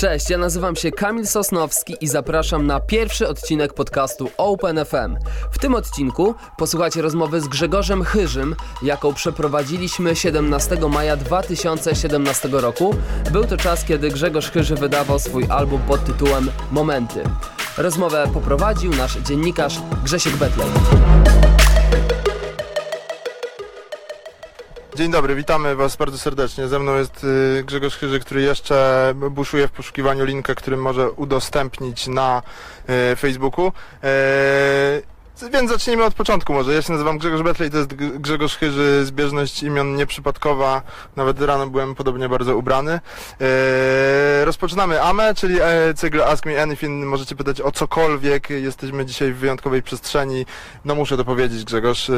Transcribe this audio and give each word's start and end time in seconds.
Cześć, 0.00 0.30
ja 0.30 0.38
nazywam 0.38 0.76
się 0.76 0.90
Kamil 0.90 1.26
Sosnowski 1.26 1.96
i 2.00 2.08
zapraszam 2.08 2.66
na 2.66 2.80
pierwszy 2.80 3.28
odcinek 3.28 3.74
podcastu 3.74 4.30
Open 4.36 4.84
FM. 4.84 5.16
W 5.50 5.58
tym 5.58 5.74
odcinku 5.74 6.34
posłuchacie 6.56 7.02
rozmowy 7.02 7.40
z 7.40 7.48
Grzegorzem 7.48 8.04
Chyżym, 8.04 8.56
jaką 8.82 9.14
przeprowadziliśmy 9.14 10.16
17 10.16 10.76
maja 10.90 11.16
2017 11.16 12.48
roku. 12.52 12.94
Był 13.32 13.44
to 13.44 13.56
czas, 13.56 13.84
kiedy 13.84 14.10
Grzegorz 14.10 14.50
Chyży 14.50 14.74
wydawał 14.74 15.18
swój 15.18 15.46
album 15.50 15.80
pod 15.88 16.04
tytułem 16.04 16.50
Momenty. 16.70 17.22
Rozmowę 17.78 18.28
poprowadził 18.34 18.90
nasz 18.90 19.18
dziennikarz 19.18 19.78
Grzesiek 20.04 20.36
Betlej. 20.36 20.68
Dzień 24.98 25.10
dobry, 25.10 25.34
witamy 25.34 25.76
Was 25.76 25.96
bardzo 25.96 26.18
serdecznie. 26.18 26.68
Ze 26.68 26.78
mną 26.78 26.96
jest 26.96 27.24
y, 27.24 27.64
Grzegorz 27.64 27.96
Chyży, 27.96 28.20
który 28.20 28.42
jeszcze 28.42 29.12
buszuje 29.30 29.68
w 29.68 29.70
poszukiwaniu 29.70 30.24
linka, 30.24 30.54
który 30.54 30.76
może 30.76 31.10
udostępnić 31.10 32.06
na 32.06 32.42
y, 33.12 33.16
Facebooku. 33.16 33.72
Więc 35.42 35.70
zacznijmy 35.70 36.04
od 36.04 36.14
początku 36.14 36.52
może. 36.52 36.74
Ja 36.74 36.82
się 36.82 36.92
nazywam 36.92 37.18
Grzegorz 37.18 37.42
Betlej, 37.42 37.70
to 37.70 37.76
jest 37.76 37.94
Grzegorz 37.94 38.56
Chyży, 38.56 39.04
zbieżność 39.04 39.62
imion 39.62 39.96
nieprzypadkowa. 39.96 40.82
Nawet 41.16 41.40
rano 41.40 41.66
byłem 41.66 41.94
podobnie 41.94 42.28
bardzo 42.28 42.56
ubrany. 42.56 43.00
E, 43.40 44.44
rozpoczynamy 44.44 45.02
AME, 45.02 45.34
czyli 45.34 45.58
e, 45.60 45.94
cykl 45.94 46.22
Ask 46.22 46.46
Me 46.46 46.62
Anything. 46.62 47.06
Możecie 47.06 47.36
pytać 47.36 47.60
o 47.60 47.72
cokolwiek. 47.72 48.50
Jesteśmy 48.50 49.06
dzisiaj 49.06 49.32
w 49.32 49.36
wyjątkowej 49.36 49.82
przestrzeni. 49.82 50.46
No 50.84 50.94
muszę 50.94 51.16
to 51.16 51.24
powiedzieć 51.24 51.64
Grzegorz. 51.64 52.10
E, 52.10 52.14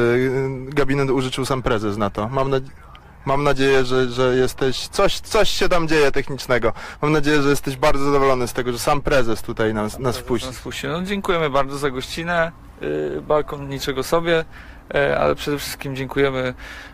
gabinet 0.67 1.09
użyczył 1.09 1.45
sam 1.45 1.61
prezes 1.61 1.97
na 1.97 2.09
to. 2.09 2.29
Mam 2.29 2.49
nadzieję... 2.49 2.90
Mam 3.25 3.43
nadzieję, 3.43 3.85
że, 3.85 4.09
że 4.09 4.35
jesteś. 4.35 4.87
Coś, 4.87 5.19
coś 5.19 5.49
się 5.49 5.69
tam 5.69 5.87
dzieje 5.87 6.11
technicznego. 6.11 6.73
Mam 7.01 7.11
nadzieję, 7.11 7.41
że 7.41 7.49
jesteś 7.49 7.75
bardzo 7.77 8.05
zadowolony 8.05 8.47
z 8.47 8.53
tego, 8.53 8.71
że 8.71 8.79
sam 8.79 9.01
prezes 9.01 9.41
tutaj 9.41 9.73
nas, 9.73 9.99
nas 9.99 10.17
wpuścił. 10.17 10.49
Nas 10.49 10.59
wpuścił. 10.59 10.89
No, 10.89 11.01
dziękujemy 11.01 11.49
bardzo 11.49 11.77
za 11.77 11.89
gościnę. 11.89 12.51
Yy, 12.81 13.21
balkon 13.21 13.69
niczego 13.69 14.03
sobie, 14.03 14.45
yy, 14.93 15.19
ale 15.19 15.35
przede 15.35 15.57
wszystkim 15.57 15.95
dziękujemy 15.95 16.53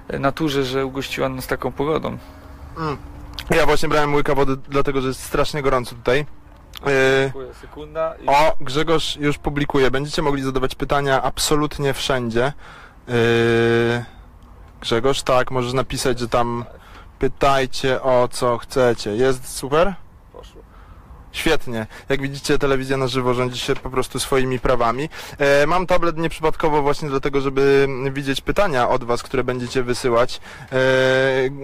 yy, 0.10 0.20
naturze, 0.20 0.64
że 0.64 0.86
ugościła 0.86 1.30
nas 1.30 1.48
taką 1.48 1.72
pogodą. 1.72 2.18
Mm. 2.78 2.98
Ja 3.50 3.66
właśnie 3.66 3.90
brałem 3.90 4.14
łyka 4.14 4.36
wody, 4.36 4.58
dlatego 4.70 5.02
że 5.02 5.08
jest 5.08 5.24
strasznie 5.24 5.62
gorąco 5.62 5.96
tutaj. 5.96 6.26
Dziękuję. 7.24 7.54
Sekunda. 7.62 8.16
I... 8.24 8.28
o, 8.28 8.56
Grzegorz 8.62 9.16
już 9.16 9.38
publikuje. 9.38 9.92
Będziecie 9.92 10.22
mogli 10.22 10.44
zadawać 10.44 10.76
pytania 10.76 11.22
absolutnie 11.22 11.94
wszędzie. 11.94 12.54
Yy, 13.08 13.14
Grzegorz, 14.82 15.22
tak, 15.22 15.52
możesz 15.52 15.74
napisać, 15.74 16.20
że 16.20 16.28
tam 16.28 16.66
pytajcie 17.20 18.02
o 18.02 18.28
co 18.32 18.58
chcecie. 18.58 19.16
Jest 19.16 19.58
super? 19.58 19.94
Świetnie. 21.38 21.88
Jak 22.10 22.22
widzicie, 22.22 22.58
telewizja 22.58 22.98
na 22.98 23.08
żywo 23.08 23.34
rządzi 23.34 23.60
się 23.60 23.76
po 23.76 23.90
prostu 23.90 24.20
swoimi 24.20 24.60
prawami. 24.60 25.10
E, 25.38 25.68
mam 25.68 25.88
tablet 25.88 26.18
nieprzypadkowo 26.18 26.82
właśnie 26.82 27.10
dlatego, 27.10 27.42
żeby 27.42 27.88
widzieć 28.12 28.42
pytania 28.42 28.90
od 28.90 29.04
Was, 29.04 29.24
które 29.24 29.44
będziecie 29.44 29.84
wysyłać. 29.84 30.42
E, 30.72 30.78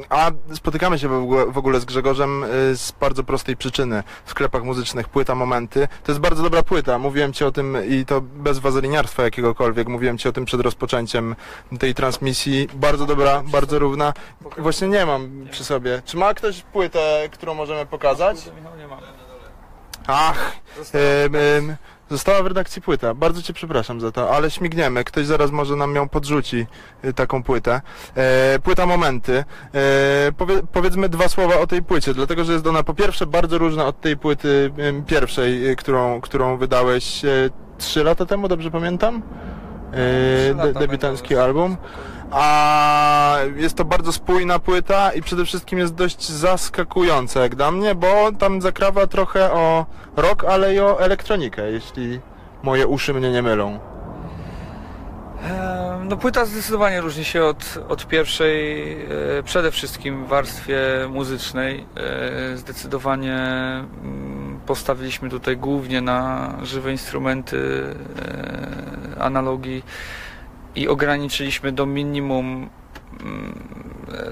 a 0.10 0.32
spotykamy 0.54 1.00
się 1.00 1.08
w 1.08 1.14
ogóle, 1.14 1.46
w 1.46 1.58
ogóle 1.58 1.80
z 1.80 1.86
Grzegorzem 1.86 2.44
e, 2.44 2.48
z 2.76 2.92
bardzo 2.92 3.24
prostej 3.24 3.58
przyczyny. 3.58 4.04
W 4.26 4.30
sklepach 4.30 4.64
muzycznych 4.64 5.10
płyta 5.10 5.36
Momenty. 5.36 5.88
To 6.04 6.12
jest 6.12 6.22
bardzo 6.22 6.44
dobra 6.44 6.64
płyta. 6.64 7.00
Mówiłem 7.00 7.34
Ci 7.34 7.44
o 7.44 7.52
tym 7.52 7.78
i 7.90 8.06
to 8.06 8.22
bez 8.22 8.60
wazoliniarstwa 8.60 9.24
jakiegokolwiek. 9.24 9.88
Mówiłem 9.88 10.18
Ci 10.18 10.30
o 10.30 10.32
tym 10.32 10.46
przed 10.46 10.62
rozpoczęciem 10.62 11.36
tej 11.80 11.94
transmisji. 11.94 12.68
Bardzo 12.74 13.06
dobra, 13.06 13.44
bardzo 13.46 13.80
równa. 13.80 14.14
Właśnie 14.58 14.88
nie 14.88 15.06
mam 15.06 15.48
przy 15.52 15.64
sobie. 15.64 16.02
Czy 16.06 16.18
ma 16.18 16.34
ktoś 16.34 16.62
płytę, 16.62 17.30
którą 17.32 17.54
możemy 17.54 17.86
pokazać? 17.86 18.38
Nie 18.78 18.88
mamy. 18.88 19.12
Ach, 20.08 20.52
Została 20.78 21.04
em, 21.04 21.36
em, 21.36 21.76
została 22.09 22.44
w 22.44 22.48
redakcji 22.48 22.82
płyta. 22.82 23.14
Bardzo 23.14 23.42
cię 23.42 23.54
przepraszam 23.54 24.02
za 24.02 24.12
to, 24.12 24.36
ale 24.36 24.52
śmigniemy. 24.52 25.03
Ktoś 25.03 25.25
zaraz 25.25 25.52
może 25.52 25.75
nam 25.75 25.96
ją 25.96 26.09
podrzuci, 26.09 26.68
y, 27.06 27.14
taką 27.14 27.44
płytę. 27.44 27.81
E, 28.16 28.59
płyta 28.64 28.86
Momenty. 28.86 29.44
E, 29.74 30.31
powie, 30.38 30.62
powiedzmy 30.74 31.09
dwa 31.09 31.28
słowa 31.30 31.59
o 31.59 31.68
tej 31.68 31.84
płycie, 31.84 32.14
dlatego 32.14 32.44
że 32.44 32.53
jest 32.53 32.68
ona 32.68 32.84
po 32.84 32.94
pierwsze 32.94 33.25
bardzo 33.25 33.58
różna 33.58 33.86
od 33.86 34.02
tej 34.02 34.18
płyty 34.18 34.72
em, 34.78 35.03
pierwszej, 35.06 35.69
y, 35.69 35.75
którą, 35.75 36.22
którą 36.22 36.58
wydałeś 36.58 37.25
e, 37.25 37.30
trzy 37.78 38.03
lata 38.03 38.25
temu, 38.25 38.47
dobrze 38.47 38.72
pamiętam? 38.72 39.22
Trzy 39.91 40.00
E, 40.52 40.58
lata 40.58 40.74
de, 40.74 40.80
debiutancki 40.80 41.30
będą. 41.30 41.44
album. 41.44 41.78
A 42.34 43.38
jest 43.56 43.76
to 43.76 43.86
bardzo 43.86 44.12
spójna 44.12 44.60
płyta 44.60 45.12
i 45.12 45.22
przede 45.22 45.46
wszystkim 45.46 45.80
jest 45.80 45.96
dość 45.96 46.30
zaskakująca 46.30 47.42
jak 47.42 47.56
dla 47.56 47.72
mnie, 47.72 47.96
bo 47.96 48.32
tam 48.40 48.62
zakrawa 48.62 49.08
trochę 49.08 49.52
o 49.52 49.86
rock, 50.16 50.44
ale 50.44 50.76
i 50.76 50.80
o 50.80 51.02
elektronikę, 51.02 51.72
jeśli 51.72 52.20
moje 52.64 52.88
uszy 52.88 53.14
mnie 53.14 53.32
nie 53.32 53.42
mylą. 53.42 53.80
No 56.10 56.18
płyta 56.18 56.46
zdecydowanie 56.46 57.02
różni 57.02 57.26
się 57.26 57.44
od, 57.44 57.80
od 57.90 58.08
pierwszej, 58.08 58.92
e, 58.94 59.44
przede 59.44 59.72
wszystkim 59.72 60.26
w 60.26 60.28
warstwie 60.28 60.80
muzycznej. 61.10 61.86
E, 61.98 62.58
Zdecydowanie 62.58 63.36
mm, 63.36 64.60
postawiliśmy 64.66 65.30
tutaj 65.30 65.58
głównie 65.58 66.02
na 66.02 66.50
żywe 66.64 66.92
instrumenty, 66.92 67.84
e, 69.18 69.22
analogii 69.22 69.84
i 70.75 70.88
ograniczyliśmy 70.88 71.72
do 71.72 71.85
minimum 71.85 72.69
mm, 73.22 73.59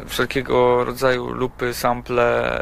wszelkiego 0.07 0.83
rodzaju 0.85 1.29
lupy, 1.29 1.73
sample, 1.73 2.61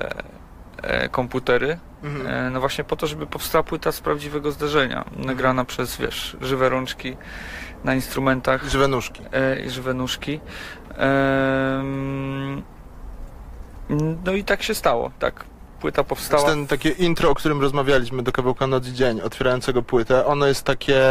e, 0.83 1.09
komputery. 1.09 1.79
E, 2.27 2.49
No 2.49 2.59
właśnie 2.59 2.83
po 2.83 2.95
to, 2.95 3.07
żeby 3.07 3.27
powstała 3.27 3.63
płyta 3.63 3.91
z 3.91 3.99
prawdziwego 4.01 4.51
zdarzenia, 4.51 5.05
nagrana 5.17 5.65
przez, 5.65 5.97
wiesz, 5.97 6.37
żywe 6.41 6.69
rączki 6.69 7.17
na 7.83 7.95
instrumentach 7.95 8.63
Żywe 8.69 8.87
nóżki. 8.87 9.21
e, 9.33 9.59
i 9.59 9.69
żywe 9.69 9.93
nóżki. 9.93 10.39
No 14.25 14.33
i 14.33 14.43
tak 14.43 14.63
się 14.63 14.75
stało, 14.75 15.11
tak. 15.19 15.43
Płyta 15.81 16.03
powstała. 16.03 16.43
Ten 16.49 16.67
takie 16.67 16.89
intro, 16.89 17.29
o 17.29 17.35
którym 17.35 17.61
rozmawialiśmy 17.61 18.23
do 18.23 18.31
kawałka 18.31 18.67
Noc 18.67 18.87
i 18.87 18.93
Dzień, 18.93 19.21
otwierającego 19.21 19.81
płytę, 19.81 20.25
ono 20.25 20.45
jest 20.47 20.63
takie 20.63 21.01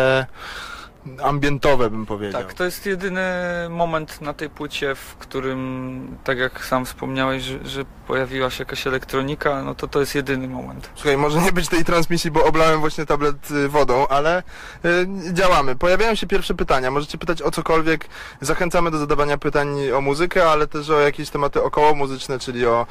ambientowe, 1.22 1.90
bym 1.90 2.06
powiedział. 2.06 2.42
Tak, 2.42 2.54
to 2.54 2.64
jest 2.64 2.86
jedyny 2.86 3.22
moment 3.70 4.20
na 4.20 4.34
tej 4.34 4.50
płycie, 4.50 4.94
w 4.94 5.16
którym, 5.16 6.16
tak 6.24 6.38
jak 6.38 6.64
sam 6.64 6.84
wspomniałeś, 6.86 7.42
że, 7.42 7.58
że 7.64 7.84
pojawiła 8.06 8.50
się 8.50 8.62
jakaś 8.62 8.86
elektronika, 8.86 9.62
no 9.62 9.74
to 9.74 9.88
to 9.88 10.00
jest 10.00 10.14
jedyny 10.14 10.48
moment. 10.48 10.90
Słuchaj, 10.94 11.16
może 11.16 11.40
nie 11.40 11.52
być 11.52 11.68
tej 11.68 11.84
transmisji, 11.84 12.30
bo 12.30 12.44
oblałem 12.44 12.80
właśnie 12.80 13.06
tablet 13.06 13.50
y, 13.50 13.68
wodą, 13.68 14.06
ale 14.08 14.42
y, 14.84 15.06
działamy. 15.32 15.76
Pojawiają 15.76 16.14
się 16.14 16.26
pierwsze 16.26 16.54
pytania. 16.54 16.90
Możecie 16.90 17.18
pytać 17.18 17.42
o 17.42 17.50
cokolwiek. 17.50 18.08
Zachęcamy 18.40 18.90
do 18.90 18.98
zadawania 18.98 19.38
pytań 19.38 19.90
o 19.90 20.00
muzykę, 20.00 20.50
ale 20.50 20.66
też 20.66 20.90
o 20.90 21.00
jakieś 21.00 21.30
tematy 21.30 21.62
około 21.62 21.94
muzyczne, 21.94 22.38
czyli 22.38 22.66
o 22.66 22.86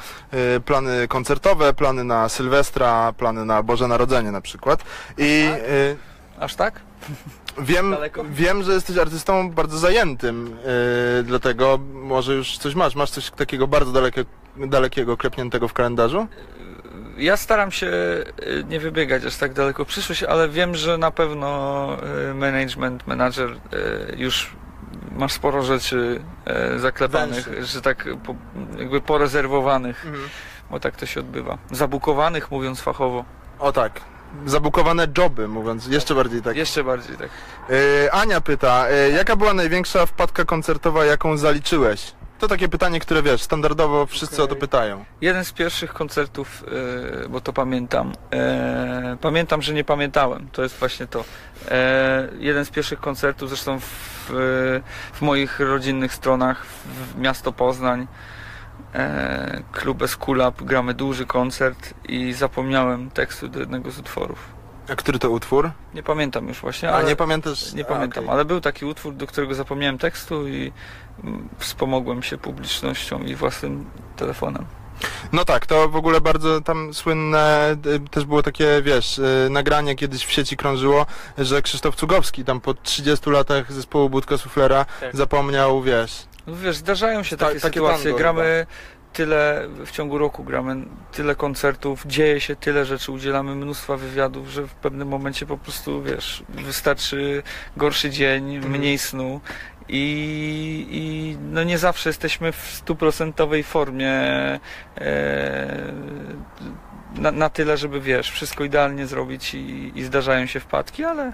y, 0.55 0.59
plany 0.59 1.07
koncertowe, 1.07 1.73
plany 1.73 2.03
na 2.03 2.29
Sylwestra, 2.29 3.13
plany 3.17 3.45
na 3.45 3.63
Boże 3.63 3.87
Narodzenie 3.87 4.31
na 4.31 4.41
przykład. 4.41 4.83
I 5.17 5.49
Tak? 5.51 5.61
y, 5.69 5.97
Aż 6.39 6.55
tak? 6.55 6.79
Wiem, 7.59 7.91
Daleko? 7.91 8.23
wiem, 8.31 8.63
że 8.63 8.73
jesteś 8.73 8.97
artystą 8.97 9.51
bardzo 9.51 9.77
zajętym, 9.77 10.57
y, 11.19 11.23
dlatego 11.23 11.79
może 11.93 12.33
już 12.33 12.57
coś 12.57 12.75
masz. 12.75 12.95
Masz 12.95 13.09
coś 13.09 13.31
takiego 13.31 13.67
bardzo 13.67 13.91
dalekie, 13.91 14.25
dalekiego, 14.57 15.17
klepniętego 15.17 15.67
w 15.67 15.73
kalendarzu? 15.73 16.27
Ja 17.17 17.37
staram 17.37 17.71
się 17.71 17.87
y, 17.87 18.63
nie 18.69 18.79
wybiegać 18.79 19.25
aż 19.25 19.35
tak 19.35 19.53
daleko 19.53 19.85
w 19.85 19.87
przyszłość, 19.87 20.23
ale 20.23 20.49
wiem, 20.49 20.75
że 20.75 20.97
na 20.97 21.11
pewno 21.11 21.97
y, 22.29 22.33
management, 22.33 23.07
menadżer 23.07 23.49
y, 23.49 23.57
już 24.17 24.55
masz 25.11 25.33
sporo 25.33 25.63
rzeczy 25.63 26.19
zaklepanych, 26.77 27.45
Węszy. 27.49 27.65
że 27.65 27.81
tak 27.81 28.07
po, 28.25 28.35
jakby 28.77 29.01
porezerwowanych, 29.01 30.05
bo 30.71 30.79
tak 30.79 30.95
to 30.95 31.05
się 31.05 31.19
odbywa. 31.19 31.57
Zabukowanych, 31.71 32.51
mówiąc 32.51 32.81
fachowo. 32.81 33.25
O 33.59 33.71
tak. 33.71 34.01
Zabukowane 34.45 35.07
joby, 35.17 35.47
mówiąc 35.47 35.87
jeszcze 35.87 36.15
bardziej 36.15 36.41
tak. 36.41 36.57
Jeszcze 36.57 36.83
bardziej 36.83 37.17
tak. 37.17 37.29
Yy, 37.69 38.11
Ania 38.11 38.41
pyta, 38.41 38.89
yy, 38.89 39.11
jaka 39.11 39.35
była 39.35 39.53
największa 39.53 40.05
wpadka 40.05 40.45
koncertowa, 40.45 41.05
jaką 41.05 41.37
zaliczyłeś? 41.37 42.11
To 42.39 42.47
takie 42.47 42.69
pytanie, 42.69 42.99
które 42.99 43.23
wiesz, 43.23 43.41
standardowo 43.41 44.05
wszyscy 44.05 44.43
o 44.43 44.47
to 44.47 44.55
pytają. 44.55 45.05
Jeden 45.21 45.45
z 45.45 45.51
pierwszych 45.51 45.93
koncertów, 45.93 46.63
y, 47.25 47.29
bo 47.29 47.41
to 47.41 47.53
pamiętam, 47.53 48.13
pamiętam, 49.21 49.61
że 49.61 49.73
nie 49.73 49.83
pamiętałem, 49.83 50.47
to 50.51 50.63
jest 50.63 50.79
właśnie 50.79 51.07
to. 51.07 51.23
Jeden 52.39 52.65
z 52.65 52.69
pierwszych 52.69 52.99
koncertów, 52.99 53.49
zresztą 53.49 53.79
w, 53.79 53.85
w 55.13 55.21
moich 55.21 55.59
rodzinnych 55.59 56.13
stronach, 56.13 56.65
w 56.65 57.19
miasto 57.19 57.51
Poznań, 57.51 58.07
e, 58.95 59.61
klub 59.71 60.01
Eskulap, 60.01 60.63
gramy 60.63 60.93
duży 60.93 61.25
koncert 61.25 61.93
i 62.09 62.33
zapomniałem 62.33 63.09
tekstu 63.11 63.47
do 63.47 63.59
jednego 63.59 63.91
z 63.91 63.99
utworów. 63.99 64.39
A 64.89 64.95
który 64.95 65.19
to 65.19 65.29
utwór? 65.29 65.71
Nie 65.93 66.03
pamiętam 66.03 66.47
już 66.47 66.59
właśnie, 66.59 66.89
A 66.91 66.95
ale 66.95 67.05
nie 67.07 67.15
pamiętasz? 67.15 67.73
nie 67.73 67.85
pamiętam, 67.85 68.23
okej. 68.23 68.33
ale 68.33 68.45
był 68.45 68.61
taki 68.61 68.85
utwór, 68.85 69.13
do 69.13 69.27
którego 69.27 69.55
zapomniałem 69.55 69.97
tekstu 69.97 70.47
i 70.47 70.71
mm, 71.23 71.49
wspomogłem 71.57 72.23
się 72.23 72.37
publicznością 72.37 73.19
i 73.19 73.35
własnym 73.35 73.85
telefonem. 74.15 74.65
No 75.31 75.45
tak, 75.45 75.65
to 75.65 75.89
w 75.89 75.95
ogóle 75.95 76.21
bardzo 76.21 76.61
tam 76.61 76.93
słynne 76.93 77.75
y, 78.05 78.09
też 78.09 78.25
było 78.25 78.43
takie, 78.43 78.81
wiesz, 78.81 79.17
y, 79.17 79.47
nagranie 79.51 79.95
kiedyś 79.95 80.25
w 80.25 80.31
sieci 80.31 80.57
krążyło, 80.57 81.05
że 81.37 81.61
Krzysztof 81.61 81.95
Cugowski 81.95 82.45
tam 82.45 82.61
po 82.61 82.73
30 82.73 83.29
latach 83.29 83.73
zespołu 83.73 84.09
Budka 84.09 84.37
Suflera 84.37 84.85
Tak. 84.99 85.15
zapomniał, 85.15 85.81
wiesz, 85.81 86.25
No 86.47 86.55
wiesz, 86.55 86.75
zdarzają 86.77 87.23
się 87.23 87.37
Ta- 87.37 87.45
takie, 87.45 87.59
takie 87.59 87.73
sytuacje. 87.73 88.03
tango 88.03 88.17
gramy 88.17 88.65
tyle 89.13 89.67
w 89.85 89.91
ciągu 89.91 90.17
roku, 90.17 90.43
gramy 90.43 90.75
tyle 91.11 91.35
koncertów, 91.35 92.03
dzieje 92.05 92.41
się 92.41 92.55
tyle 92.55 92.85
rzeczy, 92.85 93.11
udzielamy 93.11 93.55
mnóstwa 93.55 93.97
wywiadów, 93.97 94.49
że 94.49 94.67
w 94.67 94.73
pewnym 94.73 95.07
momencie 95.07 95.45
po 95.45 95.57
prostu, 95.57 96.03
wiesz, 96.03 96.43
wystarczy 96.49 97.43
gorszy 97.77 98.09
dzień, 98.09 98.55
Mhm. 98.55 98.73
mniej 98.73 98.97
snu. 98.97 99.41
I, 99.89 100.87
I 100.91 101.37
no 101.51 101.63
nie 101.63 101.77
zawsze 101.77 102.09
jesteśmy 102.09 102.51
w 102.51 102.57
stuprocentowej 102.73 103.63
formie 103.63 104.11
e, 104.11 104.59
na, 107.15 107.31
na 107.31 107.49
tyle, 107.49 107.77
żeby 107.77 108.01
wiesz, 108.01 108.31
wszystko 108.31 108.63
idealnie 108.63 109.07
zrobić 109.07 109.53
i, 109.53 109.91
i 109.95 110.03
zdarzają 110.03 110.45
się 110.45 110.59
wpadki, 110.59 111.03
ale 111.03 111.33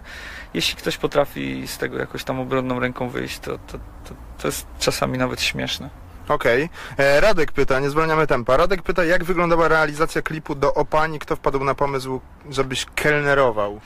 jeśli 0.54 0.76
ktoś 0.76 0.98
potrafi 0.98 1.68
z 1.68 1.78
tego 1.78 1.98
jakoś 1.98 2.24
tam 2.24 2.40
obronną 2.40 2.80
ręką 2.80 3.10
wyjść, 3.10 3.40
to, 3.40 3.52
to, 3.58 3.78
to, 3.78 4.16
to 4.38 4.48
jest 4.48 4.68
czasami 4.80 5.18
nawet 5.18 5.42
śmieszne. 5.42 5.90
Okej. 6.28 6.70
E, 6.98 7.22
Radek 7.22 7.52
pyta, 7.52 7.80
nie 7.80 7.90
zwalniamy 7.90 8.28
tempa. 8.28 8.58
Radek 8.58 8.82
pyta, 8.82 9.04
jak 9.04 9.24
wyglądała 9.24 9.68
realizacja 9.68 10.22
klipu 10.22 10.56
do 10.56 10.74
Opani? 10.74 11.20
Kto 11.20 11.36
wpadł 11.36 11.64
na 11.64 11.76
pomysł, 11.76 12.22
żebyś 12.50 12.86
kelnerował? 12.96 13.82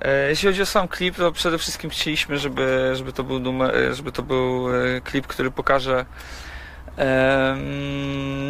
E, 0.00 0.28
Jeśli 0.28 0.48
chodzi 0.48 0.62
o 0.62 0.66
sam 0.66 0.88
klip, 0.88 1.16
to 1.16 1.32
przede 1.32 1.58
wszystkim 1.58 1.90
chcieliśmy, 1.90 2.38
żeby, 2.38 2.92
żeby 2.94 3.12
to 3.12 3.24
był 3.24 3.38
numer, 3.38 3.76
e, 3.76 3.94
żeby 3.94 4.12
to 4.12 4.22
był 4.22 4.68
klip, 5.04 5.26
który 5.26 5.50
pokaże 5.50 6.06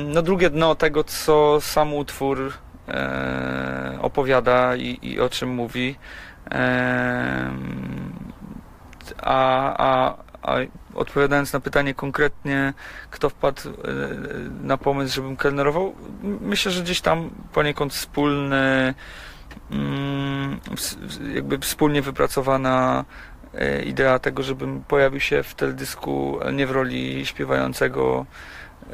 no 0.04 0.22
drugie 0.22 0.50
dno 0.50 0.74
tego, 0.74 1.04
co 1.04 1.60
sam 1.60 1.94
utwór 1.94 2.52
e, 2.88 3.98
opowiada 4.00 4.76
i, 4.76 4.98
i 5.02 5.20
o 5.20 5.28
czym 5.28 5.48
mówi. 5.48 5.96
A, 9.22 9.74
a, 9.78 10.16
a 10.42 10.56
odpowiadając 10.94 11.52
na 11.52 11.60
pytanie 11.60 11.94
konkretnie, 11.94 12.74
kto 13.10 13.28
wpadł 13.28 13.60
e, 13.68 13.72
na 14.62 14.76
pomysł, 14.76 15.14
żebym 15.14 15.36
kelnerował, 15.36 15.94
myślę, 16.22 16.72
że 16.72 16.82
gdzieś 16.82 17.00
tam 17.00 17.30
poniekąd 17.52 17.92
wspólny 17.92 18.94
mm, 19.70 20.60
jakby 21.34 21.58
wspólnie 21.58 22.02
wypracowana 22.02 23.04
idea 23.84 24.18
tego, 24.18 24.42
żebym 24.42 24.84
pojawił 24.88 25.20
się 25.20 25.42
w 25.42 25.54
teledysku 25.54 26.38
nie 26.52 26.66
w 26.66 26.70
roli 26.70 27.26
śpiewającego 27.26 28.26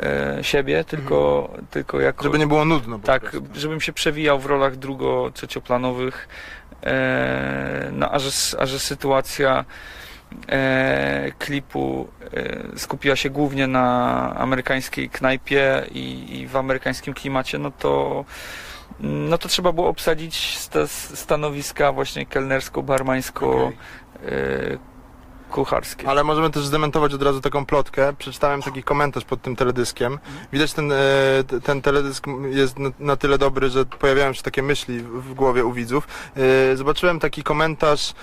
e, 0.00 0.38
siebie, 0.44 0.84
tylko, 0.84 1.50
tylko 1.70 2.00
jako... 2.00 2.22
Żeby 2.22 2.38
nie 2.38 2.46
było 2.46 2.64
nudno 2.64 2.98
tak, 2.98 3.22
prostu. 3.22 3.42
żebym 3.54 3.80
się 3.80 3.92
przewijał 3.92 4.38
w 4.38 4.46
rolach 4.46 4.76
drugo, 4.76 5.30
trzecioplanowych, 5.34 6.28
e, 6.84 7.90
no, 7.92 8.12
a, 8.12 8.18
że, 8.18 8.30
a 8.58 8.66
że 8.66 8.78
sytuacja 8.78 9.64
e, 10.48 11.32
klipu 11.38 12.08
e, 12.74 12.78
skupiła 12.78 13.16
się 13.16 13.30
głównie 13.30 13.66
na 13.66 14.34
amerykańskiej 14.36 15.10
knajpie 15.10 15.86
i, 15.92 16.38
i 16.40 16.46
w 16.46 16.56
amerykańskim 16.56 17.14
klimacie, 17.14 17.58
no 17.58 17.70
to 17.70 18.24
no 19.00 19.38
to 19.38 19.48
trzeba 19.48 19.72
było 19.72 19.88
obsadzić 19.88 20.58
sta, 20.58 20.86
stanowiska 20.86 21.92
właśnie 21.92 22.26
kelnersko-barmańsko 22.26 23.72
E, 24.26 24.78
kucharskie. 25.50 26.08
Ale 26.08 26.24
możemy 26.24 26.50
też 26.50 26.66
zdementować 26.66 27.14
od 27.14 27.22
razu 27.22 27.40
taką 27.40 27.66
plotkę. 27.66 28.12
Przeczytałem 28.18 28.62
taki 28.62 28.82
komentarz 28.82 29.24
pod 29.24 29.42
tym 29.42 29.56
teledyskiem. 29.56 30.18
Widać 30.52 30.72
ten, 30.72 30.92
e, 30.92 30.96
ten 31.64 31.82
teledysk 31.82 32.26
jest 32.50 32.76
na- 32.98 33.16
tyle 33.16 33.38
dobry, 33.38 33.70
że 33.70 33.84
pojawiają 33.84 34.32
się 34.32 34.42
takie 34.42 34.62
myśli 34.62 34.98
w 35.00 35.34
głowie 35.34 35.64
u 35.64 35.72
widzów. 35.72 36.08
E, 36.72 36.76
Zobaczyłem 36.76 37.20
taki 37.20 37.42
komentarz, 37.42 38.14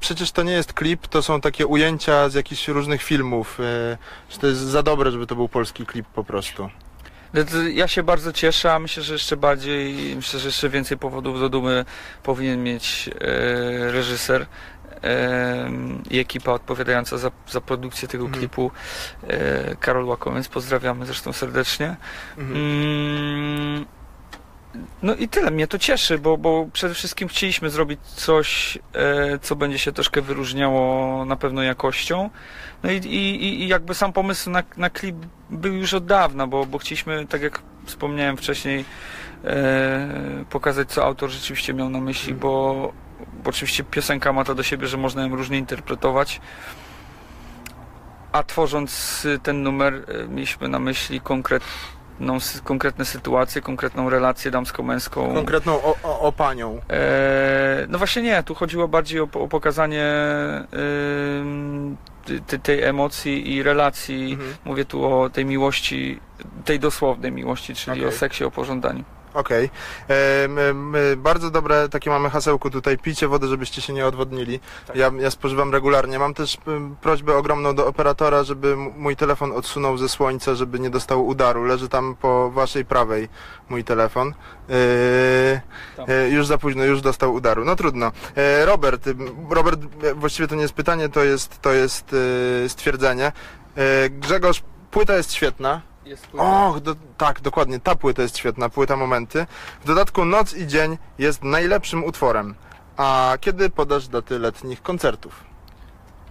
przecież 0.00 0.32
to 0.32 0.42
nie 0.42 0.52
jest 0.52 0.72
klip, 0.72 1.06
to 1.06 1.22
są 1.22 1.40
takie 1.40 1.66
ujęcia 1.66 2.28
z 2.28 2.34
jakichś 2.34 2.68
różnych 2.68 3.02
filmów, 3.02 3.58
że 4.30 4.38
to 4.40 4.46
jest 4.46 4.60
za 4.60 4.82
dobre, 4.82 5.10
żeby 5.10 5.26
to 5.26 5.36
był 5.36 5.48
polski 5.48 5.86
klip 5.86 6.06
po 6.06 6.24
prostu. 6.24 6.70
Ja 7.74 7.88
się 7.88 8.02
bardzo 8.02 8.32
cieszę, 8.32 8.72
a 8.74 8.78
myślę, 8.78 9.02
że 9.02 9.12
jeszcze 9.12 9.36
bardziej, 9.36 10.16
myślę, 10.16 10.40
że 10.40 10.48
jeszcze 10.48 10.68
więcej 10.68 10.98
powodów 10.98 11.40
do 11.40 11.48
dumy 11.48 11.84
powinien 12.22 12.62
mieć 12.62 13.10
reżyser 13.90 14.46
i 16.10 16.18
ekipa 16.18 16.52
odpowiadająca 16.52 17.18
za, 17.18 17.30
za 17.48 17.60
produkcję 17.60 18.08
tego 18.08 18.24
Mhm. 18.24 18.38
klipu, 18.40 18.70
e, 19.28 19.76
Karol 19.76 20.04
Łakowiec, 20.04 20.48
pozdrawiamy 20.48 21.06
zresztą 21.06 21.32
serdecznie. 21.32 21.96
Mm, 22.38 23.86
No 25.02 25.14
i 25.14 25.28
tyle, 25.28 25.50
mnie 25.50 25.66
to 25.66 25.78
cieszy, 25.78 26.18
bo, 26.18 26.36
bo 26.38 26.68
przede 26.72 26.94
wszystkim 26.94 27.28
chcieliśmy 27.28 27.70
zrobić 27.70 28.00
coś, 28.02 28.78
e, 28.94 29.38
co 29.38 29.56
będzie 29.56 29.78
się 29.78 29.92
troszkę 29.92 30.22
wyróżniało 30.22 31.24
na 31.24 31.36
pewno 31.36 31.62
jakością. 31.62 32.30
No 32.82 32.90
i, 32.90 32.96
i, 32.96 33.62
i 33.62 33.68
jakby 33.68 33.94
sam 33.94 34.12
pomysł 34.12 34.50
na, 34.50 34.62
na 34.76 34.90
klip 34.90 35.16
był 35.50 35.74
już 35.74 35.94
od 35.94 36.06
dawna, 36.06 36.46
bo, 36.46 36.66
bo 36.66 36.78
chcieliśmy, 36.78 37.26
tak 37.26 37.42
jak 37.42 37.62
wspomniałem 37.84 38.36
wcześniej, 38.36 38.84
e, 39.44 40.44
pokazać, 40.50 40.88
co 40.92 41.04
autor 41.04 41.30
rzeczywiście 41.30 41.74
miał 41.74 41.88
na 41.90 42.00
myśli, 42.00 42.34
bo, 42.34 42.92
bo 43.44 43.50
oczywiście 43.50 43.84
piosenka 43.84 44.32
ma 44.32 44.44
to 44.44 44.54
do 44.54 44.62
siebie, 44.62 44.86
że 44.86 44.96
można 44.96 45.22
ją 45.22 45.36
różnie 45.36 45.58
interpretować. 45.58 46.40
A 48.32 48.42
tworząc 48.42 49.24
y, 49.24 49.38
ten 49.38 49.62
numer, 49.62 49.94
y, 49.94 50.28
mieliśmy 50.28 50.68
na 50.68 50.78
myśli 50.78 51.20
konkretną, 51.20 52.38
konkretne 52.64 53.04
sytuacje, 53.04 53.62
konkretną 53.62 54.10
relację 54.10 54.50
damsko-męską. 54.50 55.34
Konkretną 55.34 55.82
o, 55.82 55.96
o, 56.02 56.20
o 56.20 56.32
panią. 56.32 56.80
E, 56.90 57.86
no 57.88 57.98
właśnie 57.98 58.22
nie, 58.22 58.42
tu 58.42 58.54
chodziło 58.54 58.88
bardziej 58.88 59.20
o, 59.20 59.28
o 59.32 59.48
pokazanie 59.48 60.04
ty- 62.46 62.58
tej 62.58 62.82
emocji 62.82 63.54
i 63.54 63.62
relacji. 63.62 64.32
Mhm. 64.32 64.54
Mówię 64.64 64.84
tu 64.84 65.04
o 65.04 65.30
tej 65.30 65.44
miłości, 65.44 66.20
tej 66.64 66.80
dosłownej 66.80 67.32
miłości, 67.32 67.74
czyli 67.74 68.00
Okej. 68.00 68.14
o 68.14 68.18
seksie, 68.18 68.44
o 68.44 68.50
pożądaniu. 68.50 69.04
Okej. 69.34 69.70
Em, 70.08 70.94
Bardzo 71.16 71.50
dobre 71.50 71.88
takie 71.88 72.10
mamy 72.10 72.30
hasełko 72.30 72.70
tutaj. 72.70 72.98
Pijcie 72.98 73.28
wodę, 73.28 73.48
żebyście 73.48 73.82
się 73.82 73.92
nie 73.92 74.06
odwodnili. 74.06 74.60
Tak. 74.86 74.96
Ja, 74.96 75.10
ja 75.20 75.30
spożywam 75.30 75.72
regularnie. 75.72 76.18
Mam 76.18 76.34
też 76.34 76.58
prośbę 77.00 77.36
ogromną 77.36 77.74
do 77.74 77.86
operatora, 77.86 78.44
żeby 78.44 78.76
mój 78.76 79.16
telefon 79.16 79.52
odsunął 79.52 79.98
ze 79.98 80.08
słońca, 80.08 80.54
żeby 80.54 80.80
nie 80.80 80.90
dostał 80.90 81.26
udaru. 81.26 81.64
Leży 81.64 81.88
tam 81.88 82.16
po 82.20 82.50
waszej 82.50 82.84
prawej 82.84 83.28
mój 83.68 83.84
telefon. 83.84 84.34
Yy, 84.68 84.74
Tam. 85.96 86.06
e, 86.08 86.28
już 86.28 86.46
za 86.46 86.58
późno, 86.58 86.84
już 86.84 87.00
dostał 87.00 87.34
udaru. 87.34 87.64
No 87.64 87.76
trudno. 87.76 88.12
E, 88.36 88.64
Robert, 88.66 89.08
Robert, 89.50 89.80
e, 90.02 90.14
właściwie 90.14 90.48
to 90.48 90.54
nie 90.54 90.62
jest 90.62 90.74
pytanie, 90.74 91.08
to 91.08 91.24
jest, 91.24 91.60
to 91.60 91.72
jest 91.72 92.16
e, 92.64 92.68
stwierdzenie. 92.68 93.32
E, 93.76 94.10
Grzegorz, 94.10 94.62
płyta 94.90 95.16
jest 95.16 95.32
świetna. 95.32 95.80
Och, 96.38 96.80
do, 96.80 96.94
tak, 97.18 97.40
dokładnie, 97.40 97.80
ta 97.80 97.94
płyta 97.94 98.22
jest 98.22 98.38
świetna, 98.38 98.68
płyta 98.68 98.96
Momenty. 98.96 99.46
W 99.80 99.86
dodatku 99.86 100.24
Noc 100.24 100.54
i 100.56 100.66
Dzień 100.66 100.98
jest 101.18 101.44
najlepszym 101.44 102.04
utworem. 102.04 102.54
A 102.96 103.32
kiedy 103.40 103.70
podasz 103.70 104.08
daty 104.08 104.38
letnich 104.38 104.82
koncertów? 104.82 105.44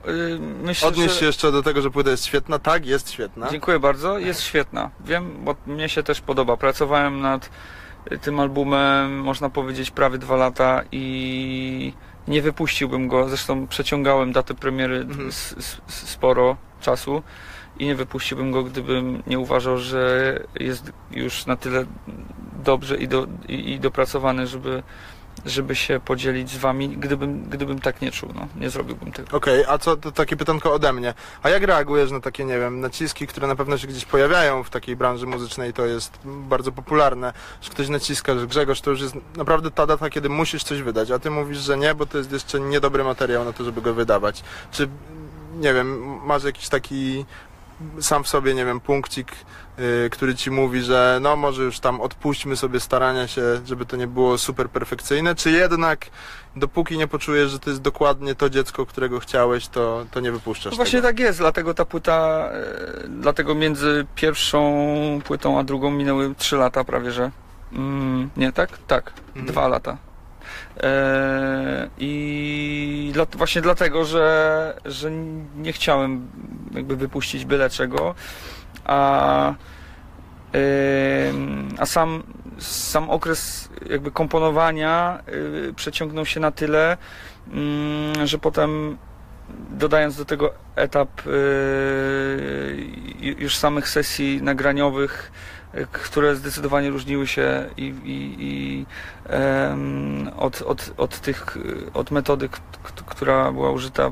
Y, 0.07 0.39
Myślę, 0.63 0.87
Odnieś 0.87 1.11
że... 1.11 1.19
się 1.19 1.25
jeszcze 1.25 1.51
do 1.51 1.63
tego, 1.63 1.81
że 1.81 1.89
płyta 1.91 2.09
jest 2.09 2.25
świetna. 2.25 2.59
Tak, 2.59 2.85
jest 2.85 3.11
świetna. 3.11 3.49
Dziękuję 3.51 3.79
bardzo, 3.79 4.19
jest 4.19 4.41
świetna. 4.41 4.89
Wiem, 5.05 5.35
bo 5.43 5.55
mnie 5.67 5.89
się 5.89 6.03
też 6.03 6.21
podoba. 6.21 6.57
Pracowałem 6.57 7.21
nad 7.21 7.49
tym 8.21 8.39
albumem, 8.39 9.21
można 9.21 9.49
powiedzieć, 9.49 9.91
prawie 9.91 10.17
dwa 10.17 10.35
lata 10.35 10.81
i 10.91 11.93
nie 12.27 12.41
wypuściłbym 12.41 13.07
go. 13.07 13.29
Zresztą 13.29 13.67
przeciągałem 13.67 14.31
datę 14.31 14.53
premiery 14.53 14.97
Mhm. 14.97 15.27
s- 15.27 15.55
s- 15.57 15.81
sporo 15.87 16.57
czasu 16.81 17.23
i 17.79 17.85
nie 17.85 17.95
wypuściłbym 17.95 18.51
go, 18.51 18.63
gdybym 18.63 19.23
nie 19.27 19.39
uważał, 19.39 19.77
że 19.77 20.33
jest 20.59 20.91
już 21.11 21.45
na 21.45 21.55
tyle 21.55 21.85
dobrze 22.63 22.97
i, 22.97 23.07
do, 23.07 23.27
i, 23.47 23.71
i 23.71 23.79
dopracowany, 23.79 24.47
żeby, 24.47 24.83
żeby 25.45 25.75
się 25.75 25.99
podzielić 26.05 26.49
z 26.49 26.57
wami. 26.57 26.89
Gdybym, 26.89 27.43
gdybym 27.43 27.79
tak 27.79 28.01
nie 28.01 28.11
czuł, 28.11 28.29
no, 28.35 28.47
nie 28.55 28.69
zrobiłbym 28.69 29.11
tego. 29.11 29.37
Okej, 29.37 29.65
a 29.67 29.77
co, 29.77 29.97
to 29.97 30.11
takie 30.11 30.35
pytanko 30.35 30.73
ode 30.73 30.93
mnie. 30.93 31.13
A 31.43 31.49
jak 31.49 31.63
reagujesz 31.63 32.11
na 32.11 32.19
takie, 32.19 32.45
nie 32.45 32.59
wiem, 32.59 32.79
naciski, 32.79 33.27
które 33.27 33.47
na 33.47 33.55
pewno 33.55 33.77
się 33.77 33.87
gdzieś 33.87 34.05
pojawiają 34.05 34.63
w 34.63 34.69
takiej 34.69 34.95
branży 34.95 35.27
muzycznej, 35.27 35.73
to 35.73 35.85
jest 35.85 36.19
bardzo 36.25 36.71
popularne, 36.71 37.33
że 37.61 37.69
ktoś 37.69 37.89
naciska, 37.89 38.39
że 38.39 38.47
Grzegorz, 38.47 38.81
to 38.81 38.91
już 38.91 39.01
jest 39.01 39.15
naprawdę 39.37 39.71
ta 39.71 39.85
data, 39.85 40.09
kiedy 40.09 40.29
musisz 40.29 40.63
coś 40.63 40.81
wydać, 40.81 41.11
a 41.11 41.19
ty 41.19 41.29
mówisz, 41.29 41.57
że 41.57 41.77
nie, 41.77 41.95
bo 41.95 42.05
to 42.05 42.17
jest 42.17 42.31
jeszcze 42.31 42.59
niedobry 42.59 43.03
materiał 43.03 43.45
na 43.45 43.53
to, 43.53 43.63
żeby 43.63 43.81
go 43.81 43.93
wydawać. 43.93 44.43
Czy, 44.71 44.89
nie 45.55 45.73
wiem, 45.73 46.19
masz 46.25 46.43
jakiś 46.43 46.69
taki 46.69 47.25
sam 48.01 48.23
w 48.23 48.27
sobie, 48.27 48.53
nie 48.53 48.65
wiem, 48.65 48.79
punkcik, 48.79 49.31
y, 50.05 50.09
który 50.09 50.35
ci 50.35 50.51
mówi, 50.51 50.81
że 50.81 51.19
no 51.21 51.35
może 51.35 51.63
już 51.63 51.79
tam 51.79 52.01
odpuśćmy 52.01 52.55
sobie 52.55 52.79
starania 52.79 53.27
się, 53.27 53.41
żeby 53.65 53.85
to 53.85 53.97
nie 53.97 54.07
było 54.07 54.37
super 54.37 54.69
perfekcyjne, 54.69 55.35
czy 55.35 55.51
jednak 55.51 56.05
dopóki 56.55 56.97
nie 56.97 57.07
poczujesz, 57.07 57.51
że 57.51 57.59
to 57.59 57.69
jest 57.69 57.81
dokładnie 57.81 58.35
to 58.35 58.49
dziecko, 58.49 58.85
którego 58.85 59.19
chciałeś, 59.19 59.67
to, 59.67 60.05
to 60.11 60.19
nie 60.19 60.31
wypuszczasz 60.31 60.71
No 60.73 60.75
właśnie 60.77 60.99
tego. 60.99 61.07
tak 61.07 61.19
jest, 61.19 61.39
dlatego 61.39 61.73
ta 61.73 61.85
płyta, 61.85 62.49
e, 62.51 63.07
dlatego 63.07 63.55
między 63.55 64.05
pierwszą 64.15 64.61
płytą 65.25 65.59
a 65.59 65.63
drugą 65.63 65.91
minęły 65.91 66.35
3 66.37 66.55
lata 66.55 66.83
prawie, 66.83 67.11
że. 67.11 67.31
Mm, 67.73 68.29
nie, 68.37 68.51
tak? 68.51 68.69
Tak, 68.87 69.13
Mhm. 69.27 69.45
dwa 69.45 69.67
lata. 69.67 69.97
E, 70.83 71.89
I 71.97 73.13
właśnie 73.35 73.61
dlatego, 73.61 74.05
że, 74.05 74.77
że 74.85 75.11
nie 75.55 75.73
chciałem 75.73 76.27
jakby 76.71 76.95
wypuścić 76.95 77.45
byle 77.45 77.69
czego, 77.69 78.15
a, 78.85 79.53
a 81.77 81.85
sam, 81.85 82.23
sam 82.59 83.09
okres 83.09 83.69
jakby 83.89 84.11
komponowania 84.11 85.23
y, 85.69 85.73
przeciągnął 85.73 86.25
się 86.25 86.39
na 86.39 86.51
tyle, 86.51 86.97
mm, 87.53 88.27
że 88.27 88.37
potem 88.37 88.97
dodając 89.69 90.17
do 90.17 90.25
tego 90.25 90.53
etap 90.75 91.27
y, 91.27 91.31
już 93.19 93.55
samych 93.55 93.89
sesji 93.89 94.41
nagraniowych, 94.41 95.31
które 95.91 96.35
zdecydowanie 96.35 96.89
różniły 96.89 97.27
się 97.27 97.69
i, 97.77 97.83
i, 98.03 98.35
i 98.39 98.85
em, 99.25 100.31
od, 100.37 100.61
od, 100.61 100.93
od 100.97 101.19
tych, 101.19 101.57
od 101.93 102.11
metody, 102.11 102.49
która 103.05 103.51
była 103.51 103.71
użyta 103.71 104.11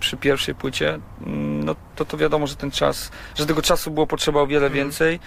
przy 0.00 0.16
pierwszej 0.16 0.54
płycie, 0.54 0.98
no 1.64 1.74
to 1.96 2.04
to 2.04 2.16
wiadomo, 2.16 2.46
że 2.46 2.56
ten 2.56 2.70
czas, 2.70 3.10
że 3.34 3.46
tego 3.46 3.62
czasu 3.62 3.90
było 3.90 4.06
potrzeba 4.06 4.40
o 4.40 4.46
wiele 4.46 4.66
Mhm. 4.66 4.84
więcej. 4.84 5.20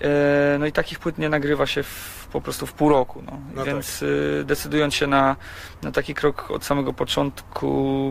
E, 0.00 0.56
No 0.58 0.66
i 0.66 0.72
takich 0.72 0.98
płyt 0.98 1.18
nie 1.18 1.28
nagrywa 1.28 1.66
się 1.66 1.82
w, 1.82 2.28
po 2.32 2.40
prostu 2.40 2.66
w 2.66 2.72
pół 2.72 2.88
roku. 2.88 3.22
No. 3.26 3.38
No 3.54 3.64
Więc 3.64 4.02
y, 4.02 4.44
decydując 4.46 4.94
się 4.94 5.06
na, 5.06 5.36
na 5.82 5.92
taki 5.92 6.14
krok 6.14 6.50
od 6.50 6.64
samego 6.64 6.92
początku, 6.92 7.68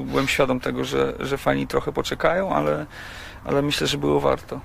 byłem 0.08 0.28
świadom 0.28 0.60
tego, 0.60 0.84
że, 0.84 1.14
że 1.20 1.38
fani 1.38 1.68
trochę 1.68 1.92
poczekają, 1.92 2.50
ale, 2.56 2.86
ale 3.46 3.62
myślę, 3.62 3.88
że 3.88 3.98
było 3.98 4.20
warto. 4.20 4.62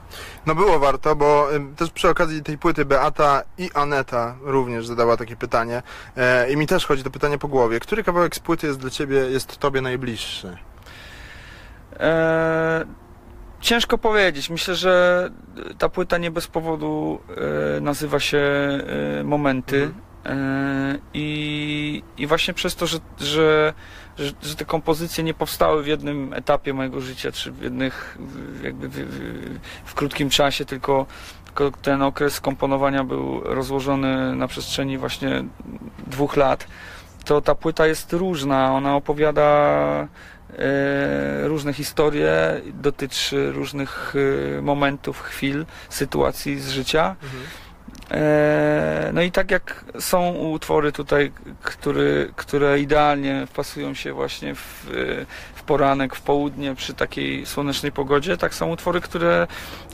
No 0.47 0.54
było 0.54 0.78
warto, 0.78 1.16
bo 1.16 1.49
też 1.76 1.90
przy 1.90 2.09
okazji 2.09 2.42
tej 2.42 2.59
płyty 2.59 2.85
Beata 2.85 3.42
i 3.59 3.71
Aneta 3.75 4.37
również 4.40 4.87
zadała 4.87 5.16
takie 5.16 5.37
pytanie 5.37 5.83
e, 6.16 6.50
i 6.50 6.56
mi 6.56 6.66
też 6.66 6.87
chodzi 6.87 7.04
to 7.04 7.11
pytanie 7.11 7.38
po 7.38 7.49
głowie. 7.49 7.80
Który 7.80 8.04
kawałek 8.04 8.37
z 8.37 8.38
płyty 8.38 8.66
jest 8.66 8.78
dla 8.78 8.90
ciebie, 8.90 9.16
jest 9.16 9.59
tobie 9.59 9.80
najbliższy? 9.80 10.56
E, 12.00 12.87
ciężko 13.61 13.99
powiedzieć. 13.99 14.50
Myślę, 14.50 14.75
że 14.75 15.30
ta 15.78 15.88
płyta 15.88 16.18
nie 16.18 16.30
bez 16.30 16.47
powodu 16.47 17.21
e, 17.76 17.80
nazywa 17.80 18.21
się 18.21 18.38
e, 18.38 19.25
Momenty. 19.25 19.90
E, 20.26 20.99
I, 21.14 22.02
I 22.18 22.26
właśnie 22.26 22.54
przez 22.54 22.76
to, 22.76 22.87
że, 22.87 22.99
że, 23.21 23.75
że, 24.18 24.32
że 24.42 24.54
te 24.56 24.64
kompozycje 24.64 25.25
nie 25.25 25.35
powstały 25.35 25.82
w 25.82 25.87
jednym 25.87 26.32
etapie 26.32 26.75
mojego 26.75 27.00
życia, 27.00 27.32
czy 27.32 27.52
w 27.52 27.62
jednych, 27.62 28.18
jakby 28.62 28.88
w, 28.88 28.94
w, 28.94 29.58
w 29.85 29.94
krótkim 29.94 30.30
czasie, 30.30 30.64
tylko, 30.64 31.06
ten 31.82 32.02
okres 32.02 32.40
komponowania 32.40 33.04
był 33.04 33.40
rozłożony 33.40 34.37
na 34.37 34.49
przestrzeni 34.49 34.99
właśnie 34.99 35.44
dwóch 36.06 36.37
lat, 36.37 36.66
to 37.26 37.40
ta 37.40 37.54
płyta 37.54 37.87
jest 37.87 38.12
różna. 38.12 38.73
Ona 38.73 38.96
opowiada 38.96 39.49
e, 40.58 41.49
różne 41.49 41.73
historie, 41.73 42.61
dotyczy 42.75 43.52
różnych 43.52 44.14
e, 44.58 44.62
momentów, 44.62 45.20
chwil, 45.20 45.66
sytuacji 45.88 46.61
z 46.61 46.68
życia. 46.68 47.16
E, 47.23 47.65
No 49.12 49.22
i 49.22 49.32
tak 49.32 49.50
jak 49.50 49.84
są 50.00 50.32
utwory 50.34 50.92
tutaj, 50.92 51.32
który, 51.62 52.32
które 52.36 52.80
idealnie 52.80 53.46
wpasują 53.46 53.94
się 53.94 54.12
właśnie 54.12 54.54
w, 54.54 54.86
w 55.54 55.62
poranek, 55.62 56.14
w 56.16 56.20
południe 56.20 56.75
przy 56.75 56.94
takiej 56.94 57.46
słonecznej 57.46 57.92
pogodzie, 57.92 58.36
tak 58.36 58.54
są 58.54 58.70
utwory, 58.70 59.00
które, 59.00 59.46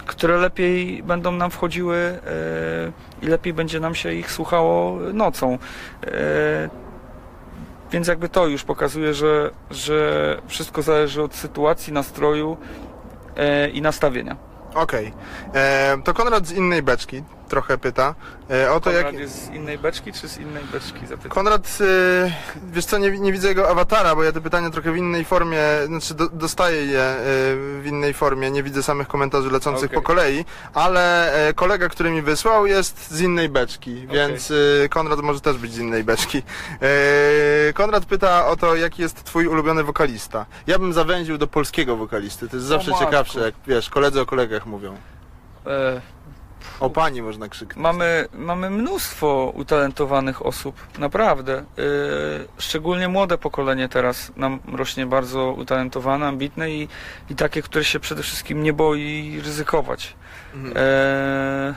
które 0.06 0.36
lepiej 0.36 1.02
będą 1.02 1.32
nam 1.32 1.50
wchodziły 1.50 1.96
e, 1.96 2.20
i 3.22 3.26
lepiej 3.26 3.52
będzie 3.52 3.80
nam 3.80 3.94
się 3.94 4.12
ich 4.12 4.32
słuchało 4.32 4.98
nocą. 5.12 5.58
E, 6.06 6.70
Więc 7.92 8.08
jakby 8.08 8.28
to 8.28 8.46
już 8.46 8.64
pokazuje, 8.64 9.14
że, 9.14 9.50
że 9.70 10.38
wszystko 10.46 10.82
zależy 10.82 11.22
od 11.22 11.34
sytuacji, 11.34 11.92
nastroju 11.92 12.56
e, 13.36 13.68
i 13.68 13.82
nastawienia. 13.82 14.36
Okej. 14.74 15.12
E, 15.54 15.96
To 16.04 16.14
Konrad 16.14 16.46
z 16.46 16.52
innej 16.52 16.82
beczki 16.82 17.22
trochę 17.52 17.78
pyta 17.78 18.14
e, 18.50 18.72
o 18.72 18.80
to, 18.80 18.90
jak... 18.90 19.04
Konrad 19.04 19.20
jest 19.20 19.44
z 19.44 19.48
innej 19.50 19.78
beczki, 19.78 20.12
czy 20.12 20.28
z 20.28 20.38
innej 20.38 20.64
beczki? 20.64 21.06
Zapytam. 21.06 21.30
Konrad, 21.30 21.78
y, 21.80 22.32
wiesz 22.72 22.84
co, 22.84 22.98
nie, 22.98 23.18
nie 23.18 23.32
widzę 23.32 23.48
jego 23.48 23.68
awatara, 23.68 24.14
bo 24.16 24.22
ja 24.22 24.32
te 24.32 24.40
pytania 24.40 24.70
trochę 24.70 24.92
w 24.92 24.96
innej 24.96 25.24
formie, 25.24 25.62
znaczy 25.86 26.14
do, 26.14 26.28
dostaję 26.28 26.86
je 26.86 27.00
y, 27.00 27.80
w 27.80 27.86
innej 27.86 28.14
formie, 28.14 28.50
nie 28.50 28.62
widzę 28.62 28.82
samych 28.82 29.08
komentarzy 29.08 29.50
lecących 29.50 29.84
Okej. 29.84 29.94
po 29.94 30.02
kolei, 30.02 30.44
ale 30.74 31.32
e, 31.48 31.54
kolega, 31.54 31.88
który 31.88 32.10
mi 32.10 32.22
wysłał 32.22 32.66
jest 32.66 33.10
z 33.10 33.20
innej 33.20 33.48
beczki, 33.48 34.06
więc 34.06 34.50
y, 34.50 34.88
Konrad 34.90 35.20
może 35.20 35.40
też 35.40 35.58
być 35.58 35.72
z 35.72 35.78
innej 35.78 36.04
beczki. 36.04 36.42
E, 36.82 37.72
Konrad 37.72 38.04
pyta 38.04 38.46
o 38.46 38.56
to, 38.56 38.76
jaki 38.76 39.02
jest 39.02 39.24
twój 39.24 39.46
ulubiony 39.46 39.84
wokalista. 39.84 40.46
Ja 40.66 40.78
bym 40.78 40.92
zawęził 40.92 41.38
do 41.38 41.46
polskiego 41.46 41.96
wokalisty, 41.96 42.48
to 42.48 42.56
jest 42.56 42.68
zawsze 42.68 42.92
ciekawsze, 42.98 43.40
jak 43.40 43.54
wiesz, 43.66 43.90
koledzy 43.90 44.20
o 44.20 44.26
kolegach 44.26 44.66
mówią. 44.66 44.96
E, 45.66 46.00
O 46.82 46.90
pani 46.90 47.22
można 47.22 47.48
krzyknąć. 47.48 47.82
Mamy, 47.82 48.28
mamy 48.34 48.70
mnóstwo 48.70 49.52
utalentowanych 49.54 50.46
osób, 50.46 50.76
naprawdę. 50.98 51.64
Yy, 51.76 51.84
szczególnie 52.58 53.08
młode 53.08 53.38
pokolenie 53.38 53.88
teraz 53.88 54.32
nam 54.36 54.58
rośnie 54.72 55.06
bardzo 55.06 55.52
utalentowane, 55.52 56.26
ambitne 56.26 56.70
i, 56.70 56.88
i 57.30 57.34
takie, 57.34 57.62
które 57.62 57.84
się 57.84 58.00
przede 58.00 58.22
wszystkim 58.22 58.62
nie 58.62 58.72
boi 58.72 59.40
ryzykować. 59.44 60.14
Mhm. 60.54 60.74
Eee, 60.76 61.74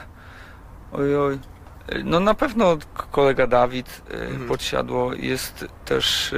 oj, 0.92 1.16
oj. 1.16 1.38
No 2.04 2.20
na 2.20 2.34
pewno 2.34 2.76
kolega 3.10 3.46
Dawid 3.46 4.02
e, 4.10 4.14
Mhm. 4.26 4.48
podsiadło 4.48 5.14
jest 5.14 5.64
też 5.84 6.32
e, 6.32 6.36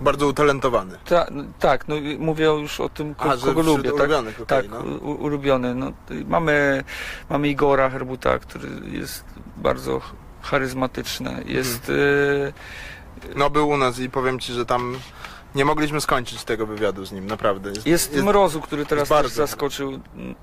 Bardzo 0.00 0.26
utalentowany. 0.26 0.98
ta, 1.08 1.26
tak, 1.58 1.88
no 1.88 1.94
mówię 2.18 2.44
już 2.44 2.80
o 2.80 2.88
tym, 2.88 3.14
ko, 3.14 3.30
A, 3.32 3.36
kogo 3.36 3.62
lubię. 3.62 3.90
Tak, 3.98 4.10
okej, 4.10 4.46
tak 4.46 4.68
no. 4.70 4.78
u, 4.80 5.10
ulubiony. 5.24 5.74
No, 5.74 5.92
y, 6.10 6.24
mamy, 6.28 6.84
mamy 7.30 7.48
Igora 7.48 7.90
Herbuta, 7.90 8.38
który 8.38 8.68
jest 8.90 9.24
bardzo 9.56 10.00
ch- 10.00 10.12
charyzmatyczny. 10.42 11.42
Jest 11.46 11.88
y, 11.88 12.52
No 13.36 13.50
był 13.50 13.68
u 13.68 13.76
nas 13.76 13.98
i 13.98 14.10
powiem 14.10 14.38
ci, 14.38 14.52
że 14.52 14.66
tam 14.66 14.96
nie 15.54 15.64
mogliśmy 15.64 16.00
skończyć 16.00 16.44
tego 16.44 16.66
wywiadu 16.66 17.04
z 17.06 17.12
nim, 17.12 17.26
naprawdę. 17.26 17.70
Jest, 17.70 17.86
Jest 17.86 18.16
Mrozu, 18.22 18.60
który 18.60 18.86
teraz 18.86 19.08
też 19.08 19.28
zaskoczył 19.28 19.90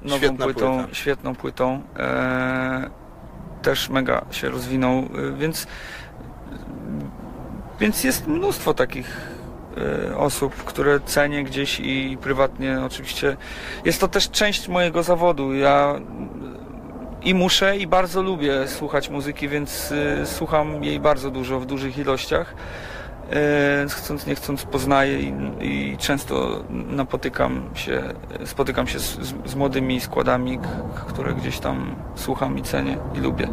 nową 0.02 0.18
Świetna 0.18 0.46
płytą, 0.46 0.78
płyta. 0.78 0.96
świetną 0.96 1.36
płytą. 1.36 1.82
E, 1.98 2.90
też 3.62 3.90
mega 3.90 4.26
się 4.32 4.50
rozwinął, 4.50 5.00
y, 5.00 5.34
więc 5.38 5.68
więc 7.80 8.04
jest 8.04 8.28
mnóstwo 8.28 8.74
takich 8.74 9.18
osób, 10.18 10.56
które 10.56 11.00
cenię 11.00 11.44
gdzieś 11.44 11.80
i 11.80 12.18
prywatnie 12.22 12.80
oczywiście. 12.86 13.38
Jest 13.86 14.02
to 14.02 14.08
też 14.08 14.30
część 14.30 14.68
mojego 14.68 15.04
zawodu. 15.04 15.54
Ja 15.54 16.00
i 17.24 17.34
muszę 17.34 17.78
i 17.78 17.88
bardzo 17.88 18.22
lubię 18.22 18.68
słuchać 18.68 19.10
muzyki, 19.10 19.50
więc 19.50 19.92
y, 19.92 20.26
słucham 20.26 20.84
jej 20.84 21.00
bardzo 21.00 21.32
dużo 21.32 21.60
w 21.60 21.66
dużych 21.66 21.98
ilościach. 21.98 22.56
E, 23.32 23.86
chcąc 23.90 24.26
nie 24.26 24.36
chcąc 24.36 24.64
poznaję 24.64 25.20
i, 25.20 25.34
i 25.62 25.98
często 25.98 26.64
napotykam 26.70 27.70
się, 27.74 28.04
spotykam 28.46 28.88
się 28.88 29.00
z, 29.00 29.20
z, 29.46 29.56
młodymi 29.56 30.02
składami, 30.02 30.60
które 31.08 31.34
gdzieś 31.34 31.60
tam 31.60 31.96
słucham 32.16 32.58
i 32.58 32.62
cenię 32.62 32.98
i 33.16 33.20
lubię. 33.20 33.48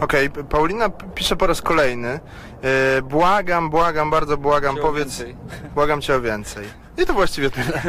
Okej, 0.00 0.30
P- 0.30 0.44
Paulina 0.44 0.88
pisze 0.90 1.36
po 1.36 1.46
raz 1.46 1.62
kolejny. 1.62 2.20
E, 2.62 3.02
błagam, 3.02 3.70
błagam, 3.70 4.10
bardzo 4.10 4.36
błagam, 4.36 4.76
powiedz, 4.76 5.24
błagam 5.74 6.00
cię 6.00 6.14
o 6.16 6.20
więcej. 6.20 6.66
I 6.98 7.06
to 7.06 7.14
właściwie 7.14 7.50
tyle. 7.50 7.82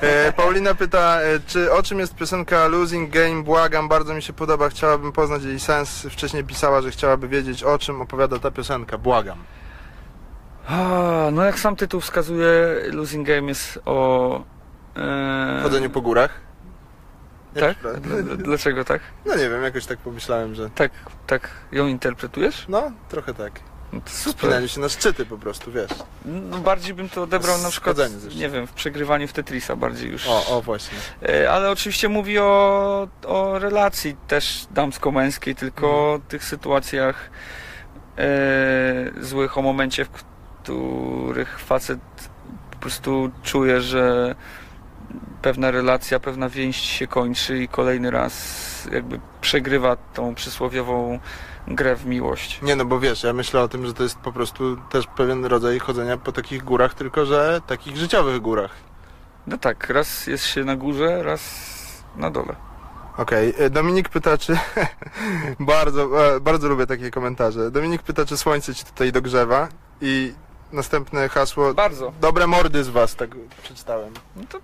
E, 0.00 0.32
Paulina 0.32 0.74
pyta, 0.74 1.20
e, 1.20 1.40
czy 1.46 1.72
o 1.72 1.82
czym 1.82 1.98
jest 1.98 2.14
piosenka 2.14 2.66
Losing 2.66 3.10
Game? 3.10 3.42
Błagam, 3.42 3.88
bardzo 3.88 4.14
mi 4.14 4.22
się 4.22 4.32
podoba, 4.32 4.68
chciałabym 4.68 5.12
poznać 5.12 5.42
jej 5.44 5.60
sens. 5.60 6.06
Wcześniej 6.10 6.44
pisała, 6.44 6.82
że 6.82 6.90
chciałaby 6.90 7.28
wiedzieć, 7.28 7.62
o 7.62 7.78
czym 7.78 8.00
opowiada 8.00 8.38
ta 8.38 8.50
piosenka. 8.50 8.98
Błagam. 8.98 9.38
No 11.32 11.44
jak 11.44 11.58
sam 11.58 11.76
tytuł 11.76 12.00
wskazuje, 12.00 12.48
Losing 12.92 13.26
Game 13.26 13.48
jest 13.48 13.78
o... 13.84 14.42
E, 14.96 15.60
Chodzeniu 15.62 15.90
po 15.90 16.00
górach. 16.00 16.40
Tak? 17.54 17.62
Jak- 17.62 17.76
Dl- 18.00 18.36
Dlaczego 18.36 18.84
tak? 18.84 19.00
No 19.26 19.36
nie 19.36 19.48
wiem, 19.50 19.62
jakoś 19.62 19.86
tak 19.86 19.98
pomyślałem, 19.98 20.54
że... 20.54 20.70
Tak, 20.70 20.92
tak 21.26 21.48
ją 21.72 21.86
interpretujesz? 21.86 22.64
No, 22.68 22.92
trochę 23.08 23.34
tak. 23.34 23.52
No. 23.92 24.00
Wspinanie 24.04 24.68
się 24.68 24.80
na 24.80 24.88
szczyty 24.88 25.26
po 25.26 25.38
prostu, 25.38 25.72
wiesz. 25.72 25.90
No, 26.24 26.58
bardziej 26.58 26.94
bym 26.94 27.08
to 27.08 27.22
odebrał 27.22 27.58
na 27.58 27.70
przykład, 27.70 27.96
nie 28.36 28.48
wiem, 28.48 28.66
w 28.66 28.72
przegrywaniu 28.72 29.28
w 29.28 29.32
Tetrisa 29.32 29.76
bardziej 29.76 30.10
już. 30.10 30.26
O, 30.28 30.46
o 30.56 30.62
właśnie. 30.62 30.98
E, 31.28 31.50
Ale 31.50 31.70
oczywiście 31.70 32.08
mówi 32.08 32.38
o, 32.38 33.08
o 33.26 33.58
relacji 33.58 34.16
też 34.28 34.66
damsko-męskiej, 34.70 35.54
tylko 35.54 35.86
Mhm. 35.86 36.04
o 36.14 36.18
tych 36.28 36.44
sytuacjach 36.44 37.30
e, 38.18 38.24
złych, 39.20 39.58
o 39.58 39.62
momencie, 39.62 40.04
w 40.04 40.29
których 40.62 41.58
facet 41.58 42.00
po 42.70 42.76
prostu 42.76 43.30
czuje, 43.42 43.80
że 43.80 44.34
pewna 45.42 45.70
relacja, 45.70 46.20
pewna 46.20 46.48
więź 46.48 46.76
się 46.76 47.06
kończy 47.06 47.58
i 47.58 47.68
kolejny 47.68 48.10
raz 48.10 48.88
jakby 48.92 49.20
przegrywa 49.40 49.96
tą 49.96 50.34
przysłowiową 50.34 51.18
grę 51.68 51.96
w 51.96 52.06
miłość. 52.06 52.62
Nie 52.62 52.76
no, 52.76 52.84
bo 52.84 53.00
wiesz, 53.00 53.22
ja 53.22 53.32
myślę 53.32 53.60
o 53.60 53.68
tym, 53.68 53.86
że 53.86 53.94
to 53.94 54.02
jest 54.02 54.18
po 54.18 54.32
prostu 54.32 54.76
też 54.76 55.06
pewien 55.06 55.44
rodzaj 55.44 55.78
chodzenia 55.78 56.16
po 56.16 56.32
takich 56.32 56.64
górach, 56.64 56.94
tylko 56.94 57.26
że 57.26 57.60
takich 57.66 57.96
życiowych 57.96 58.40
górach. 58.40 58.70
No 59.46 59.58
tak, 59.58 59.90
raz 59.90 60.26
jest 60.26 60.46
się 60.46 60.64
na 60.64 60.76
górze, 60.76 61.22
raz 61.22 61.42
na 62.16 62.30
dole. 62.30 62.54
Okej, 63.16 63.54
e, 63.58 63.70
Dominik 63.70 64.08
pyta, 64.08 64.38
czy... 64.38 64.58
bardzo, 65.60 66.34
e, 66.34 66.40
bardzo 66.40 66.68
lubię 66.68 66.86
takie 66.86 67.10
komentarze. 67.10 67.70
Dominik 67.70 68.02
pyta, 68.02 68.24
czy 68.24 68.36
słońce 68.36 68.74
ci 68.74 68.84
tutaj 68.84 69.12
dogrzewa 69.12 69.68
i 70.00 70.34
następne 70.72 71.28
hasło... 71.28 71.74
Bardzo. 71.74 72.12
Dobre 72.20 72.46
mordy 72.46 72.84
z 72.84 72.88
was, 72.88 73.16
tak 73.16 73.30
przeczytałem. 73.62 74.14
No 74.36 74.42
to, 74.48 74.58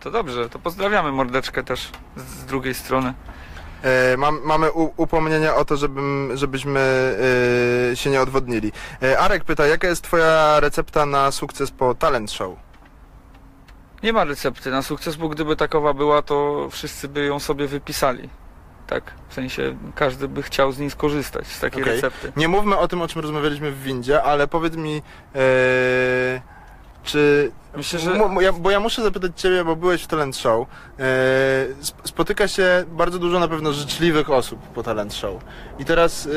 to 0.00 0.10
dobrze, 0.10 0.48
to 0.48 0.58
pozdrawiamy 0.58 1.12
mordeczkę 1.12 1.64
też 1.64 1.90
z, 2.16 2.22
z 2.22 2.44
drugiej 2.44 2.74
strony. 2.74 3.14
E, 3.82 4.16
mam, 4.16 4.40
mamy 4.44 4.72
u, 4.72 4.92
upomnienia 4.96 5.54
o 5.54 5.64
to, 5.64 5.76
żebym, 5.76 6.30
żebyśmy 6.34 6.80
e, 7.92 7.96
się 7.96 8.10
nie 8.10 8.20
odwodnili. 8.20 8.72
E, 9.02 9.18
Arek 9.18 9.44
pyta, 9.44 9.66
jaka 9.66 9.88
jest 9.88 10.02
twoja 10.02 10.60
recepta 10.60 11.06
na 11.06 11.30
sukces 11.30 11.70
po 11.70 11.94
talent 11.94 12.32
show? 12.32 12.56
Nie 14.02 14.12
ma 14.12 14.24
recepty 14.24 14.70
na 14.70 14.82
sukces, 14.82 15.16
bo 15.16 15.28
gdyby 15.28 15.56
takowa 15.56 15.94
była, 15.94 16.22
to 16.22 16.68
wszyscy 16.70 17.08
by 17.08 17.24
ją 17.24 17.40
sobie 17.40 17.66
wypisali. 17.66 18.28
Tak, 18.88 19.02
w 19.28 19.34
sensie 19.34 19.76
każdy 19.94 20.28
by 20.28 20.42
chciał 20.42 20.72
z 20.72 20.78
niej 20.78 20.90
skorzystać, 20.90 21.46
z 21.46 21.60
takiej 21.60 21.82
Okej. 21.82 21.94
recepty. 21.94 22.32
Nie 22.36 22.48
mówmy 22.48 22.76
o 22.78 22.88
tym, 22.88 23.02
o 23.02 23.08
czym 23.08 23.22
rozmawialiśmy 23.22 23.72
w 23.72 23.82
windzie, 23.82 24.22
ale 24.22 24.46
powiedz 24.48 24.76
mi, 24.76 25.02
e, 25.34 25.40
czy... 27.04 27.50
Myślę, 27.76 27.98
że 27.98 28.14
mu- 28.14 28.40
ja, 28.40 28.52
bo 28.52 28.70
ja 28.70 28.80
muszę 28.80 29.02
zapytać 29.02 29.32
Ciebie, 29.40 29.64
bo 29.64 29.76
byłeś 29.76 30.02
w 30.02 30.06
talent 30.06 30.36
show. 30.36 30.66
Sp- 31.88 32.02
spotyka 32.04 32.48
się 32.48 32.84
bardzo 32.88 33.18
dużo 33.18 33.38
na 33.38 33.48
pewno 33.48 33.72
życzliwych 33.72 34.30
osób 34.30 34.60
po 34.60 34.82
talent 34.82 35.14
show. 35.14 35.42
I 35.78 35.84
teraz, 35.84 36.26
e, 36.26 36.30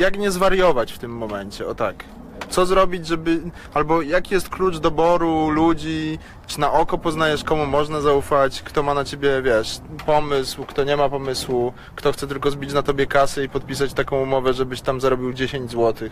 jak 0.00 0.18
nie 0.18 0.30
zwariować 0.30 0.92
w 0.92 0.98
tym 0.98 1.10
momencie? 1.16 1.66
O 1.66 1.74
tak. 1.74 2.04
Co 2.48 2.66
zrobić, 2.66 3.06
żeby. 3.06 3.40
Albo 3.74 4.02
jaki 4.02 4.34
jest 4.34 4.48
klucz 4.48 4.78
doboru 4.78 5.50
ludzi? 5.50 6.18
Czy 6.46 6.60
na 6.60 6.72
oko 6.72 6.98
poznajesz, 6.98 7.44
komu 7.44 7.66
można 7.66 8.00
zaufać? 8.00 8.62
Kto 8.62 8.82
ma 8.82 8.94
na 8.94 9.04
ciebie, 9.04 9.42
wiesz, 9.42 9.80
pomysł, 10.06 10.64
kto 10.64 10.84
nie 10.84 10.96
ma 10.96 11.08
pomysłu? 11.08 11.72
Kto 11.96 12.12
chce 12.12 12.26
tylko 12.26 12.50
zbić 12.50 12.72
na 12.72 12.82
tobie 12.82 13.06
kasę 13.06 13.44
i 13.44 13.48
podpisać 13.48 13.92
taką 13.92 14.22
umowę, 14.22 14.52
żebyś 14.52 14.80
tam 14.80 15.00
zarobił 15.00 15.32
10 15.32 15.70
zł 15.70 16.08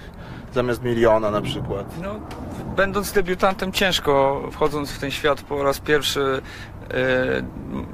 zamiast 0.55 0.83
miliona 0.83 1.31
na 1.31 1.41
przykład? 1.41 1.87
no, 2.03 2.15
będąc 2.77 3.13
debiutantem 3.13 3.73
ciężko, 3.73 4.43
wchodząc 4.53 4.91
w 4.91 4.99
ten 4.99 5.11
świat 5.11 5.43
po 5.43 5.63
raz 5.63 5.81
pierwszy, 5.81 6.43
m, 6.89 7.87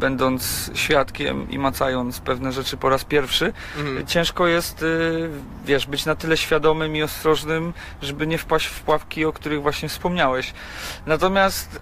będąc 0.00 0.70
świadkiem 0.74 1.50
i 1.50 1.58
macając 1.58 2.20
pewne 2.20 2.52
rzeczy 2.52 2.76
po 2.76 2.88
raz 2.88 3.04
pierwszy, 3.04 3.52
Mhm. 3.78 4.06
ciężko 4.06 4.46
jest, 4.46 4.82
y, 4.82 5.30
wiesz, 5.64 5.86
być 5.86 6.06
na 6.06 6.14
tyle 6.14 6.36
świadomym 6.36 6.96
i 6.96 7.02
ostrożnym, 7.02 7.72
żeby 8.02 8.26
nie 8.26 8.38
wpaść 8.38 8.66
w 8.66 8.80
pułapki, 8.80 9.24
o 9.24 9.32
których 9.32 9.62
właśnie 9.62 9.88
wspomniałeś. 9.88 10.52
Natomiast 11.06 11.80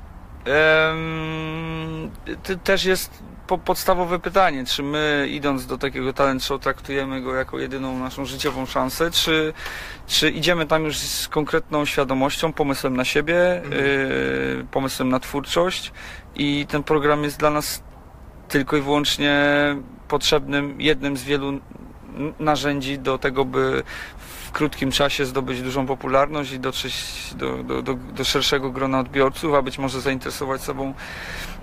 też 2.65 2.85
jest 2.85 3.23
po, 3.47 3.59
podstawowe 3.59 4.19
pytanie, 4.19 4.65
czy 4.67 4.83
my 4.83 5.27
idąc 5.31 5.67
do 5.67 5.79
takiego 5.79 6.13
talent 6.13 6.45
show 6.45 6.61
traktujemy 6.61 7.21
go 7.21 7.35
jako 7.35 7.59
jedyną 7.59 7.99
naszą 7.99 8.25
życiową 8.25 8.67
szansę, 8.67 9.11
czy, 9.11 9.53
czy 10.07 10.31
idziemy 10.31 10.67
tam 10.67 10.85
już 10.85 10.99
z 10.99 11.29
konkretną 11.29 11.85
świadomością, 11.85 12.53
pomysłem 12.53 12.97
na 12.97 13.05
siebie, 13.05 13.57
Mhm. 13.65 13.73
y, 13.83 14.67
pomysłem 14.71 15.09
na 15.09 15.21
twórczość 15.21 15.93
i 16.35 16.67
ten 16.69 16.83
program 16.83 17.25
jest 17.25 17.39
dla 17.39 17.51
nas 17.51 17.83
tylko 18.49 18.76
i 18.76 18.81
wyłącznie 18.81 19.37
potrzebnym, 20.09 20.81
jednym 20.81 21.17
z 21.17 21.23
wielu 21.23 21.61
narzędzi 22.38 22.99
do 22.99 23.19
tego, 23.19 23.45
by 23.45 23.83
w 24.19 24.52
krótkim 24.52 24.91
czasie 24.91 25.26
zdobyć 25.26 25.63
dużą 25.63 25.87
popularność 25.87 26.52
i 26.52 26.61
dotrzeć 26.61 26.95
do, 27.34 27.63
do, 27.63 27.82
do, 27.82 27.95
do 27.95 28.25
szerszego 28.25 28.71
grona 28.71 29.00
odbiorców, 29.00 29.54
a 29.54 29.63
być 29.63 29.78
może 29.78 30.00
zainteresować 30.00 30.63
sobą 30.63 30.95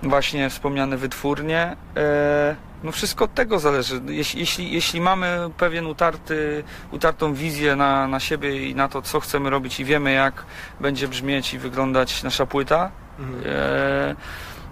właśnie 0.04 0.50
wspomniane 0.50 0.98
wytwórnie. 0.98 1.76
E, 1.98 2.56
no 2.84 2.92
wszystko 2.92 3.26
od 3.26 3.34
tego 3.34 3.60
zależy. 3.60 4.02
Jeśli, 4.08 4.40
jeśli, 4.40 4.72
jeśli 4.72 5.02
mamy 5.02 5.50
pewien 5.58 5.86
utarty, 5.86 6.64
utartą 6.92 7.34
wizję 7.34 7.76
na, 7.76 8.08
na 8.08 8.20
siebie 8.20 8.70
i 8.70 8.76
na 8.76 8.88
to, 8.88 9.02
co 9.02 9.20
chcemy 9.20 9.50
robić 9.50 9.80
i 9.80 9.86
wiemy, 9.86 10.12
jak 10.12 10.46
będzie 10.80 11.08
brzmieć 11.08 11.54
i 11.54 11.60
wyglądać 11.60 12.24
nasza 12.24 12.46
płyta, 12.46 12.92
Mhm. 13.20 13.44
E, 13.46 14.16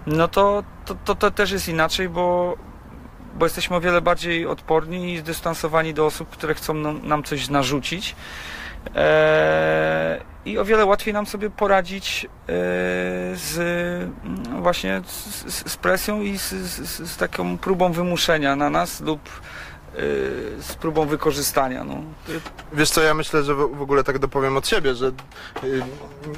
no 0.06 0.28
to, 0.28 0.62
to, 0.84 0.94
to, 1.04 1.14
to 1.14 1.30
też 1.30 1.50
jest 1.50 1.68
inaczej, 1.68 2.08
bo, 2.08 2.56
bo 3.34 3.46
jesteśmy 3.46 3.76
o 3.76 3.80
wiele 3.80 4.00
bardziej 4.00 4.46
odporni 4.46 5.12
i 5.12 5.18
zdystansowani 5.18 5.94
do 5.94 6.06
osób, 6.06 6.30
które 6.30 6.54
chcą 6.54 6.74
nam, 6.74 7.08
nam 7.08 7.22
coś 7.22 7.48
narzucić. 7.48 8.16
E, 8.94 10.20
I 10.44 10.58
o 10.58 10.64
wiele 10.64 10.84
łatwiej 10.84 11.14
nam 11.14 11.26
sobie 11.26 11.50
poradzić 11.50 12.24
e, 12.24 12.28
z 13.36 13.56
mm, 14.24 14.62
właśnie 14.62 15.02
z, 15.06 15.66
z- 15.66 15.76
presją 15.76 16.20
i 16.20 16.38
z, 16.38 16.50
z, 16.50 17.10
z 17.10 17.16
taką 17.16 17.58
próbą 17.58 17.92
wymuszenia 17.92 18.56
na 18.56 18.70
nas 18.70 19.00
lub 19.00 19.20
z 20.60 20.74
próbą 20.80 21.06
wykorzystania. 21.06 21.84
No. 21.84 21.96
Wiesz 22.72 22.90
co, 22.90 23.02
ja 23.02 23.14
myślę, 23.14 23.44
że 23.44 23.54
w 23.54 23.74
w 23.74 23.82
ogóle 23.82 24.04
tak 24.04 24.18
dopowiem 24.18 24.56
od 24.56 24.68
siebie, 24.68 24.94
że 24.94 25.06
y, 25.64 25.82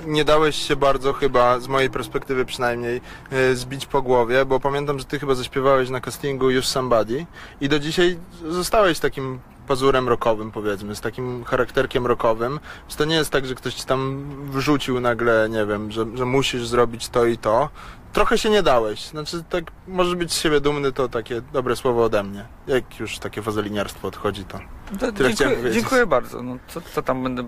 nie 0.06 0.24
dałeś 0.24 0.56
się 0.56 0.76
bardzo 0.76 1.12
chyba, 1.12 1.60
z 1.60 1.68
mojej 1.68 1.90
perspektywy 1.90 2.44
przynajmniej, 2.44 3.00
y, 3.32 3.56
zbić 3.56 3.86
po 3.86 4.02
głowie, 4.02 4.44
bo 4.44 4.60
pamiętam, 4.60 4.98
że 4.98 5.04
ty 5.04 5.18
chyba 5.18 5.34
zaśpiewałeś 5.34 5.90
na 5.90 6.00
castingu 6.00 6.50
już 6.50 6.66
Somebody 6.66 7.26
i 7.60 7.68
do 7.68 7.78
dzisiaj 7.78 8.18
zostałeś 8.48 8.98
takim 8.98 9.38
pazurem 9.66 10.08
rockowym 10.08 10.50
powiedzmy, 10.50 10.96
z 10.96 11.00
takim 11.00 11.44
charakterkiem 11.44 12.06
rockowym. 12.06 12.60
Więc 12.82 12.96
to 12.96 13.04
nie 13.04 13.14
jest 13.16 13.30
tak, 13.30 13.46
że 13.46 13.54
ktoś 13.54 13.74
ci 13.74 13.84
tam 13.84 14.24
wrzucił 14.50 15.00
nagle, 15.00 15.48
nie 15.50 15.66
wiem, 15.66 15.90
że, 15.90 16.06
że 16.14 16.24
musisz 16.24 16.66
zrobić 16.66 17.08
to 17.08 17.24
i 17.26 17.38
to. 17.38 17.68
Trochę 18.12 18.38
się 18.38 18.50
nie 18.50 18.62
dałeś. 18.62 19.06
Znaczy, 19.06 19.44
tak, 19.50 19.64
możesz 19.88 20.14
być 20.14 20.32
z 20.32 20.40
siebie 20.40 20.60
dumny, 20.60 20.92
to 20.92 21.08
takie 21.08 21.40
dobre 21.52 21.76
słowo 21.76 22.04
ode 22.04 22.22
mnie. 22.22 22.44
Jak 22.66 23.00
już 23.00 23.18
takie 23.18 23.40
wazeliniarstwo 23.42 24.08
odchodzi, 24.08 24.44
to 24.44 24.58
To 25.00 25.12
Tyle 25.12 25.34
dziękuję, 25.34 25.56
powiedzieć. 25.58 25.74
dziękuję 25.80 26.06
bardzo. 26.06 26.42
No, 26.42 26.56
co, 26.68 26.80
co 26.80 27.02
tam 27.02 27.22
będę 27.22 27.44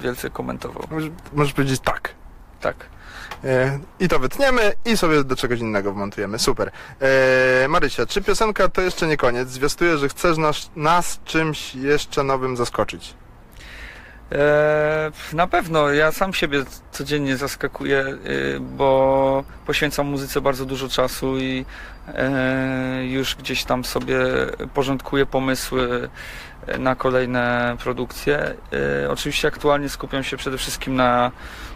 wielce 0.00 0.30
komentował. 0.30 0.82
możesz, 0.90 1.10
możesz 1.32 1.52
powiedzieć 1.52 1.80
tak. 1.80 2.14
Tak. 2.60 2.76
E, 3.44 3.78
I 4.00 4.08
to 4.08 4.18
wytniemy 4.18 4.72
i 4.84 4.96
sobie 4.96 5.24
do 5.24 5.36
czegoś 5.36 5.60
innego 5.60 5.92
wmontujemy. 5.92 6.38
Super. 6.38 6.70
E, 7.00 7.68
Marysia, 7.68 8.06
czy 8.06 8.22
piosenka 8.22 8.68
to 8.68 8.82
jeszcze 8.82 9.06
nie 9.06 9.16
koniec? 9.16 9.48
Zwiastuje, 9.48 9.98
że 9.98 10.08
chcesz 10.08 10.38
nas, 10.38 10.70
nas 10.76 11.20
czymś 11.24 11.74
jeszcze 11.74 12.24
nowym 12.24 12.56
zaskoczyć. 12.56 13.14
E, 14.32 15.10
na 15.32 15.46
pewno, 15.46 15.92
ja 15.92 16.12
sam 16.12 16.32
siebie 16.34 16.64
codziennie 16.92 17.36
zaskakuję, 17.36 18.04
y, 18.26 18.60
bo 18.60 19.44
poświęcam 19.66 20.06
muzyce 20.06 20.40
bardzo 20.40 20.66
dużo 20.66 20.88
czasu 20.88 21.38
i 21.38 21.64
e, 22.08 23.04
już 23.04 23.36
gdzieś 23.36 23.64
tam 23.64 23.84
sobie 23.84 24.18
porządkuję 24.74 25.26
pomysły 25.26 26.10
e, 26.66 26.78
na 26.78 26.94
kolejne 26.94 27.76
produkcje. 27.82 28.54
E, 29.04 29.10
Oczywiście 29.10 29.48
aktualnie 29.48 29.88
skupiam 29.88 30.24
się 30.24 30.36
przede 30.36 30.58
wszystkim 30.58 30.96
na, 30.96 31.30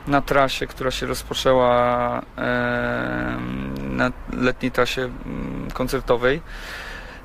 na 0.07 0.23
trasie, 0.23 0.67
która 0.67 0.91
się 0.91 1.07
rozpoczęła 1.07 2.23
na 3.81 4.13
letniej 4.33 4.73
trasie 4.73 5.11
koncertowej, 5.73 6.43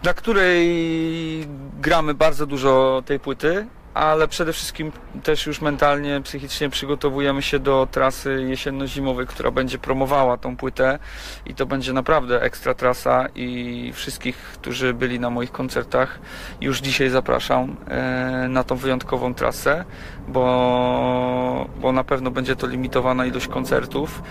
dla 0.02 0.14
której 0.14 1.48
gramy 1.82 2.14
bardzo 2.14 2.46
dużo 2.46 3.04
tej 3.06 3.20
płyty 3.20 3.68
ale 4.00 4.28
przede 4.28 4.54
wszystkim 4.54 4.92
też 5.24 5.46
już 5.46 5.62
mentalnie, 5.62 6.22
psychicznie 6.22 6.70
przygotowujemy 6.70 7.42
się 7.42 7.60
do 7.60 7.88
trasy 7.92 8.46
jesienno-zimowej, 8.50 9.28
która 9.28 9.52
będzie 9.52 9.80
promowała 9.80 10.38
tą 10.38 10.58
płytę 10.58 11.00
i 11.46 11.56
to 11.56 11.66
będzie 11.66 11.94
naprawdę 11.94 12.42
ekstra 12.42 12.74
trasa 12.74 13.28
i 13.36 13.92
wszystkich, 13.94 14.36
którzy 14.36 14.94
byli 14.94 15.20
na 15.20 15.30
moich 15.30 15.52
koncertach 15.52 16.20
już 16.62 16.80
dzisiaj 16.80 17.10
zapraszam 17.10 17.76
e, 17.88 18.48
na 18.50 18.64
tą 18.64 18.76
wyjątkową 18.76 19.34
trasę, 19.34 19.86
bo, 20.28 21.68
bo 21.82 21.92
na 21.92 22.04
pewno 22.04 22.32
będzie 22.32 22.56
to 22.56 22.68
limitowana 22.68 23.26
ilość 23.26 23.48
koncertów, 23.48 24.24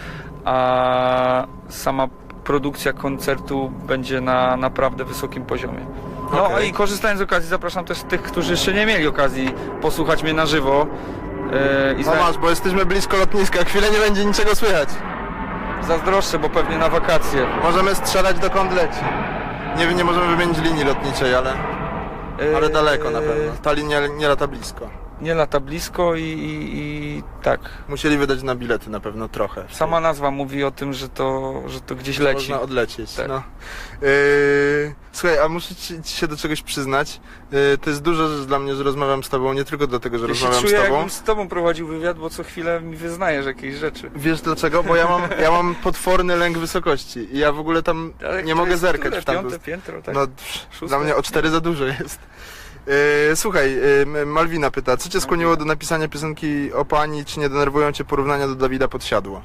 a 0.45 1.47
sama 1.69 2.09
produkcja 2.45 2.93
koncertu 2.93 3.73
będzie 3.87 4.21
na 4.21 4.57
naprawdę 4.57 5.05
wysokim 5.05 5.45
poziomie. 5.45 6.08
No 6.33 6.47
Okej. 6.47 6.69
i 6.69 6.73
korzystając 6.73 7.19
z 7.19 7.23
okazji 7.23 7.49
zapraszam 7.49 7.85
też 7.85 8.03
tych, 8.03 8.23
którzy 8.23 8.51
jeszcze 8.51 8.73
nie 8.75 8.87
mieli 8.87 9.07
okazji 9.07 9.55
posłuchać 9.81 10.23
mnie 10.23 10.35
na 10.35 10.47
żywo 10.47 10.87
E, 11.53 11.95
I 12.01 12.05
No 12.05 12.15
masz, 12.15 12.39
bo 12.39 12.51
jesteśmy 12.51 12.87
blisko 12.87 13.17
lotniska, 13.17 13.65
chwilę 13.65 13.91
nie 13.91 13.99
będzie 13.99 14.25
niczego 14.25 14.55
słychać. 14.55 14.89
zazdroszczę, 15.89 16.39
bo 16.39 16.49
pewnie 16.49 16.79
na 16.79 16.89
wakacje. 16.89 17.47
Możemy 17.63 17.95
strzelać 17.95 18.39
dokąd 18.39 18.73
leci. 18.73 19.01
Nie, 19.79 19.87
nie 19.95 20.05
możemy 20.05 20.37
wymienić 20.37 20.59
linii 20.59 20.85
lotniczej, 20.85 21.35
ale, 21.35 21.53
ale 22.57 22.67
E, 22.67 22.71
daleko 22.71 23.11
na 23.11 23.19
pewno. 23.21 23.53
Ta 23.63 23.73
linia 23.73 24.07
nie 24.07 24.29
lata 24.29 24.47
blisko. 24.47 24.87
Nie 25.21 25.35
lata 25.35 25.61
blisko 25.61 26.15
i, 26.15 26.23
i, 26.23 26.79
i 26.79 27.23
tak. 27.43 27.61
Musieli 27.89 28.19
wydać 28.19 28.43
na 28.43 28.55
bilety 28.55 28.91
na 28.91 29.01
pewno 29.01 29.29
trochę. 29.29 29.65
Sama 29.71 30.01
nazwa 30.01 30.31
mówi 30.31 30.65
o 30.65 30.71
tym, 30.71 30.93
że 30.93 31.09
to, 31.09 31.63
że 31.67 31.81
to 31.81 31.95
gdzieś 31.95 32.19
leci. 32.19 32.35
Można 32.51 32.61
odlecieć. 32.61 33.15
Tak. 33.15 33.29
No. 33.29 33.43
Yy, 34.03 34.95
słuchaj, 35.13 35.39
a 35.39 35.49
muszę 35.49 35.75
ci, 35.75 36.03
ci 36.03 36.17
się 36.17 36.29
do 36.29 36.37
czegoś 36.37 36.63
przyznać. 36.63 37.21
Yy, 37.53 37.79
to 37.81 37.91
jest 37.91 38.03
duża 38.03 38.29
rzecz 38.29 38.47
dla 38.47 38.59
mnie, 38.59 38.75
że 38.75 38.83
rozmawiam 38.83 39.25
z 39.25 39.29
tobą, 39.29 39.53
nie 39.53 39.65
tylko 39.65 39.87
dlatego, 39.87 40.19
że 40.19 40.25
Ja 40.25 40.29
rozmawiam 40.29 40.61
czuję, 40.61 40.79
z 40.79 40.83
tobą. 40.83 40.95
jakbym 40.95 41.11
z 41.11 41.23
tobą 41.23 41.49
prowadził 41.49 41.87
wywiad, 41.87 42.19
bo 42.19 42.31
co 42.31 42.43
chwilę 42.45 42.81
mi 42.81 42.97
wyznajesz 42.97 43.47
jakieś 43.47 43.75
rzeczy. 43.75 44.11
Wiesz 44.17 44.41
dlaczego? 44.41 44.83
Bo 44.83 44.97
ja 44.97 45.09
mam, 45.09 45.23
ja 45.43 45.51
mam 45.51 45.75
potworny 45.75 46.37
lęk 46.37 46.59
wysokości 46.59 47.35
i 47.35 47.39
ja 47.39 47.53
w 47.53 47.59
ogóle 47.59 47.83
tam 47.83 48.13
Ale 48.29 48.43
nie 48.43 48.55
mogę 48.55 48.77
zerkać 48.77 49.07
które? 49.07 49.23
w 49.23 49.25
tamtą 49.25 49.43
Piąte 49.43 49.59
piętro, 49.59 50.03
tak? 50.03 50.15
No, 50.15 50.27
Szóste? 50.71 50.87
dla 50.87 50.99
mnie 50.99 51.17
o 51.17 51.23
cztery 51.23 51.51
za 51.51 51.61
dużo 51.61 51.85
jest. 51.85 52.19
Yy, 52.89 53.37
słuchaj, 53.37 53.77
yy, 54.15 54.27
Malwina 54.27 54.71
pyta, 54.71 54.97
co 54.97 55.09
cię 55.09 55.21
skłoniło 55.21 55.57
do 55.57 55.65
napisania 55.65 56.09
piosenki 56.09 56.73
o 56.73 56.85
pani, 56.85 57.25
czy 57.25 57.41
nie 57.41 57.49
denerwują 57.49 57.93
cię 57.93 58.05
porównania 58.05 58.49
do 58.49 58.55
Dawida 58.55 58.89
Podsiadło? 58.89 59.43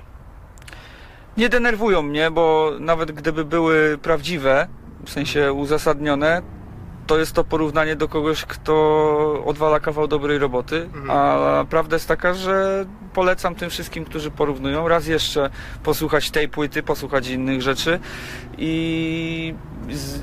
Nie 1.38 1.50
denerwują 1.50 2.02
mnie, 2.02 2.32
bo 2.32 2.72
nawet 2.80 3.12
gdyby 3.12 3.46
były 3.46 3.98
prawdziwe, 4.02 4.68
w 5.06 5.10
sensie 5.10 5.54
uzasadnione, 5.54 6.42
to 7.08 7.18
jest 7.20 7.34
to 7.34 7.44
porównanie 7.44 7.96
do 7.96 8.08
kogoś, 8.08 8.46
kto 8.46 8.74
odwala 9.46 9.80
kawał 9.80 10.08
dobrej 10.08 10.38
roboty, 10.40 10.76
Mhm. 10.94 11.12
a 11.12 11.66
prawda 11.70 11.96
jest 11.96 12.08
taka, 12.08 12.34
że 12.34 12.86
polecam 13.14 13.56
tym 13.56 13.70
wszystkim, 13.70 14.06
którzy 14.06 14.32
porównują, 14.32 14.88
raz 14.88 15.08
jeszcze 15.08 15.50
posłuchać 15.84 16.32
tej 16.32 16.50
płyty, 16.50 16.84
posłuchać 16.84 17.28
innych 17.28 17.62
rzeczy 17.62 18.00
i, 18.58 19.54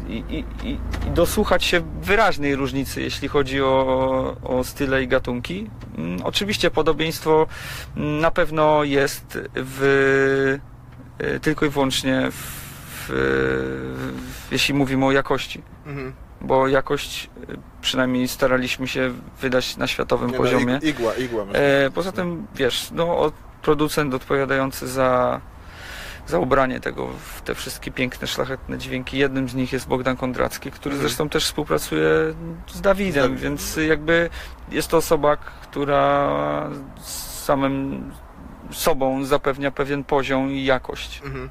i, 0.08 0.24
i, 0.28 0.44
i, 0.68 0.78
dosłuchać 1.14 1.64
się 1.64 1.80
wyraźnej 2.02 2.56
różnicy, 2.56 3.02
jeśli 3.02 3.28
chodzi 3.28 3.62
o, 3.62 4.36
o 4.42 4.64
style 4.64 5.02
i 5.02 5.08
gatunki. 5.08 5.70
Mm, 5.98 6.18
Oczywiście 6.24 6.70
podobieństwo 6.70 7.46
mm, 7.96 8.18
na 8.20 8.30
pewno 8.30 8.84
jest 8.84 9.38
w 9.54 10.58
y, 11.20 11.40
tylko 11.40 11.66
i 11.66 11.68
wyłącznie 11.68 12.28
w, 12.30 12.60
w, 13.08 14.48
jeśli 14.52 14.74
mówimy 14.74 15.06
o 15.06 15.12
jakości, 15.12 15.62
Mhm. 15.86 16.12
Bo 16.40 16.68
jakość 16.68 17.30
y, 17.50 17.56
przynajmniej 17.82 18.28
staraliśmy 18.28 18.88
się 18.88 19.12
wydać 19.40 19.76
na 19.76 19.86
światowym 19.86 20.26
Nie, 20.30 20.32
no, 20.36 20.42
poziomie. 20.44 20.74
ig- 20.78 20.84
igła, 20.84 21.14
igła. 21.14 21.44
E, 21.52 21.90
poza 21.90 22.12
tym, 22.12 22.46
wiesz, 22.54 22.88
no, 22.92 23.18
od, 23.18 23.34
producent 23.62 24.14
odpowiadający 24.14 24.88
za, 24.88 25.40
za 26.26 26.38
ubranie 26.38 26.80
tego 26.80 27.06
w 27.06 27.42
te 27.42 27.54
wszystkie 27.54 27.90
piękne, 27.90 28.26
szlachetne 28.26 28.78
dźwięki. 28.78 29.18
Jednym 29.18 29.48
z 29.48 29.54
nich 29.54 29.72
jest 29.72 29.88
Bogdan 29.88 30.16
Kondracki, 30.16 30.70
który 30.70 30.94
Mhm. 30.94 31.08
zresztą 31.08 31.28
też 31.28 31.44
współpracuje 31.44 32.08
z 32.68 32.80
Dawidem, 32.80 33.12
Z 33.12 33.14
Dawidem. 33.26 33.36
więc 33.42 33.76
jakby 33.76 34.30
jest 34.70 34.88
to 34.88 34.96
osoba, 34.96 35.36
która 35.36 36.30
samym 37.44 38.10
sobą 38.72 39.24
zapewnia 39.24 39.70
pewien 39.70 40.04
poziom 40.04 40.50
i 40.50 40.64
jakość. 40.64 41.22
Mhm. 41.24 41.48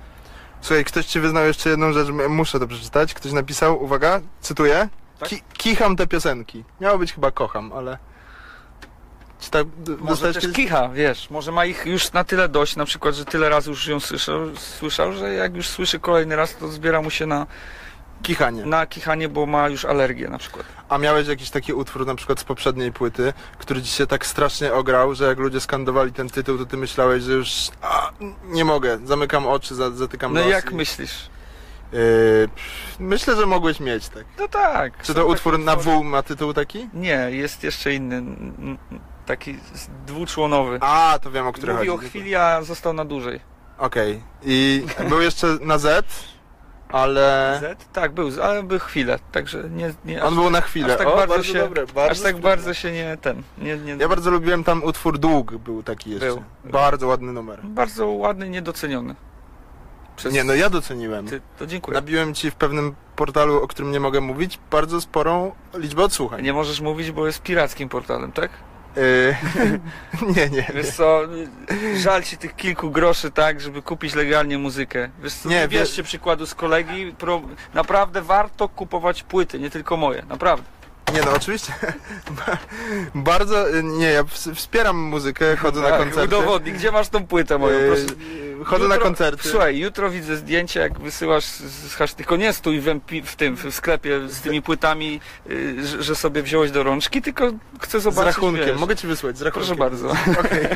Słuchaj, 0.62 0.86
ktoś 0.86 1.06
ci 1.06 1.19
wyznał 1.19 1.45
jeszcze 1.45 1.69
jedną 1.69 1.93
rzecz, 1.93 2.10
m- 2.10 2.32
muszę 2.32 2.60
to 2.60 2.67
przeczytać. 2.67 3.13
Ktoś 3.13 3.32
napisał, 3.32 3.84
uwaga, 3.84 4.22
cytuję, 4.41 4.89
Tak? 5.19 5.30
Ki 5.30 5.41
kicham 5.54 5.95
te 5.95 6.08
piosenki. 6.08 6.63
Miało 6.82 6.98
być 6.98 7.13
chyba 7.13 7.32
kocham, 7.32 7.74
ale... 7.74 7.98
Czy 9.39 9.52
tak 9.52 9.67
d- 9.67 9.91
Może 9.91 10.06
dostałeś 10.10 10.36
też 10.36 10.43
kiedyś- 10.43 10.56
kicha, 10.56 10.89
wiesz, 10.89 11.30
może 11.30 11.52
ma 11.52 11.65
ich 11.65 11.86
już 11.86 12.12
na 12.12 12.24
tyle 12.24 12.50
dość, 12.50 12.76
na 12.76 12.86
przykład, 12.86 13.15
że 13.15 13.26
tyle 13.26 13.50
razy 13.50 13.69
już 13.69 13.88
ją 13.88 14.00
słyszał, 14.00 14.39
słyszał 14.56 15.13
że 15.13 15.34
jak 15.34 15.56
już 15.56 15.67
słyszy 15.67 16.00
kolejny 16.00 16.36
raz, 16.36 16.56
to 16.56 16.67
zbiera 16.67 17.02
mu 17.02 17.10
się 17.10 17.26
na, 17.26 17.48
Kichanie. 18.24 18.66
na 18.66 18.86
kichanie, 18.86 19.30
bo 19.30 19.46
ma 19.46 19.68
już 19.70 19.86
alergię 19.86 20.30
na 20.30 20.38
przykład. 20.38 20.66
A 20.90 20.98
miałeś 20.98 21.28
jakiś 21.28 21.50
taki 21.50 21.74
utwór 21.74 22.06
na 22.06 22.16
przykład 22.16 22.40
z 22.40 22.44
poprzedniej 22.44 22.92
płyty, 22.94 23.34
który 23.58 23.82
ci 23.82 23.90
się 23.92 24.08
tak 24.08 24.26
strasznie 24.26 24.74
ograł, 24.74 25.16
że 25.16 25.26
jak 25.26 25.38
ludzie 25.40 25.60
skandowali 25.60 26.14
ten 26.14 26.30
tytuł, 26.30 26.58
to 26.58 26.66
ty 26.66 26.78
myślałeś, 26.78 27.24
że 27.24 27.32
już 27.34 27.50
a, 27.82 28.12
nie 28.46 28.66
mogę, 28.66 29.00
zamykam 29.06 29.48
oczy, 29.48 29.76
za, 29.76 29.92
zatykam 29.92 30.34
No 30.34 30.40
nos. 30.42 30.50
jak 30.50 30.72
i- 30.72 30.76
myślisz? 30.76 31.30
Yy, 31.94 32.00
myślę, 33.00 33.36
że 33.36 33.46
mogłeś 33.46 33.80
mieć 33.80 34.10
tak. 34.10 34.24
No 34.40 34.48
tak. 34.48 34.98
Czy 35.02 35.08
są 35.08 35.14
to 35.14 35.20
takie 35.20 35.32
utwór 35.32 35.60
na 35.60 35.74
utwory. 35.74 36.00
W 36.00 36.04
ma 36.04 36.24
tytuł 36.24 36.54
taki? 36.54 36.90
Nie, 36.94 37.28
jest 37.32 37.64
jeszcze 37.64 37.94
inny, 37.94 38.16
n- 38.16 38.78
n- 38.92 39.00
taki 39.26 39.54
z- 39.74 39.90
dwuczłonowy. 40.06 40.78
A, 40.82 41.20
to 41.22 41.32
wiem 41.32 41.48
o 41.48 41.52
który 41.54 41.74
Mówi 41.74 41.88
chodzi. 41.88 42.06
o 42.06 42.10
chwili, 42.10 42.36
a 42.36 42.62
został 42.64 42.94
na 42.94 43.06
dłużej. 43.06 43.40
Okej. 43.78 44.22
I 44.44 44.86
był 45.10 45.22
jeszcze 45.22 45.48
na 45.62 45.78
Z, 45.78 46.06
ale 46.89 47.58
Z? 47.62 47.86
Tak, 47.93 48.12
był, 48.12 48.30
ale 48.43 48.63
był 48.63 48.80
chwilę, 48.80 49.19
także 49.32 49.63
nie... 49.69 49.93
nie 50.06 50.23
on 50.23 50.28
aż, 50.34 50.39
był 50.39 50.49
na 50.49 50.62
chwilę. 50.62 50.93
aż 50.93 50.97
tak 50.97 51.08
o, 51.08 51.15
bardzo 51.15 51.43
się- 51.43 51.60
dobre, 51.60 51.86
bardzo 51.86 52.02
aż 52.02 52.08
tak 52.08 52.17
sprytne. 52.17 52.41
bardzo 52.41 52.73
się 52.73 52.91
nie 52.91 53.17
ten... 53.21 53.43
Nie, 53.58 53.78
nie, 53.78 53.95
Ja 53.99 54.10
bardzo 54.10 54.32
lubiłem 54.32 54.63
tam 54.63 54.84
utwór 54.84 55.17
Dług, 55.19 55.56
był 55.56 55.84
taki 55.84 56.10
jeszcze. 56.10 56.28
Był. 56.28 56.43
Bardzo 56.65 57.08
ładny 57.08 57.34
numer. 57.34 57.60
bardzo 57.63 58.08
ładny, 58.08 58.49
niedoceniony. 58.49 59.15
Przez... 60.15 60.34
Nie, 60.34 60.43
no 60.43 60.54
ja 60.54 60.69
doceniłem. 60.69 61.28
Ty, 61.28 61.41
to 61.60 61.67
dziękuję. 61.67 61.95
Nabiłem 61.95 62.34
ci 62.34 62.52
w 62.52 62.56
pewnym 62.56 62.95
portalu, 63.15 63.63
o 63.63 63.67
którym 63.67 63.91
nie 63.91 63.99
mogę 63.99 64.21
mówić, 64.21 64.60
bardzo 64.71 65.02
sporą 65.02 65.52
liczbę 65.73 66.04
odsłuchań. 66.04 66.43
Nie 66.43 66.54
możesz 66.54 66.82
mówić, 66.82 67.12
bo 67.12 67.25
jest 67.25 67.41
pirackim 67.41 67.89
portalem, 67.89 68.32
tak? 68.32 68.52
Yy, 68.95 69.36
nie, 70.36 70.49
nie. 70.49 70.67
Wiesz 70.75 70.89
co, 70.95 71.21
żal 71.97 72.23
ci 72.23 72.38
tych 72.38 72.56
kilku 72.56 72.91
groszy, 72.91 73.32
tak, 73.32 73.62
żeby 73.62 73.82
kupić 73.82 74.15
legalnie 74.15 74.58
muzykę. 74.58 75.10
Wiesz 75.23 75.34
co, 75.34 75.49
Nie, 75.49 75.56
nie, 75.56 75.67
wie- 75.67 75.80
bierzcie 75.80 76.04
przykładu 76.04 76.45
z 76.45 76.56
kolegi, 76.56 77.13
pro... 77.17 77.41
naprawdę 77.73 78.21
warto 78.21 78.69
kupować 78.69 79.23
płyty, 79.23 79.60
nie 79.60 79.69
tylko 79.69 79.97
moje, 79.97 80.23
naprawdę. 80.30 80.65
Nie 81.13 81.21
no, 81.21 81.32
oczywiście. 81.36 81.73
bardzo, 83.15 83.69
y, 83.78 83.84
nie, 83.84 84.08
ja 84.12 84.23
ws- 84.23 84.56
wspieram 84.56 84.97
muzykę, 84.97 85.56
chodzę 85.56 85.82
na 85.82 85.89
Tak, 85.89 85.99
koncerty. 85.99 86.23
Udowodnij, 86.38 86.73
gdzie 86.73 86.91
masz 86.91 87.10
tą 87.10 87.28
płytę 87.28 87.58
moją, 87.58 87.80
Yy, 87.80 87.88
proszę. 87.88 88.06
Chodzę 88.65 88.88
na 88.88 88.95
Jutro- 88.95 89.04
koncerty. 89.04 89.50
Słuchaj, 89.50 89.78
jutro 89.80 90.10
widzę 90.10 90.38
zdjęcie, 90.38 90.80
jak 90.80 91.00
wysyłasz 91.00 91.45
z, 91.45 91.62
z 91.91 91.95
hasz... 91.95 92.13
tylko 92.13 92.36
nie 92.36 92.54
stój 92.54 92.80
w, 92.80 93.00
w 93.26 93.36
tym, 93.36 93.56
w 93.58 93.76
sklepie 93.76 94.19
z 94.30 94.41
tymi 94.41 94.62
płytami, 94.62 95.19
y, 95.52 95.88
że, 95.88 96.04
że 96.04 96.15
sobie 96.15 96.43
wziąłeś 96.43 96.72
do 96.72 96.84
rączki, 96.84 97.22
tylko 97.22 97.52
chcę 97.80 98.00
Z 98.00 98.04
zobaczyć, 98.04 98.26
rachunkiem. 98.26 98.65
wiesz. 98.65 98.80
Mogę 98.80 98.95
ci 98.95 99.08
wysłać 99.08 99.38
z 99.38 99.41
rachunkiem. 99.41 99.78
Proszę 99.78 99.80
bardzo. 99.89 100.10
Okej. 100.41 100.67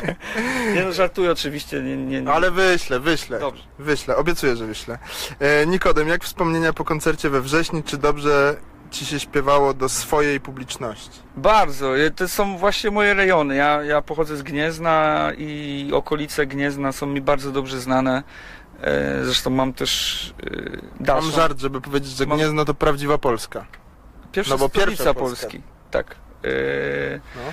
Nie 0.74 0.84
no, 0.84 0.92
żartuję 0.92 1.32
oczywiście, 1.32 1.80
nie, 1.82 1.96
nie, 1.96 2.20
nie. 2.22 2.32
Ale 2.32 2.50
wyślę, 2.50 3.00
wyślę. 3.00 3.38
Dobrze. 3.40 3.62
Wyślę, 3.78 4.16
obiecuję, 4.16 4.56
że 4.56 4.66
wyślę. 4.66 4.98
E, 5.40 5.66
Nikodem, 5.66 6.08
jak 6.08 6.24
wspomnienia 6.24 6.72
po 6.72 6.84
koncercie 6.84 7.30
we 7.30 7.40
wrześniu, 7.40 7.82
czy 7.82 7.96
dobrze 7.98 8.56
ci 8.90 9.06
się 9.06 9.20
śpiewało 9.20 9.74
do 9.74 9.88
swojej 9.88 10.40
publiczności? 10.40 11.20
Bardzo. 11.36 11.90
To 12.16 12.28
są 12.28 12.56
właśnie 12.58 12.90
moje 12.90 13.14
rejony. 13.14 13.54
Ja, 13.56 13.82
ja 13.82 14.02
pochodzę 14.02 14.36
z 14.36 14.42
Gniezna 14.42 15.30
i 15.38 15.90
okolice 15.94 16.46
Gniezna 16.46 16.92
są 16.92 17.06
mi 17.06 17.20
bardzo 17.20 17.52
dobrze 17.52 17.80
znane. 17.80 18.22
E, 18.80 19.24
Zresztą 19.24 19.50
mam 19.50 19.72
też 19.72 20.34
e, 21.00 21.04
dalszą. 21.04 21.26
Mam 21.26 21.36
żart, 21.36 21.58
żeby 21.58 21.80
powiedzieć, 21.80 22.16
że 22.16 22.26
Mam- 22.26 22.38
Gniezno 22.38 22.64
to 22.64 22.74
prawdziwa 22.74 23.18
Polska. 23.18 23.66
Pierwsza 24.32 24.54
no 24.54 24.58
bo 24.58 24.68
pierwsza 24.68 25.14
Polska. 25.14 25.20
Polski. 25.46 25.62
Tak. 25.90 26.16
E, 26.44 26.48
No. 27.36 27.52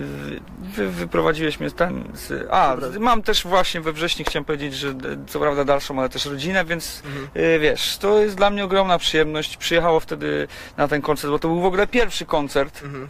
Wy, 0.00 0.40
wy, 0.74 0.88
wyprowadziłeś 0.90 1.60
mnie 1.60 1.70
ten. 1.70 2.04
Z, 2.14 2.48
a, 2.50 2.76
Dobra. 2.76 3.00
mam 3.00 3.22
też 3.22 3.44
właśnie 3.44 3.80
we 3.80 3.92
wrześniu 3.92 4.24
chciałem 4.24 4.44
powiedzieć, 4.44 4.74
że 4.74 4.94
co 5.26 5.40
prawda 5.40 5.64
dalszą, 5.64 5.98
ale 5.98 6.08
też 6.08 6.26
rodzinę, 6.26 6.64
więc 6.64 7.02
Mhm. 7.06 7.28
e, 7.34 7.58
wiesz, 7.58 7.98
to 7.98 8.18
jest 8.20 8.36
dla 8.36 8.50
mnie 8.50 8.64
ogromna 8.64 8.98
przyjemność. 8.98 9.56
Przyjechało 9.56 10.00
wtedy 10.00 10.48
na 10.76 10.88
ten 10.88 11.02
koncert, 11.02 11.30
bo 11.30 11.38
to 11.38 11.48
był 11.48 11.60
w 11.60 11.64
ogóle 11.64 11.86
pierwszy 11.86 12.26
koncert 12.26 12.82
Mhm. 12.84 13.04
e, 13.04 13.08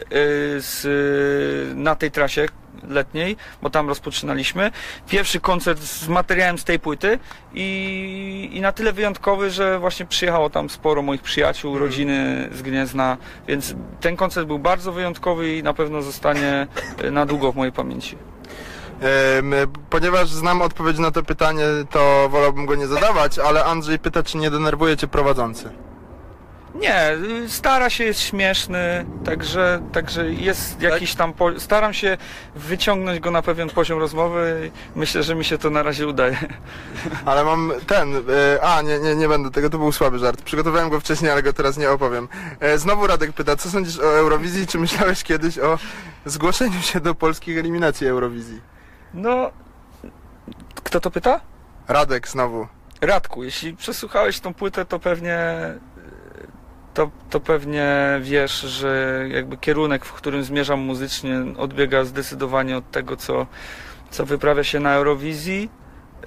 z, 0.57 1.75
na 1.77 1.95
tej 1.95 2.11
trasie 2.11 2.45
letniej, 2.89 3.37
bo 3.61 3.69
tam 3.69 3.87
rozpoczynaliśmy. 3.87 4.71
Pierwszy 5.09 5.39
koncert 5.39 5.81
z 5.81 6.07
materiałem 6.07 6.57
z 6.57 6.63
tej 6.63 6.79
płyty 6.79 7.19
i, 7.53 8.49
i 8.53 8.61
na 8.61 8.71
tyle 8.71 8.93
wyjątkowy, 8.93 9.51
że 9.51 9.79
właśnie 9.79 10.05
przyjechało 10.05 10.49
tam 10.49 10.69
sporo 10.69 11.01
moich 11.01 11.21
przyjaciół, 11.21 11.71
Mhm. 11.71 11.89
rodziny 11.91 12.49
z 12.53 12.61
Gniezna, 12.61 13.17
więc 13.47 13.75
ten 14.01 14.15
koncert 14.15 14.47
był 14.47 14.59
bardzo 14.59 14.91
wyjątkowy 14.91 15.55
i 15.57 15.63
na 15.63 15.73
pewno 15.73 16.01
zostanie 16.01 16.67
e, 17.03 17.11
na 17.11 17.25
długo 17.25 17.51
w 17.51 17.55
mojej 17.55 17.71
pamięci. 17.73 18.17
Ponieważ 19.89 20.29
znam 20.29 20.61
odpowiedź 20.61 20.97
na 20.97 21.11
to 21.11 21.23
pytanie, 21.23 21.63
to 21.91 22.29
wolałbym 22.29 22.65
go 22.65 22.75
nie 22.75 22.87
zadawać, 22.87 23.39
ale 23.39 23.65
Andrzej 23.65 23.99
pyta, 23.99 24.23
czy 24.23 24.37
nie 24.37 24.51
denerwuje 24.51 24.97
cię 24.97 25.07
prowadzący. 25.07 25.69
Nie, 26.75 27.17
stara 27.47 27.89
się, 27.89 28.03
jest 28.03 28.19
śmieszny, 28.19 29.05
także, 29.25 29.81
także 29.91 30.31
jest 30.31 30.81
jakiś 30.81 31.15
tam. 31.15 31.33
Po... 31.33 31.59
Staram 31.59 31.93
się 31.93 32.17
wyciągnąć 32.55 33.19
go 33.19 33.31
na 33.31 33.41
pewien 33.41 33.69
poziom 33.69 33.99
rozmowy 33.99 34.71
i 34.95 34.99
myślę, 34.99 35.23
że 35.23 35.35
mi 35.35 35.45
się 35.45 35.57
to 35.57 35.69
na 35.69 35.83
razie 35.83 36.07
udaje. 36.07 36.37
Ale 37.25 37.43
mam 37.43 37.73
ten. 37.87 38.15
E, 38.15 38.61
a, 38.61 38.81
nie, 38.81 38.99
nie, 38.99 39.15
nie 39.15 39.27
będę 39.27 39.51
tego, 39.51 39.69
to 39.69 39.77
był 39.77 39.91
słaby 39.91 40.19
żart. 40.19 40.41
Przygotowałem 40.41 40.89
go 40.89 40.99
wcześniej, 40.99 41.31
ale 41.31 41.43
go 41.43 41.53
teraz 41.53 41.77
nie 41.77 41.91
opowiem. 41.91 42.27
E, 42.59 42.77
znowu 42.77 43.07
Radek 43.07 43.33
pyta, 43.33 43.55
co 43.55 43.69
sądzisz 43.69 43.99
o 43.99 44.17
Eurowizji? 44.17 44.67
Czy 44.67 44.77
myślałeś 44.77 45.23
kiedyś 45.23 45.59
o 45.59 45.79
zgłoszeniu 46.25 46.81
się 46.81 46.99
do 46.99 47.15
polskich 47.15 47.57
eliminacji 47.57 48.07
Eurowizji? 48.07 48.61
No. 49.13 49.51
Kto 50.83 50.99
to 50.99 51.11
pyta? 51.11 51.39
Radek 51.87 52.27
znowu. 52.27 52.67
Radku, 53.01 53.43
jeśli 53.43 53.75
przesłuchałeś 53.75 54.39
tą 54.39 54.53
płytę, 54.53 54.85
to 54.85 54.99
pewnie 54.99 55.37
to, 56.95 57.09
to 57.29 57.39
pewnie 57.39 57.87
wiesz, 58.21 58.61
że 58.61 59.25
jakby 59.31 59.57
kierunek, 59.57 60.05
w 60.05 60.13
którym 60.13 60.43
zmierzam 60.43 60.79
muzycznie, 60.79 61.45
odbiega 61.57 62.03
zdecydowanie 62.03 62.77
od 62.77 62.91
tego, 62.91 63.17
co, 63.17 63.47
co 64.09 64.25
wyprawia 64.25 64.63
się 64.63 64.79
na 64.79 64.93
Eurowizji. 64.93 65.69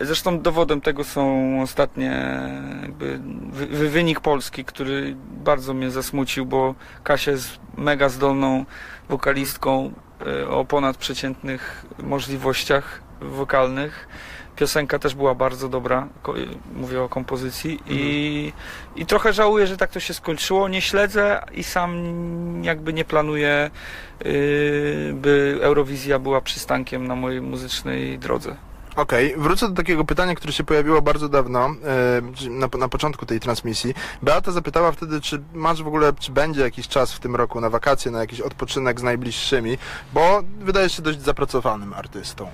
Zresztą 0.01 0.41
dowodem 0.41 0.81
tego 0.81 1.05
są 1.05 1.63
ostatnie 1.63 2.41
jakby 2.83 3.21
wy, 3.53 3.89
wynik 3.89 4.21
Polski, 4.21 4.65
który 4.65 5.17
bardzo 5.45 5.75
mnie 5.75 5.91
zasmucił, 5.91 6.47
bo 6.47 6.75
Kasia 7.05 7.31
jest 7.31 7.61
mega 7.77 8.09
zdolną 8.09 8.65
wokalistką 9.09 9.93
e, 10.27 10.49
o 10.49 10.65
ponadprzeciętnych 10.65 11.87
możliwościach 12.03 13.03
wokalnych 13.21 14.09
Piosenka 14.59 14.99
też 14.99 15.15
była 15.15 15.35
bardzo 15.35 15.69
dobra, 15.69 16.09
mówię 16.75 17.03
o 17.03 17.09
kompozycji 17.09 17.73
mhm. 17.73 17.99
i, 18.01 18.53
i 18.97 19.07
trochę 19.07 19.33
żałuję, 19.33 19.67
że 19.67 19.77
tak 19.77 19.91
to 19.91 20.01
się 20.01 20.15
skończyło. 20.15 20.69
Nie 20.69 20.81
śledzę 20.81 21.45
i 21.55 21.65
sam 21.65 21.95
jakby 22.65 22.93
nie 22.93 23.05
planuję, 23.05 23.71
yy, 24.25 24.31
by 25.15 25.59
Eurowizja 25.63 26.19
była 26.19 26.41
przystankiem 26.41 27.07
na 27.07 27.17
mojej 27.17 27.41
muzycznej 27.41 28.19
drodze. 28.19 28.57
Okej, 28.97 29.33
okay. 29.33 29.43
wrócę 29.43 29.69
do 29.69 29.75
takiego 29.75 30.05
pytania, 30.05 30.35
które 30.35 30.53
się 30.53 30.65
pojawiło 30.65 31.03
bardzo 31.03 31.29
dawno, 31.29 31.75
yy, 32.41 32.51
na, 32.51 32.69
na 32.79 32.89
początku 32.89 33.27
tej 33.27 33.41
transmisji. 33.41 33.95
Beata 34.23 34.53
zapytała 34.53 34.93
wtedy, 34.93 35.21
czy 35.21 35.43
masz 35.55 35.83
w 35.83 35.87
ogóle, 35.87 36.13
czy 36.21 36.33
będzie 36.33 36.61
jakiś 36.61 36.89
czas 36.89 37.13
w 37.13 37.21
tym 37.21 37.37
roku 37.37 37.61
na 37.61 37.71
wakacje, 37.71 38.11
na 38.11 38.21
jakiś 38.21 38.41
odpoczynek 38.41 39.01
z 39.01 39.03
najbliższymi, 39.03 39.79
bo 40.13 40.43
wydajesz 40.61 40.97
się 40.97 41.03
dość 41.03 41.21
zapracowanym 41.21 41.93
artystą. 41.93 42.51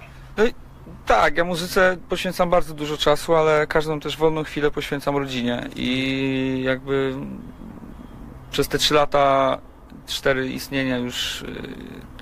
Tak, 1.06 1.36
ja 1.36 1.44
muzyce 1.44 1.96
poświęcam 2.08 2.50
bardzo 2.50 2.74
dużo 2.74 2.96
czasu, 2.96 3.34
ale 3.34 3.66
każdą 3.66 4.00
też 4.00 4.16
wolną 4.16 4.44
chwilę 4.44 4.70
poświęcam 4.70 5.16
rodzinie 5.16 5.68
i 5.76 6.62
jakby 6.64 7.14
przez 8.50 8.68
te 8.68 8.78
trzy 8.78 8.94
lata, 8.94 9.58
cztery 10.06 10.48
istnienia 10.48 10.98
już 10.98 11.42
y, 11.42 11.46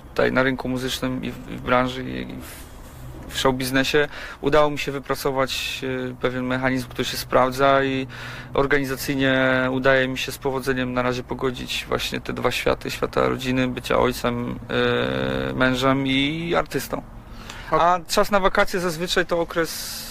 tutaj 0.09 0.33
na 0.33 0.43
rynku 0.43 0.69
muzycznym 0.69 1.25
i 1.25 1.31
w, 1.31 1.51
i 1.51 1.57
w 1.57 1.61
branży 1.61 2.05
i 2.05 2.27
w, 2.27 3.35
w 3.35 3.39
show 3.39 3.55
biznesie 3.55 4.09
udało 4.41 4.71
mi 4.71 4.79
się 4.79 4.93
wypracować 4.93 5.81
y, 5.83 6.15
pewien 6.21 6.47
mechanizm, 6.47 6.89
który 6.89 7.05
się 7.05 7.17
sprawdza 7.17 7.85
i 7.85 8.07
organizacyjnie 8.55 9.69
udaje 9.71 10.09
mi 10.09 10.19
się 10.19 10.33
z 10.33 10.39
powodzeniem 10.39 10.93
na 10.93 11.03
razie 11.03 11.23
pogodzić 11.23 11.87
właśnie 11.89 12.21
te 12.21 12.33
dwa 12.33 12.51
światy, 12.51 12.91
świata 12.91 13.29
rodziny, 13.29 13.69
bycia 13.69 13.99
ojcem, 13.99 14.59
yy, 15.49 15.55
mężem 15.55 16.07
i 16.07 16.55
artystą. 16.55 17.03
A 17.81 17.99
czas 18.09 18.31
na 18.31 18.41
wakacje 18.41 18.81
zazwyczaj 18.81 19.27
to 19.27 19.41
okres 19.41 20.03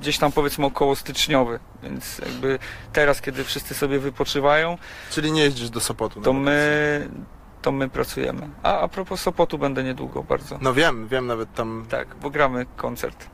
gdzieś 0.00 0.18
tam 0.18 0.32
powiedzmy 0.32 0.66
około 0.66 0.96
styczniowy, 0.96 1.58
więc 1.82 2.18
jakby 2.18 2.58
teraz, 2.92 3.20
kiedy 3.20 3.44
wszyscy 3.44 3.74
sobie 3.74 3.98
wypoczywają, 3.98 4.78
Czyli 5.10 5.32
nie 5.32 5.42
jeździsz 5.42 5.70
do 5.70 5.80
Sopotu. 5.80 6.20
to 6.20 6.32
my, 6.32 7.08
to 7.62 7.72
my 7.72 7.88
pracujemy. 7.88 8.48
A 8.62 8.80
a 8.80 8.88
propos 8.88 9.20
Sopotu 9.20 9.58
będę 9.58 9.84
niedługo 9.84 10.22
bardzo. 10.22 10.58
No 10.60 10.74
wiem, 10.74 11.08
wiem 11.08 11.26
nawet 11.26 11.54
tam, 11.54 11.86
Tak, 11.88 12.14
bo 12.16 12.30
gramy 12.30 12.66
koncert 12.76 13.26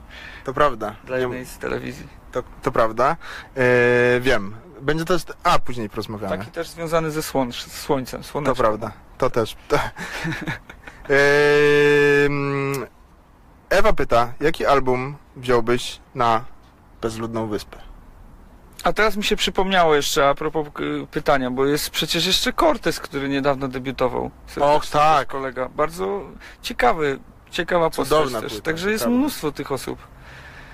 to 0.44 0.54
prawda. 0.54 0.94
dla 1.04 1.16
Nie- 1.16 1.22
jednej 1.22 1.44
z 1.46 1.58
telewizji. 1.58 2.06
To, 2.32 2.42
to 2.62 2.72
prawda. 2.72 3.16
E, 3.56 4.20
wiem. 4.20 4.54
Będzie 4.80 5.04
też, 5.04 5.22
a 5.44 5.58
później 5.58 5.88
porozmawiamy. 5.88 6.38
Taki 6.38 6.50
też 6.50 6.68
związany 6.68 7.10
ze 7.10 7.20
słon- 7.20 7.52
z 7.52 7.80
słońcem, 7.80 8.22
To 8.22 8.28
słoneczkiem. 8.28 8.56
prawda. 8.64 8.92
To 9.18 9.30
też. 9.30 9.56
To. 9.68 9.78
Ehm, 11.08 12.86
Ewa 13.72 13.92
pyta, 13.92 14.32
jaki 14.40 14.66
album 14.66 15.16
wziąłbyś 15.36 16.00
na 16.14 16.44
Bezludną 17.02 17.46
Wyspę? 17.46 17.78
A 18.84 18.92
teraz 18.92 19.16
mi 19.16 19.24
się 19.24 19.36
przypomniało 19.36 19.94
jeszcze 19.94 20.28
a 20.28 20.34
propos 20.34 20.66
y, 20.80 21.06
pytania, 21.10 21.50
bo 21.50 21.66
jest 21.66 21.90
przecież 21.90 22.26
jeszcze 22.26 22.52
Cortez, 22.52 23.00
który 23.00 23.28
niedawno 23.28 23.68
debiutował. 23.68 24.30
Och, 24.60 24.86
tak. 24.86 25.28
Kolega. 25.28 25.68
Bardzo 25.68 26.20
ciekawy, 26.62 27.18
ciekawa 27.50 27.90
Cudowna 27.90 28.24
postać 28.24 28.42
też. 28.42 28.52
płyta, 28.52 28.64
Także 28.64 28.90
jest 28.90 29.06
mnóstwo 29.06 29.52
tych 29.52 29.72
osób. 29.72 29.98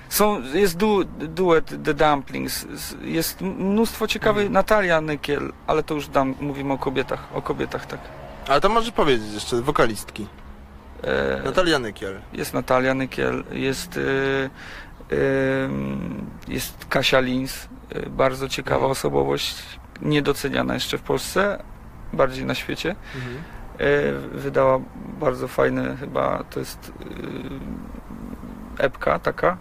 Są, 0.08 0.42
jest 0.42 0.76
du, 0.76 1.04
duet 1.04 1.74
The 1.84 1.94
Dumplings, 1.94 2.66
jest 3.02 3.40
mnóstwo 3.40 4.06
ciekawych, 4.08 4.46
Mhm. 4.46 4.52
Natalia 4.52 5.00
Nykiel, 5.00 5.52
ale 5.66 5.82
to 5.82 5.94
już 5.94 6.08
dam, 6.08 6.34
mówimy 6.40 6.72
o 6.72 6.78
kobietach, 6.78 7.28
o 7.34 7.42
kobietach 7.42 7.86
tak. 7.86 8.00
Ale 8.48 8.60
to 8.60 8.68
możesz 8.68 8.90
powiedzieć 8.90 9.32
jeszcze, 9.34 9.62
wokalistki. 9.62 10.26
E, 11.02 11.42
Natalia 11.44 11.78
Nykiel. 11.78 12.20
jest 12.32 12.54
Natalia 12.54 12.94
Nykiel, 12.94 13.44
jest, 13.52 13.96
y, 13.96 14.00
y, 15.12 15.68
jest 16.48 16.86
Kasia 16.88 17.20
Lins, 17.20 17.68
bardzo 18.06 18.48
ciekawa 18.48 18.76
Mhm. 18.76 18.92
osobowość, 18.92 19.56
niedoceniana 20.02 20.74
jeszcze 20.74 20.98
w 20.98 21.02
Polsce, 21.02 21.62
bardziej 22.12 22.44
na 22.44 22.54
świecie. 22.54 22.94
Y, 23.80 24.38
Wydała 24.38 24.80
bardzo 25.20 25.48
fajny 25.48 25.96
chyba, 25.96 26.44
to 26.50 26.60
jest 26.60 26.92
epka 28.78 29.18
taka, 29.18 29.56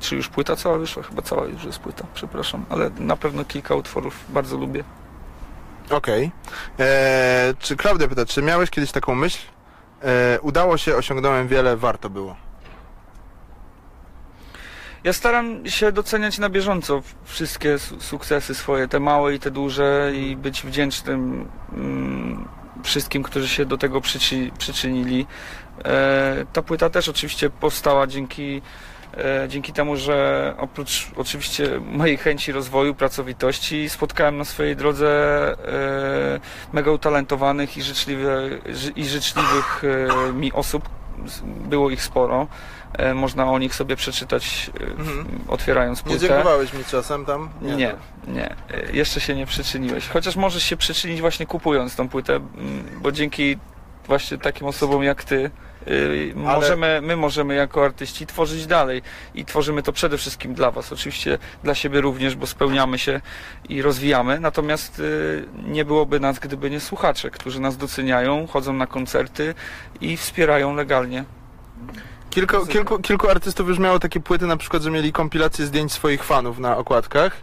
czy 0.00 0.16
już 0.16 0.28
płyta 0.28 0.56
cała 0.56 0.78
wyszła? 0.78 1.02
Chyba 1.02 1.22
cała 1.22 1.46
już 1.46 1.64
jest 1.64 1.78
płyta, 1.78 2.04
przepraszam, 2.14 2.64
ale 2.70 2.90
na 2.98 3.16
pewno 3.16 3.44
kilka 3.44 3.74
utworów 3.74 4.24
bardzo 4.28 4.56
lubię. 4.56 4.84
Okej. 5.90 6.30
Eee, 6.78 7.54
Czy 7.58 7.76
Klaudia 7.76 8.08
pyta, 8.08 8.26
czy 8.26 8.42
miałeś 8.42 8.70
kiedyś 8.70 8.92
taką 8.92 9.14
myśl? 9.14 9.38
Eee, 10.02 10.38
udało 10.42 10.76
się, 10.78 10.96
osiągnąłem 10.96 11.48
wiele, 11.48 11.76
warto 11.76 12.10
było. 12.10 12.36
Ja 15.04 15.12
staram 15.12 15.66
się 15.68 15.92
doceniać 15.92 16.38
na 16.38 16.48
bieżąco 16.48 17.02
wszystkie 17.24 17.78
su- 17.78 18.00
sukcesy 18.00 18.54
swoje, 18.54 18.88
te 18.88 19.00
małe 19.00 19.34
i 19.34 19.38
te 19.38 19.50
duże 19.50 20.12
i 20.14 20.36
być 20.36 20.62
wdzięcznym 20.62 21.48
mm, 21.72 22.48
wszystkim, 22.82 23.22
którzy 23.22 23.48
się 23.48 23.64
do 23.66 23.78
tego 23.78 24.00
przyczy, 24.00 24.50
przyczynili. 24.58 25.26
E, 25.84 26.46
ta 26.52 26.62
płyta 26.62 26.90
też 26.90 27.08
oczywiście 27.08 27.50
powstała 27.50 28.06
dzięki, 28.06 28.56
e, 28.56 28.62
dzięki 29.48 29.72
temu, 29.72 29.96
że 29.96 30.54
oprócz 30.58 31.08
oczywiście 31.16 31.80
mojej 31.80 32.16
chęci 32.16 32.52
rozwoju, 32.52 32.94
pracowitości, 32.94 33.88
spotkałem 33.88 34.36
na 34.38 34.44
swojej 34.44 34.76
drodze 34.76 35.08
e, 35.68 36.40
mega 36.72 36.90
utalentowanych 36.90 37.76
i, 37.76 37.82
życzliwe, 37.82 38.48
ży- 38.68 38.90
i 38.96 39.04
życzliwych 39.04 39.82
e, 40.28 40.32
mi 40.32 40.52
osób. 40.52 40.88
Było 41.44 41.90
ich 41.90 42.02
sporo. 42.02 42.46
E, 42.92 43.14
Można 43.14 43.50
o 43.50 43.58
nich 43.58 43.74
sobie 43.74 43.96
przeczytać, 43.96 44.70
e, 44.80 44.84
Mhm. 44.86 45.26
otwierając 45.48 45.98
Nie 45.98 46.04
płytę. 46.10 46.28
dziękowałeś 46.28 46.72
mi 46.72 46.84
czasem 46.84 47.24
tam? 47.26 47.48
Nie, 47.62 47.76
nie, 47.76 47.94
nie. 48.28 48.50
E, 48.50 48.56
Jeszcze 48.92 49.20
się 49.20 49.34
nie 49.34 49.46
przyczyniłeś. 49.46 50.08
Chociaż 50.08 50.36
możesz 50.36 50.62
się 50.62 50.76
przyczynić 50.76 51.20
właśnie 51.20 51.46
kupując 51.46 51.96
tą 51.96 52.08
płytę, 52.08 52.40
bo 53.02 53.12
dzięki 53.12 53.58
właśnie 54.06 54.38
takim 54.38 54.66
osobom 54.66 55.02
jak 55.02 55.24
ty 55.24 55.50
y, 55.88 56.34
Ale- 56.36 56.54
możemy, 56.56 57.00
my 57.02 57.16
możemy 57.16 57.54
jako 57.54 57.84
artyści 57.84 58.26
tworzyć 58.26 58.66
dalej 58.66 59.02
i 59.34 59.44
tworzymy 59.44 59.82
to 59.82 59.92
przede 59.92 60.18
wszystkim 60.18 60.54
dla 60.54 60.70
was. 60.70 60.92
Oczywiście 60.92 61.38
dla 61.64 61.74
siebie 61.74 62.00
również, 62.00 62.36
bo 62.36 62.46
spełniamy 62.46 62.98
się 62.98 63.20
i 63.68 63.82
rozwijamy. 63.82 64.40
Natomiast 64.40 64.98
y, 64.98 65.44
nie 65.66 65.84
byłoby 65.84 66.20
nas, 66.20 66.38
gdyby 66.38 66.70
nie 66.70 66.80
słuchacze, 66.80 67.30
którzy 67.30 67.60
nas 67.60 67.76
doceniają, 67.76 68.46
chodzą 68.46 68.72
na 68.72 68.86
koncerty 68.86 69.54
i 70.00 70.16
wspierają 70.16 70.74
legalnie. 70.74 71.24
Kilku, 72.30 72.66
kilku, 72.66 72.98
kilku 72.98 73.28
artystów 73.30 73.68
już 73.68 73.78
miało 73.78 73.98
takie 73.98 74.20
płyty, 74.20 74.46
na 74.46 74.56
przykład, 74.56 74.82
że 74.82 74.90
mieli 74.90 75.12
kompilację 75.12 75.66
zdjęć 75.66 75.92
swoich 75.92 76.24
fanów 76.24 76.58
na 76.58 76.76
okładkach. 76.76 77.36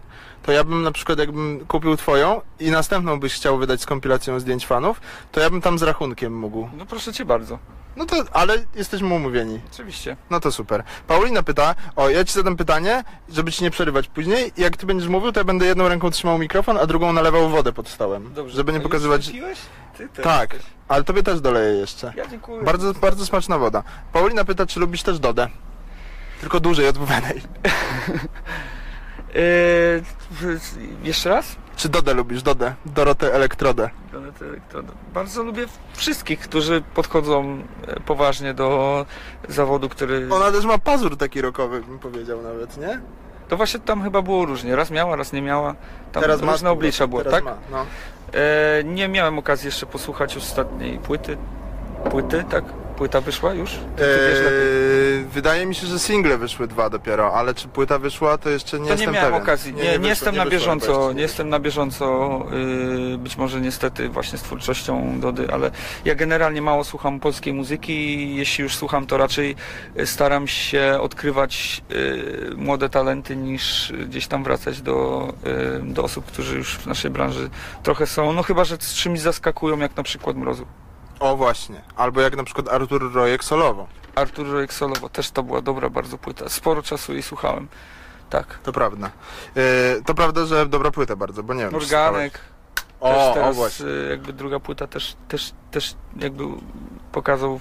To 0.43 0.51
ja 0.51 0.63
bym 0.63 0.83
na 0.83 0.91
przykład, 0.91 1.19
jakbym 1.19 1.65
kupił 1.67 1.97
twoją 1.97 2.41
i 2.59 2.71
następną 2.71 3.19
byś 3.19 3.33
chciał 3.33 3.57
wydać 3.57 3.81
z 3.81 3.85
kompilacją 3.85 4.39
zdjęć 4.39 4.67
fanów, 4.67 5.01
to 5.31 5.39
ja 5.41 5.49
bym 5.49 5.61
tam 5.61 5.79
z 5.79 5.83
rachunkiem 5.83 6.37
mógł. 6.39 6.69
No 6.77 6.85
proszę 6.85 7.13
cię 7.13 7.25
bardzo. 7.25 7.59
No 7.97 8.05
to, 8.05 8.15
ale 8.33 8.53
jesteśmy 8.75 9.13
umówieni. 9.13 9.59
Oczywiście. 9.73 10.17
No 10.29 10.39
to 10.39 10.51
super. 10.51 10.83
Paulina 11.07 11.43
pyta, 11.43 11.75
o 11.95 12.09
ja 12.09 12.25
ci 12.25 12.33
zadam 12.33 12.57
pytanie, 12.57 13.03
żeby 13.29 13.51
ci 13.51 13.63
nie 13.63 13.71
przerywać 13.71 14.07
później. 14.07 14.51
Jak 14.57 14.77
ty 14.77 14.85
będziesz 14.85 15.09
mówił, 15.09 15.31
to 15.31 15.39
ja 15.39 15.43
będę 15.43 15.65
jedną 15.65 15.87
ręką 15.87 16.09
trzymał 16.11 16.37
mikrofon, 16.37 16.77
a 16.77 16.85
drugą 16.85 17.13
nalewał 17.13 17.49
wodę 17.49 17.73
pod 17.73 17.89
stołem. 17.89 18.33
Dobrze. 18.33 18.55
Żeby 18.55 18.73
nie 18.73 18.79
pokazywać... 18.79 19.31
Ty 19.97 20.09
też 20.09 20.23
Tak, 20.23 20.53
jesteś. 20.53 20.71
ale 20.87 21.03
tobie 21.03 21.23
też 21.23 21.41
doleję 21.41 21.75
jeszcze. 21.79 22.13
Ja 22.15 22.27
dziękuję. 22.27 22.63
Bardzo, 22.63 22.93
bardzo 22.93 23.25
smaczna 23.25 23.57
woda. 23.57 23.83
Paulina 24.13 24.45
pyta, 24.45 24.65
czy 24.65 24.79
lubisz 24.79 25.03
też 25.03 25.19
Dodę? 25.19 25.47
Tylko 26.41 26.59
dłużej 26.59 26.87
odmówionej. 26.87 27.41
Yy, 29.33 30.59
jeszcze 31.03 31.29
raz? 31.29 31.55
Czy 31.77 31.89
Dodę 31.89 32.13
lubisz? 32.13 32.43
Dodę. 32.43 32.73
Dorotę 32.85 33.33
Elektrodę. 33.33 33.89
Donety 34.11 34.45
Elektroda. 34.45 34.93
Bardzo 35.13 35.43
lubię 35.43 35.65
wszystkich, 35.93 36.39
którzy 36.39 36.83
podchodzą 36.93 37.63
e, 37.87 37.99
poważnie 37.99 38.53
do 38.53 39.05
zawodu, 39.49 39.89
który... 39.89 40.27
Ona 40.31 40.51
też 40.51 40.65
ma 40.65 40.77
pazur 40.77 41.17
taki 41.17 41.41
rokowy, 41.41 41.81
bym 41.81 41.99
powiedział 41.99 42.41
nawet, 42.41 42.77
nie? 42.77 43.01
To 43.47 43.57
właśnie 43.57 43.79
tam 43.79 44.03
chyba 44.03 44.21
było 44.21 44.45
różnie. 44.45 44.75
Raz 44.75 44.91
miała, 44.91 45.15
raz 45.15 45.33
nie 45.33 45.41
miała. 45.41 45.75
Tam 46.11 46.23
teraz 46.23 46.41
ma 46.41 46.51
różne 46.51 46.71
oblicza 46.71 47.07
było, 47.07 47.23
tak? 47.23 47.43
Ma, 47.43 47.57
no. 47.71 47.85
E, 48.33 48.83
nie 48.83 49.07
miałem 49.07 49.39
okazji 49.39 49.65
jeszcze 49.65 49.85
posłuchać 49.85 50.37
ostatniej 50.37 50.99
płyty. 50.99 51.37
Płyty, 52.11 52.43
tak? 52.49 52.63
Płyta 52.97 53.21
wyszła 53.21 53.53
już? 53.53 53.71
Ty, 53.71 53.77
ty 53.95 54.03
wiesz 54.29 54.39
lepiej. 54.39 54.57
Eee, 55.19 55.25
wydaje 55.33 55.65
mi 55.65 55.75
się, 55.75 55.87
że 55.87 55.99
single 55.99 56.37
wyszły 56.37 56.67
dwa 56.67 56.89
dopiero, 56.89 57.33
ale 57.33 57.53
czy 57.53 57.67
płyta 57.67 57.99
wyszła, 57.99 58.37
to 58.37 58.49
jeszcze 58.49 58.79
nie 58.79 58.83
To 58.87 58.89
nie 58.89 58.91
jestem 58.95 59.13
miałem 59.13 59.31
pewien. 59.31 59.43
okazji. 59.43 59.73
Nie, 59.73 59.83
nie, 59.83 59.89
wyszło, 59.91 60.07
jestem 60.07 60.33
nie 60.33 60.37
na 60.37 60.45
wyszło 60.45 60.59
bieżąco. 60.59 61.13
Nie 61.13 61.21
jestem 61.21 61.49
na 61.49 61.59
bieżąco. 61.59 62.45
Yy, 63.11 63.17
być 63.17 63.37
może 63.37 63.61
niestety 63.61 64.09
właśnie 64.09 64.37
z 64.37 64.41
twórczością 64.41 65.19
Dody, 65.19 65.47
ale 65.53 65.71
ja 66.05 66.15
generalnie 66.15 66.61
mało 66.61 66.83
słucham 66.83 67.19
polskiej 67.19 67.53
muzyki 67.53 67.93
i 67.93 68.35
jeśli 68.35 68.61
już 68.63 68.75
słucham, 68.75 69.07
to 69.07 69.17
raczej 69.17 69.55
y, 69.99 70.05
staram 70.07 70.47
się 70.47 70.97
odkrywać 71.01 71.81
yy, 71.89 72.51
młode 72.55 72.89
talenty 72.89 73.35
niż 73.35 73.93
gdzieś 74.07 74.27
tam 74.27 74.43
wracać 74.43 74.81
do, 74.81 75.27
yy, 75.83 75.93
do 75.93 76.03
osób, 76.03 76.25
którzy 76.25 76.55
już 76.57 76.75
w 76.77 76.85
naszej 76.87 77.11
branży 77.11 77.49
trochę 77.83 78.07
są. 78.07 78.33
No 78.33 78.43
chyba, 78.43 78.63
że 78.63 78.77
z 78.79 78.93
czymś 78.93 79.19
zaskakują, 79.19 79.79
jak 79.79 79.97
na 79.97 80.03
przykład 80.03 80.35
Mrozu. 80.37 80.65
O 81.19 81.37
właśnie. 81.37 81.81
Albo 81.95 82.21
jak 82.21 82.35
na 82.35 82.43
przykład 82.43 82.69
Artur 82.69 83.13
Rojek 83.13 83.43
solowo. 83.43 83.87
Artur 84.15 84.47
Rojek 84.51 84.73
solowo 84.73 85.09
też 85.09 85.31
to 85.31 85.43
była 85.43 85.61
dobra 85.61 85.89
bardzo 85.89 86.17
płyta. 86.17 86.49
Sporo 86.49 86.83
czasu 86.83 87.13
jej 87.13 87.23
słuchałem. 87.23 87.67
Tak. 88.29 88.59
To 88.63 88.71
prawda. 88.71 89.11
Eee, 89.55 90.03
to 90.03 90.13
prawda, 90.13 90.45
że 90.45 90.65
dobra 90.65 90.91
płyta 90.91 91.15
bardzo, 91.15 91.43
bo 91.43 91.53
nie 91.53 91.61
wiem. 91.61 91.69
czy 91.69 91.75
Organek. 91.75 91.89
słuchałeś. 91.93 92.31
też 92.31 92.41
O, 92.99 93.31
o 93.31 93.33
teraz 93.33 93.55
właśnie. 93.55 93.85
y, 93.85 94.07
jakby 94.09 94.33
druga 94.33 94.59
płyta 94.59 94.87
też, 94.87 95.15
też, 95.27 95.51
też 95.71 95.95
jakby 96.19 96.43
pokazał, 97.11 97.59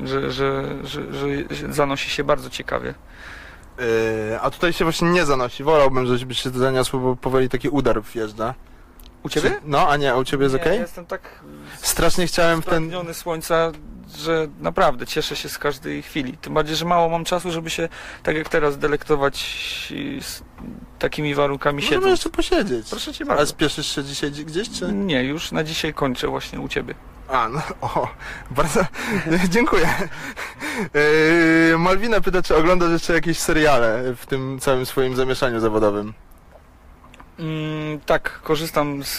że, 0.00 0.30
że, 0.30 0.64
że, 0.84 1.02
że 1.12 1.26
zanosi 1.72 2.10
się 2.10 2.24
bardzo 2.24 2.50
ciekawie. 2.50 2.94
Eee, 3.78 4.38
a 4.42 4.50
tutaj 4.50 4.72
się 4.72 4.84
właśnie 4.84 5.10
nie 5.10 5.24
zanosi. 5.24 5.64
Wolałbym, 5.64 6.16
żeby 6.16 6.34
się 6.34 6.50
zaniosło, 6.50 7.00
bo 7.00 7.16
powoli 7.16 7.48
taki 7.48 7.68
udar 7.68 8.02
wjeżdża. 8.02 8.54
U 9.22 9.28
ciebie? 9.28 9.50
Czy, 9.50 9.56
no, 9.64 9.88
a 9.88 9.96
nie, 9.96 10.12
a 10.12 10.16
u 10.16 10.24
ciebie 10.24 10.42
jest 10.42 10.54
Nie, 10.54 10.60
okej? 10.60 10.78
Jestem 10.78 11.06
tak 11.06 11.20
Strasznie 11.76 12.26
chciałem 12.26 12.62
w 12.62 12.64
ten... 12.64 12.72
spragniony 12.74 13.14
słońca, 13.14 13.72
że 14.18 14.46
naprawdę 14.60 15.06
cieszę 15.06 15.36
się 15.36 15.48
z 15.48 15.58
każdej 15.58 16.02
chwili. 16.02 16.36
Tym 16.36 16.54
bardziej, 16.54 16.76
że 16.76 16.84
mało 16.84 17.08
mam 17.08 17.24
czasu, 17.24 17.50
żeby 17.52 17.70
się 17.70 17.88
tak 18.22 18.36
jak 18.36 18.48
teraz 18.48 18.78
delektować 18.78 19.36
z 20.20 20.42
takimi 20.98 21.34
warunkami 21.34 21.76
Możemy 21.82 21.94
siedząc. 21.96 22.10
jeszcze 22.10 22.30
posiedzieć. 22.30 22.90
Proszę 22.90 23.12
cię 23.12 23.24
bardzo. 23.24 23.46
spieszysz 23.46 23.94
się 23.94 24.04
dzisiaj 24.04 24.30
gdzieś, 24.30 24.70
czy? 24.70 24.92
Nie, 24.92 25.24
już 25.24 25.52
na 25.52 25.64
dzisiaj 25.64 25.94
kończę 25.94 26.28
właśnie 26.28 26.60
u 26.60 26.68
ciebie. 26.68 26.94
A, 27.28 27.48
no, 27.48 27.62
o, 27.80 28.08
bardzo 28.50 28.80
dziękuję. 29.48 29.88
Yy, 31.70 31.78
Malwina 31.78 32.20
pyta, 32.20 32.42
czy 32.42 32.56
oglądasz 32.56 32.90
jeszcze 32.92 33.12
jakieś 33.12 33.38
seriale 33.38 34.14
w 34.16 34.26
tym 34.26 34.58
całym 34.60 34.86
swoim 34.86 35.16
zamieszaniu 35.16 35.60
zawodowym? 35.60 36.12
Mm, 37.38 38.00
tak, 38.06 38.40
korzystam 38.42 39.04
z, 39.04 39.16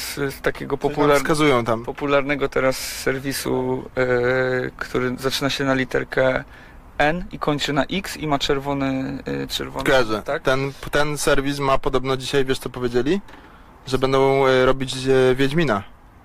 z, 0.00 0.14
z 0.34 0.40
takiego 0.40 0.78
popular, 0.78 1.20
tam. 1.66 1.84
popularnego 1.84 2.48
teraz 2.48 2.76
serwisu, 2.78 3.84
e, 3.96 4.06
który 4.76 5.16
zaczyna 5.18 5.50
się 5.50 5.64
na 5.64 5.74
literkę 5.74 6.44
N 6.98 7.24
i 7.32 7.38
kończy 7.38 7.72
na 7.72 7.84
X 7.84 8.16
i 8.16 8.26
ma 8.26 8.38
czerwony, 8.38 9.18
e, 9.44 9.46
czerwony 9.46 9.84
Kojarzę. 9.84 10.22
tak? 10.22 10.42
Ten, 10.42 10.72
ten 10.90 11.18
serwis 11.18 11.58
ma 11.58 11.78
podobno 11.78 12.16
dzisiaj, 12.16 12.44
wiesz 12.44 12.58
co 12.58 12.70
powiedzieli? 12.70 13.20
Że 13.86 13.98
będą 13.98 14.46
e, 14.46 14.66
robić 14.66 14.94
Wiedźmina. 15.34 15.82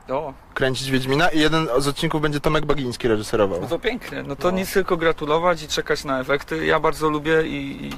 O, 0.09 0.33
Kręcić 0.53 0.91
Wiedźmina 0.91 1.29
i 1.29 1.39
jeden 1.39 1.67
z 1.77 1.87
odcinków 1.87 2.21
będzie 2.21 2.39
Tomek 2.39 2.65
Bagiński 2.65 3.07
reżyserował. 3.07 3.61
no 3.61 3.67
to 3.67 3.79
pięknie. 3.79 4.23
No 4.23 4.35
to 4.35 4.51
No. 4.51 4.57
nic 4.57 4.73
tylko 4.73 4.97
gratulować 4.97 5.63
i 5.63 5.67
czekać 5.67 6.03
na 6.03 6.19
efekty. 6.19 6.65
Ja 6.65 6.79
bardzo 6.79 7.09
lubię 7.09 7.43
i, 7.47 7.89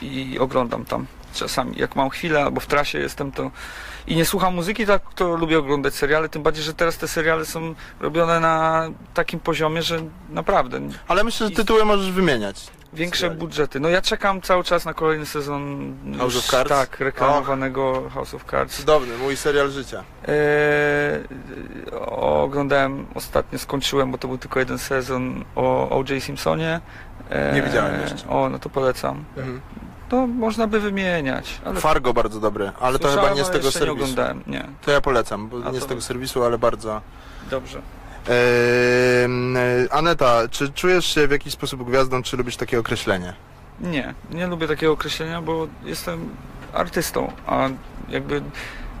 i, 0.00 0.32
i 0.32 0.38
oglądam 0.38 0.84
tam 0.84 1.06
czasami. 1.34 1.76
Jak 1.76 1.96
mam 1.96 2.10
chwilę 2.10 2.42
albo 2.42 2.60
w 2.60 2.66
trasie 2.66 2.98
jestem, 2.98 3.32
to 3.32 3.50
i 4.06 4.16
nie 4.16 4.24
słucham 4.24 4.54
muzyki, 4.54 4.86
tak 4.86 5.02
to 5.14 5.36
lubię 5.36 5.58
oglądać 5.58 5.94
seriale. 5.94 6.28
Tym 6.28 6.42
bardziej, 6.42 6.64
że 6.64 6.74
teraz 6.74 6.98
te 6.98 7.08
seriale 7.08 7.44
są 7.44 7.74
robione 8.00 8.40
na 8.40 8.88
takim 9.14 9.40
poziomie, 9.40 9.82
że 9.82 9.98
naprawdę 10.30 10.80
Ale 11.08 11.24
myślę, 11.24 11.48
że 11.48 11.54
tytuły 11.54 11.84
możesz 11.84 12.10
wymieniać. 12.12 12.66
Większe 12.92 13.20
seriali. 13.20 13.40
budżety. 13.40 13.80
No 13.80 13.88
ja 13.88 14.02
czekam 14.02 14.40
cały 14.42 14.64
czas 14.64 14.84
na 14.84 14.94
kolejny 14.94 15.26
sezon 15.26 15.94
House 16.18 16.34
już, 16.34 16.44
of 16.44 16.50
Cards? 16.50 16.68
Tak, 16.68 17.00
reklamowanego 17.00 18.10
House 18.14 18.34
of 18.34 18.44
Cards. 18.50 18.76
Cudowny, 18.76 19.18
mój 19.18 19.36
serial 19.36 19.70
życia. 19.70 20.04
Eee, 20.28 20.34
oglądałem 22.16 23.06
ostatnio, 23.14 23.58
skończyłem, 23.58 24.10
bo 24.12 24.18
to 24.18 24.28
był 24.28 24.38
tylko 24.38 24.58
jeden 24.60 24.78
sezon 24.78 25.44
o 25.56 25.88
O.J. 25.90 26.22
Simpsonie. 26.22 26.80
Eee, 27.30 27.54
Nie 27.54 27.62
widziałem 27.62 28.00
jeszcze. 28.00 28.28
O, 28.28 28.48
no 28.48 28.58
to 28.58 28.68
polecam. 28.68 29.24
Mhm. 29.36 29.60
To 30.08 30.26
można 30.26 30.66
by 30.66 30.80
wymieniać. 30.80 31.60
Ale 31.64 31.80
Fargo 31.80 32.14
bardzo 32.14 32.40
dobry, 32.40 32.72
ale 32.80 32.98
to 32.98 33.08
chyba 33.08 33.30
nie 33.34 33.44
z 33.44 33.50
tego 33.50 33.64
jeszcze 33.66 33.80
nie 33.80 33.86
serwisu. 33.86 33.92
oglądałem. 33.92 34.42
Nie, 34.46 34.64
To 34.84 34.90
ja 34.90 35.00
polecam, 35.00 35.48
bo 35.48 35.56
A 35.66 35.70
nie 35.70 35.78
z 35.78 35.82
to- 35.82 35.88
tego 35.88 36.00
serwisu, 36.00 36.44
ale 36.44 36.58
bardzo. 36.58 37.00
dobrze. 37.50 37.78
Ehm, 38.28 39.56
e, 39.56 39.60
Aneta, 39.92 40.48
czy 40.50 40.72
czujesz 40.72 41.14
się 41.14 41.28
w 41.28 41.30
jakiś 41.30 41.52
sposób 41.52 41.84
gwiazdą, 41.90 42.22
czy 42.22 42.36
lubisz 42.36 42.56
takie 42.56 42.78
określenie? 42.80 43.34
Nie, 43.80 44.14
nie 44.30 44.46
lubię 44.46 44.68
takiego 44.68 44.92
określenia, 44.92 45.42
bo 45.42 45.66
jestem 45.84 46.28
artystą, 46.72 47.32
a 47.46 47.68
jakby 48.08 48.42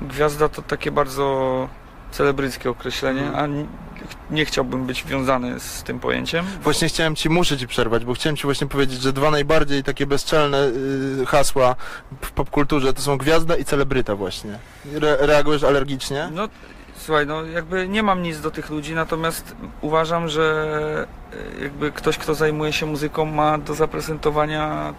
gwiazda 0.02 0.48
to 0.48 0.62
takie 0.62 0.90
bardzo 0.90 1.68
celebryckie 2.10 2.70
określenie, 2.70 3.22
Mhm. 3.22 3.44
a 3.54 3.87
nie 4.30 4.44
chciałbym 4.44 4.86
być 4.86 5.04
wiązany 5.04 5.60
z 5.60 5.82
tym 5.82 6.00
pojęciem. 6.00 6.46
Właśnie 6.62 6.88
chciałem 6.88 7.16
ci, 7.16 7.28
muszę 7.30 7.58
ci 7.58 7.68
przerwać, 7.68 8.04
bo 8.04 8.14
chciałem 8.14 8.36
ci 8.36 8.42
właśnie 8.42 8.66
powiedzieć, 8.66 9.02
że 9.02 9.12
dwa 9.12 9.30
najbardziej 9.30 9.84
takie 9.84 10.06
bezczelne 10.06 10.66
y, 11.22 11.26
hasła 11.26 11.76
w 12.20 12.30
popkulturze 12.30 12.92
to 12.92 13.02
są 13.02 13.18
gwiazda 13.18 13.56
i 13.56 13.64
celebryta 13.64 14.16
właśnie. 14.16 14.58
Re 14.94 15.16
reagujesz 15.20 15.64
alergicznie? 15.64 16.28
No 16.32 16.48
słuchaj, 16.96 17.26
no 17.26 17.44
jakby 17.44 17.88
nie 17.88 18.02
mam 18.02 18.22
nic 18.22 18.40
do 18.40 18.50
tych 18.50 18.70
ludzi, 18.70 18.94
natomiast 18.94 19.56
uważam, 19.80 20.28
że 20.28 21.06
e, 21.58 21.62
jakby 21.62 21.92
ktoś, 21.92 22.18
kto 22.18 22.34
zajmuje 22.34 22.72
się 22.72 22.86
muzyką 22.86 23.24
ma 23.24 23.58
do 23.58 23.74
zaprezentowania 23.74 24.94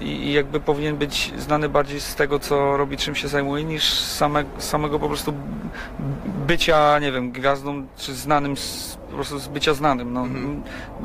i, 0.00 0.32
jakby 0.32 0.60
powinien 0.60 0.96
być 0.96 1.32
znany 1.38 1.68
bardziej 1.68 2.00
z 2.00 2.14
tego, 2.14 2.38
co 2.38 2.76
robi, 2.76 2.96
czym 2.96 3.14
się 3.14 3.28
zajmuje, 3.28 3.64
niż 3.64 3.90
same, 3.94 4.44
samego 4.58 4.98
po 4.98 5.06
prostu 5.08 5.32
bycia, 6.46 6.98
nie 6.98 7.12
wiem, 7.12 7.32
gwiazdą, 7.32 7.86
czy 7.96 8.14
znanym, 8.14 8.56
z, 8.56 8.98
po 9.10 9.14
prostu 9.14 9.38
z 9.38 9.48
bycia 9.48 9.74
znanym. 9.74 10.12
No, 10.12 10.20
Mhm. 10.20 10.62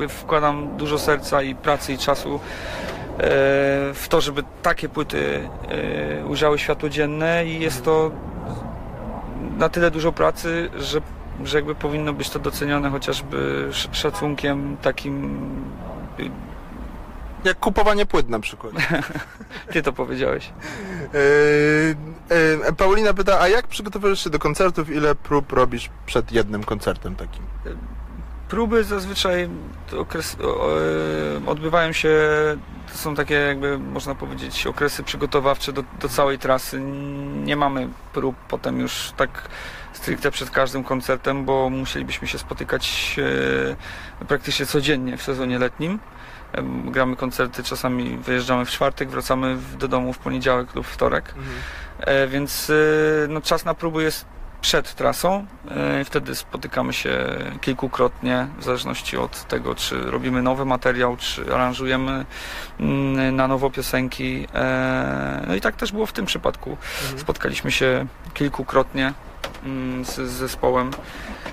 wkładam 0.08 0.76
dużo 0.76 0.98
serca 0.98 1.42
i 1.42 1.54
pracy 1.54 1.92
i 1.92 1.98
czasu 1.98 2.34
e, 2.34 2.40
w 3.94 4.06
to, 4.08 4.20
żeby 4.20 4.42
takie 4.62 4.88
płyty 4.88 5.48
e, 6.22 6.26
ujrzały 6.26 6.58
światło 6.58 6.88
dzienne 6.88 7.46
i 7.46 7.60
jest 7.60 7.84
to 7.84 8.10
na 9.58 9.68
tyle 9.68 9.90
dużo 9.90 10.12
pracy, 10.12 10.70
że, 10.76 11.00
że 11.44 11.58
jakby 11.58 11.74
powinno 11.74 12.12
być 12.12 12.30
to 12.30 12.38
docenione 12.38 12.90
chociażby 12.90 13.66
sz- 13.70 13.96
szacunkiem 13.96 14.76
takim. 14.82 15.38
Jak 17.44 17.58
kupowanie 17.58 18.06
płyt 18.06 18.28
na 18.28 18.40
przykład. 18.40 18.72
Ty 19.72 19.82
to 19.82 19.92
powiedziałeś. 19.92 20.52
Yy, 21.12 21.96
yy, 22.66 22.72
Paulina 22.72 23.14
pyta, 23.14 23.40
a 23.40 23.48
jak 23.48 23.66
przygotowujesz 23.66 24.24
się 24.24 24.30
do 24.30 24.38
koncertów? 24.38 24.90
Ile 24.90 25.14
prób 25.14 25.52
robisz 25.52 25.90
przed 26.06 26.32
jednym 26.32 26.64
koncertem 26.64 27.16
takim? 27.16 27.42
Próby 28.48 28.84
zazwyczaj 28.84 29.48
okres, 29.98 30.36
e, 30.40 31.46
odbywają 31.46 31.92
się, 31.92 32.18
to 32.92 32.98
są 32.98 33.14
takie 33.14 33.34
jakby 33.34 33.78
można 33.78 34.14
powiedzieć 34.14 34.66
okresy 34.66 35.02
przygotowawcze 35.02 35.72
do, 35.72 35.84
do 36.00 36.08
całej 36.08 36.38
trasy. 36.38 36.80
Nie 37.44 37.56
mamy 37.56 37.88
prób 38.12 38.36
potem 38.48 38.80
już 38.80 39.12
tak 39.16 39.48
stricte 39.92 40.30
przed 40.30 40.50
każdym 40.50 40.84
koncertem, 40.84 41.44
bo 41.44 41.70
musielibyśmy 41.70 42.28
się 42.28 42.38
spotykać 42.38 43.16
praktycznie 44.28 44.66
codziennie 44.66 45.16
w 45.16 45.22
sezonie 45.22 45.58
letnim. 45.58 45.98
Gramy 46.84 47.16
koncerty, 47.16 47.62
czasami 47.62 48.16
wyjeżdżamy 48.16 48.64
w 48.64 48.70
czwartek, 48.70 49.08
wracamy 49.08 49.56
do 49.78 49.88
domu 49.88 50.12
w 50.12 50.18
poniedziałek 50.18 50.74
lub 50.74 50.86
wtorek. 50.86 51.34
E, 52.00 52.26
więc 52.26 52.70
e, 52.70 52.74
no, 53.28 53.40
czas 53.40 53.64
na 53.64 53.74
próby 53.74 54.02
jest 54.02 54.26
przed 54.64 54.94
trasą. 54.94 55.46
E, 55.70 56.04
wtedy 56.04 56.34
spotykamy 56.34 56.92
się 56.92 57.26
kilkukrotnie, 57.60 58.48
w 58.58 58.64
zależności 58.64 59.16
od 59.16 59.48
tego, 59.48 59.74
czy 59.74 60.00
robimy 60.10 60.42
nowy 60.42 60.64
materiał, 60.64 61.16
czy 61.16 61.54
aranżujemy 61.54 62.24
mm, 62.80 63.36
na 63.36 63.48
nowo 63.48 63.70
piosenki. 63.70 64.46
E, 64.54 65.44
no 65.46 65.54
i 65.54 65.60
tak 65.60 65.76
też 65.76 65.92
było 65.92 66.06
w 66.06 66.12
tym 66.12 66.26
przypadku. 66.26 66.76
Spotkaliśmy 67.16 67.72
się 67.72 68.06
kilkukrotnie 68.34 69.12
z, 70.02 70.14
z 70.14 70.30
zespołem. 70.30 70.90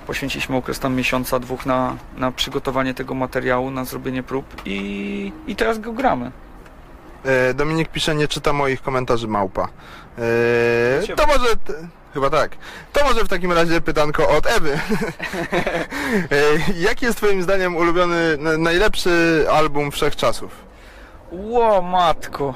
Poświęciliśmy 0.08 0.56
okres 0.56 0.80
tam 0.80 0.95
miesiąca, 0.95 1.39
dwóch 1.39 1.65
na, 1.65 1.95
na 2.17 2.32
przygotowanie 2.32 2.93
tego 2.93 3.13
materiału, 3.13 3.71
na 3.71 3.86
zrobienie 3.86 4.23
prób 4.23 4.45
i, 4.65 5.32
i 5.47 5.56
teraz 5.56 5.80
go 5.80 5.93
gramy. 5.93 6.32
E, 7.26 7.53
Dominik 7.53 7.89
pisze, 7.89 8.15
nie 8.15 8.28
czyta 8.28 8.53
moich 8.53 8.82
komentarzy 8.82 9.28
małpa. 9.28 9.68
E, 10.18 11.15
to 11.15 11.28
może... 11.28 11.55
T, 11.55 11.74
chyba 12.13 12.30
tak. 12.30 12.51
To 12.93 13.03
może 13.03 13.24
w 13.24 13.28
takim 13.28 13.51
razie 13.51 13.82
pytanko 13.82 14.30
od 14.30 14.47
Ewy. 14.47 14.72
e, 16.32 16.80
jaki 16.80 17.05
jest 17.05 17.18
twoim 17.18 17.43
zdaniem 17.43 17.76
ulubiony, 17.76 18.38
na, 18.38 18.57
najlepszy 18.57 19.45
album 19.51 19.91
wszechczasów? 19.91 20.51
Ło 21.32 21.82
matko. 21.82 22.53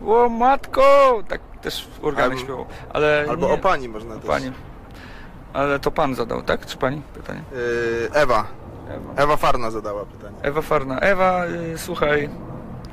Ło 0.00 0.28
matko! 0.28 1.22
Tak 1.28 1.40
też 1.62 1.88
organy 2.02 2.24
Albo- 2.34 2.38
śpiewał. 2.44 2.66
Ale 2.92 3.26
Albo 3.30 3.46
nie, 3.46 3.52
o 3.52 3.58
pani 3.58 3.88
można 3.88 4.16
też. 4.16 4.26
pani. 4.26 4.52
Ale 5.52 5.78
to 5.78 5.90
pan 5.90 6.14
zadał, 6.14 6.42
tak? 6.42 6.66
Czy 6.66 6.76
pani? 6.76 7.02
Pytanie. 7.14 7.40
E, 8.12 8.14
Ewa. 8.14 8.46
Ewa. 8.90 9.22
Ewa 9.22 9.36
Farna 9.36 9.70
zadała 9.70 10.04
pytanie. 10.04 10.36
Ewa 10.42 10.62
Farna. 10.62 11.00
Ewa, 11.00 11.46
y, 11.46 11.78
słuchaj. 11.78 12.28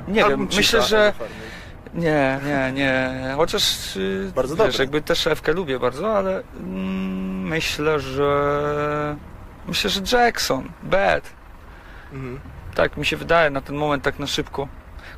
Nie 0.08 0.24
Album 0.24 0.40
wiem, 0.40 0.48
Cisza 0.48 0.76
myślę, 0.78 0.88
że. 0.88 1.08
Ewy 1.08 1.18
Farnej. 1.18 1.48
Nie, 1.94 2.40
nie, 2.46 2.72
nie. 2.72 3.10
Chociaż 3.36 3.96
y, 3.96 4.32
Bardzo 4.34 4.56
wiesz, 4.56 4.66
dobry. 4.66 4.82
jakby 4.84 5.02
też 5.02 5.18
szefkę 5.18 5.52
lubię 5.52 5.78
bardzo, 5.78 6.16
ale 6.16 6.42
mm, 6.60 7.42
myślę, 7.48 8.00
że 8.00 9.16
myślę, 9.68 9.90
że 9.90 10.00
Jackson, 10.12 10.68
Bad. 10.82 11.24
Mhm. 12.12 12.40
Tak 12.74 12.96
mi 12.96 13.06
się 13.06 13.16
wydaje 13.16 13.50
na 13.50 13.60
ten 13.60 13.76
moment 13.76 14.02
tak 14.04 14.18
na 14.18 14.26
szybko. 14.26 14.68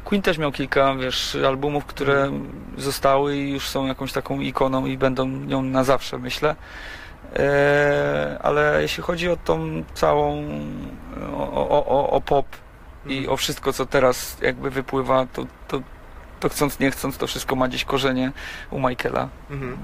Queen 0.05 0.23
też 0.23 0.39
miał 0.39 0.53
kilka, 0.53 0.95
wiesz, 0.95 1.37
albumów, 1.47 1.85
które 1.87 2.23
Mhm. 2.23 2.51
zostały 2.79 3.37
i 3.37 3.53
już 3.53 3.69
są 3.69 3.87
jakąś 3.87 4.13
taką 4.13 4.41
ikoną 4.41 4.87
i 4.87 4.99
będą 4.99 5.27
nią 5.29 5.63
na 5.63 5.85
zawsze, 5.85 6.19
myślę. 6.19 6.57
Eee, 7.37 7.41
ale 8.43 8.79
jeśli 8.83 9.03
chodzi 9.03 9.29
o 9.31 9.37
tą 9.37 9.83
całą 9.95 10.45
o, 11.37 11.69
o, 11.69 11.87
o, 11.87 12.11
o 12.11 12.21
pop 12.21 12.47
i 13.07 13.17
Mhm. 13.19 13.35
o 13.35 13.37
wszystko, 13.37 13.73
co 13.73 13.87
teraz 13.87 14.37
jakby 14.43 14.71
wypływa, 14.71 15.27
to, 15.33 15.47
to, 15.69 15.81
to 16.41 16.49
chcąc 16.49 16.79
nie 16.81 16.91
chcąc, 16.91 17.19
to 17.19 17.27
wszystko 17.27 17.57
ma 17.57 17.69
gdzieś 17.69 17.85
korzenie 17.85 18.33
u 18.71 18.79
Michaela. 18.89 19.29
Mhm. 19.51 19.77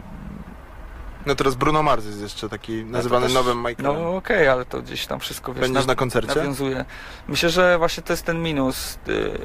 No 1.26 1.34
teraz 1.34 1.54
Bruno 1.54 1.82
Mars 1.82 2.06
jest 2.06 2.20
jeszcze 2.20 2.48
taki 2.48 2.84
nazywany 2.84 3.26
też- 3.26 3.34
nowym 3.34 3.58
Michaelem. 3.58 4.02
No 4.02 4.16
okej, 4.16 4.48
ale 4.48 4.64
to 4.64 4.82
gdzieś 4.82 5.06
tam 5.06 5.20
wszystko 5.20 5.54
wiesz, 5.54 5.60
Będziesz 5.60 5.86
na- 5.86 5.92
na 5.92 5.96
koncercie? 5.96 6.34
nawiązuje. 6.34 6.84
Myślę, 7.28 7.50
że 7.50 7.78
właśnie 7.78 8.02
to 8.02 8.12
jest 8.12 8.24
ten 8.24 8.42
minus 8.42 8.98
y, 9.08 9.38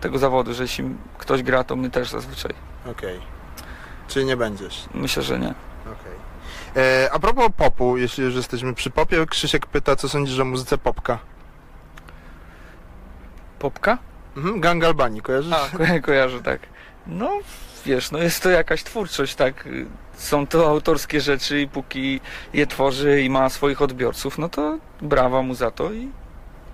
tego 0.00 0.18
zawodu, 0.18 0.54
że 0.54 0.62
jeśli 0.62 0.84
ktoś 1.18 1.42
gra, 1.42 1.64
to 1.64 1.76
my 1.76 1.90
też 1.90 2.10
zazwyczaj. 2.10 2.54
Okej. 2.90 3.20
Czyli 4.08 4.26
nie 4.26 4.36
będziesz. 4.36 4.84
Myślę, 4.94 5.22
że 5.22 5.38
nie. 5.38 5.54
Okej. 5.82 6.16
E, 6.76 7.10
A 7.12 7.18
propos 7.18 7.48
popu, 7.56 7.96
jeśli 7.96 8.24
już 8.24 8.34
jesteśmy 8.34 8.74
przy 8.74 8.90
popie, 8.90 9.26
Krzysiek 9.26 9.66
pyta, 9.66 9.96
co 9.96 10.08
sądzisz 10.08 10.38
o 10.38 10.44
muzyce 10.44 10.78
popka? 10.78 11.18
Popka? 13.58 13.98
Mhm, 14.36 14.60
Gang 14.60 14.84
Albanii, 14.84 15.22
kojarzysz? 15.22 15.52
A, 15.52 15.76
ko- 15.78 15.84
kojarzę, 16.02 16.42
tak. 16.42 16.60
No, 17.06 17.30
wiesz, 17.86 18.10
no 18.10 18.18
jest 18.18 18.42
to 18.42 18.50
jakaś 18.50 18.82
twórczość, 18.82 19.34
tak. 19.34 19.68
Są 20.14 20.46
to 20.46 20.66
autorskie 20.68 21.20
rzeczy 21.20 21.60
i 21.60 21.68
póki 21.68 22.20
je 22.52 22.66
tworzy 22.66 23.22
i 23.22 23.30
ma 23.30 23.48
swoich 23.48 23.82
odbiorców, 23.82 24.38
no 24.38 24.48
to 24.48 24.78
brawa 25.02 25.42
mu 25.42 25.54
za 25.54 25.70
to 25.70 25.92
i 25.92 26.08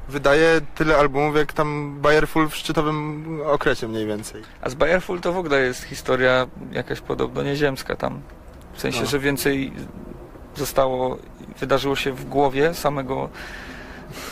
Wydaje 0.08 0.60
tyle 0.74 0.96
albumów, 0.96 1.36
jak 1.36 1.52
tam 1.52 1.98
Bayerful 2.00 2.48
w 2.48 2.56
szczytowym 2.56 3.26
okresie 3.44 3.88
mniej 3.88 4.06
więcej. 4.06 4.42
A 4.62 4.70
z 4.70 4.74
Bayerful 4.74 5.20
to 5.20 5.32
w 5.32 5.36
ogóle 5.36 5.60
jest 5.60 5.82
historia 5.82 6.46
jakaś 6.72 7.00
podobno 7.00 7.42
nieziemska 7.42 7.96
tam. 7.96 8.20
W 8.74 8.80
sensie, 8.80 9.00
No. 9.00 9.06
że 9.06 9.18
więcej 9.18 9.72
zostało, 10.56 11.18
wydarzyło 11.60 11.96
się 11.96 12.12
w 12.12 12.24
głowie 12.24 12.74
samego 12.74 13.28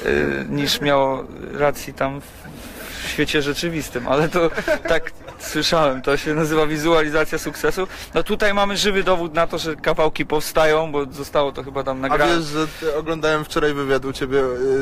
y, 0.06 0.46
niż 0.48 0.80
miało 0.80 1.24
racji 1.52 1.94
tam 1.94 2.20
w, 3.04 3.08
świecie 3.08 3.42
rzeczywistym. 3.42 4.08
Ale 4.08 4.28
to 4.28 4.50
tak 4.88 5.12
słyszałem, 5.38 6.02
to 6.02 6.16
się 6.16 6.34
nazywa 6.34 6.66
wizualizacja 6.66 7.38
sukcesu. 7.38 7.86
No 8.14 8.22
tutaj 8.22 8.54
mamy 8.54 8.76
żywy 8.76 9.02
dowód 9.02 9.34
na 9.34 9.46
to, 9.46 9.58
że 9.58 9.76
kawałki 9.76 10.26
powstają, 10.26 10.92
bo 10.92 11.06
zostało 11.12 11.52
to 11.52 11.62
chyba 11.62 11.82
tam 11.82 11.96
A 12.04 12.08
nagrane. 12.08 12.36
wiesz, 12.36 12.44
że 12.44 12.96
oglądałem 12.98 13.44
wczoraj 13.44 13.74
wywiad 13.74 14.04
u 14.04 14.12
ciebie 14.12 14.38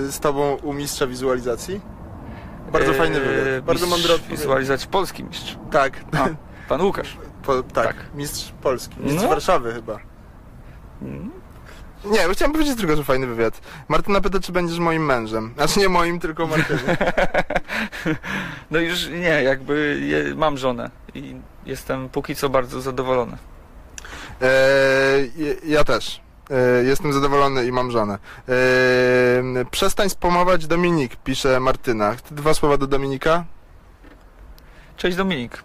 y, 0.06 0.12
z 0.12 0.20
tobą 0.20 0.54
u 0.62 0.72
mistrza 0.72 1.06
wizualizacji? 1.06 1.80
Bardzo 2.72 2.92
Yy, 2.92 2.98
fajny 2.98 3.20
wywiad. 3.20 3.64
Bardzo 3.64 3.86
mądry 3.86 4.14
odpowiedź. 4.14 4.38
Wizualizacji 4.40 4.88
polski 4.88 5.24
mistrz. 5.24 5.56
Tak, 5.70 5.92
A, 6.18 6.28
pan 6.68 6.80
Łukasz. 6.80 7.16
po, 7.42 7.62
tak, 7.62 7.86
Tak. 7.86 7.96
mistrz 8.14 8.52
Polski, 8.62 8.94
mistrz 9.00 9.22
No. 9.22 9.28
Warszawy 9.28 9.72
chyba. 9.74 9.98
Nie, 12.04 12.26
bo 12.28 12.32
chciałem 12.32 12.52
powiedzieć 12.52 12.78
tylko, 12.78 12.96
że 12.96 13.04
fajny 13.04 13.26
wywiad. 13.26 13.60
Martyna 13.88 14.20
pyta, 14.20 14.40
czy 14.40 14.52
będziesz 14.52 14.78
moim 14.78 15.04
mężem. 15.04 15.52
Znaczy 15.54 15.80
nie 15.80 15.88
moim, 15.88 16.20
tylko 16.20 16.46
Martyny. 16.46 16.96
No 18.70 18.78
już 18.78 19.08
nie, 19.08 19.42
jakby 19.42 20.00
je, 20.02 20.34
mam 20.34 20.58
żonę 20.58 20.90
i 21.14 21.36
jestem 21.66 22.08
póki 22.08 22.36
co 22.36 22.48
bardzo 22.48 22.80
zadowolony. 22.80 23.36
Eee, 24.40 25.32
ja 25.64 25.84
też. 25.84 26.20
Eee, 26.50 26.86
jestem 26.86 27.12
zadowolony 27.12 27.66
i 27.66 27.72
mam 27.72 27.90
żonę. 27.90 28.18
Eee, 28.48 29.66
przestań 29.70 30.10
spomować 30.10 30.66
Dominik, 30.66 31.16
pisze 31.16 31.60
Martyna. 31.60 32.14
Dwa 32.30 32.54
słowa 32.54 32.76
do 32.76 32.86
Dominika. 32.86 33.44
Cześć 34.96 35.16
Dominik. 35.16 35.62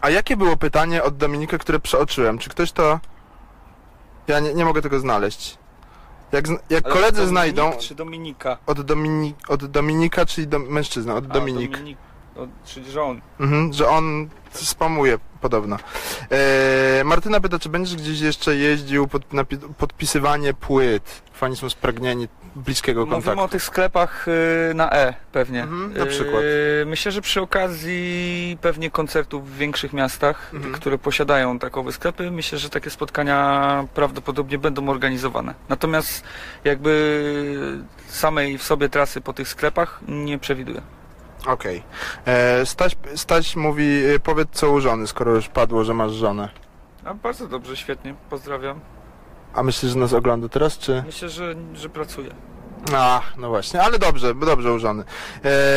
A 0.00 0.10
jakie 0.10 0.36
było 0.36 0.56
pytanie 0.56 1.02
od 1.02 1.16
Dominika, 1.16 1.58
które 1.58 1.80
przeoczyłem? 1.80 2.38
Czy 2.38 2.50
ktoś 2.50 2.72
to... 2.72 3.00
Ja 4.32 4.40
nie, 4.40 4.54
nie 4.54 4.64
mogę 4.64 4.82
tego 4.82 5.00
znaleźć. 5.00 5.58
Jak, 6.32 6.48
zn- 6.48 6.58
jak 6.70 6.84
koledzy 6.88 7.26
znajdą 7.26 7.72
Czy 7.80 7.94
Dominika? 7.94 8.58
od, 8.66 8.80
Domini, 8.80 9.34
od 9.48 9.66
Dominika, 9.66 10.26
czyli 10.26 10.46
do, 10.48 10.58
mężczyzna, 10.58 11.14
od 11.14 11.24
A, 11.24 11.28
Dominik, 11.28 11.70
Dominik. 11.72 11.98
O, 12.36 12.46
czyli 12.64 12.90
że 12.90 13.02
on. 13.02 13.20
mhm, 13.40 13.72
że 13.72 13.88
on 13.88 14.28
spamuje 14.50 15.18
podobno. 15.40 15.76
Eee, 16.30 17.04
Martyna 17.04 17.40
pyta, 17.40 17.58
czy 17.58 17.68
będziesz 17.68 17.96
gdzieś 17.96 18.20
jeszcze 18.20 18.56
jeździł 18.56 19.08
pod 19.08 19.28
napi- 19.32 19.74
podpisywanie 19.78 20.54
płyt? 20.54 21.22
Fani 21.32 21.56
są 21.56 21.70
spragnieni 21.70 22.28
bliskiego 22.56 23.00
Mówimy 23.00 23.16
kontaktu. 23.16 23.40
o 23.44 23.48
tych 23.48 23.62
sklepach 23.62 24.28
y, 24.28 24.74
na 24.74 24.90
E 24.92 25.14
pewnie. 25.32 25.62
Mhm, 25.62 25.94
na 25.98 26.06
przykład. 26.06 26.42
Y, 26.42 26.84
Myślę, 26.86 27.12
że 27.12 27.20
przy 27.22 27.40
okazji 27.40 28.58
pewnie 28.60 28.90
koncertów 28.90 29.50
w 29.50 29.56
większych 29.56 29.92
miastach, 29.92 30.50
Mhm. 30.54 30.74
które 30.74 30.98
posiadają 30.98 31.58
takowe 31.58 31.92
sklepy, 31.92 32.30
myślę, 32.30 32.58
że 32.58 32.70
takie 32.70 32.90
spotkania 32.90 33.84
prawdopodobnie 33.94 34.58
będą 34.58 34.88
organizowane. 34.88 35.54
Natomiast 35.68 36.22
jakby 36.64 37.82
samej 38.08 38.58
w 38.58 38.62
sobie 38.62 38.88
trasy 38.88 39.20
po 39.20 39.32
tych 39.32 39.48
sklepach 39.48 40.00
nie 40.08 40.38
przewiduję. 40.38 40.80
Okej. 41.46 41.82
Eee, 42.26 42.66
Staś, 42.66 42.96
Staś 43.14 43.56
mówi, 43.56 44.04
e, 44.04 44.18
powiedz 44.18 44.48
co 44.52 44.70
u 44.70 44.80
żony, 44.80 45.06
skoro 45.06 45.34
już 45.34 45.48
padło, 45.48 45.84
że 45.84 45.94
masz 45.94 46.12
żonę. 46.12 46.48
A 47.04 47.14
bardzo 47.14 47.48
dobrze, 47.48 47.76
świetnie, 47.76 48.14
pozdrawiam. 48.30 48.80
A 49.54 49.62
myślisz, 49.62 49.92
że 49.92 49.98
nas 49.98 50.12
ogląda 50.12 50.48
teraz, 50.48 50.78
czy... 50.78 51.02
Myślę, 51.06 51.28
że, 51.28 51.54
że 51.74 51.88
pracuję. 51.88 52.30
A, 52.94 53.20
no 53.36 53.48
właśnie, 53.48 53.82
ale 53.82 53.98
dobrze, 53.98 54.34
dobrze 54.34 54.72
użony. 54.72 55.04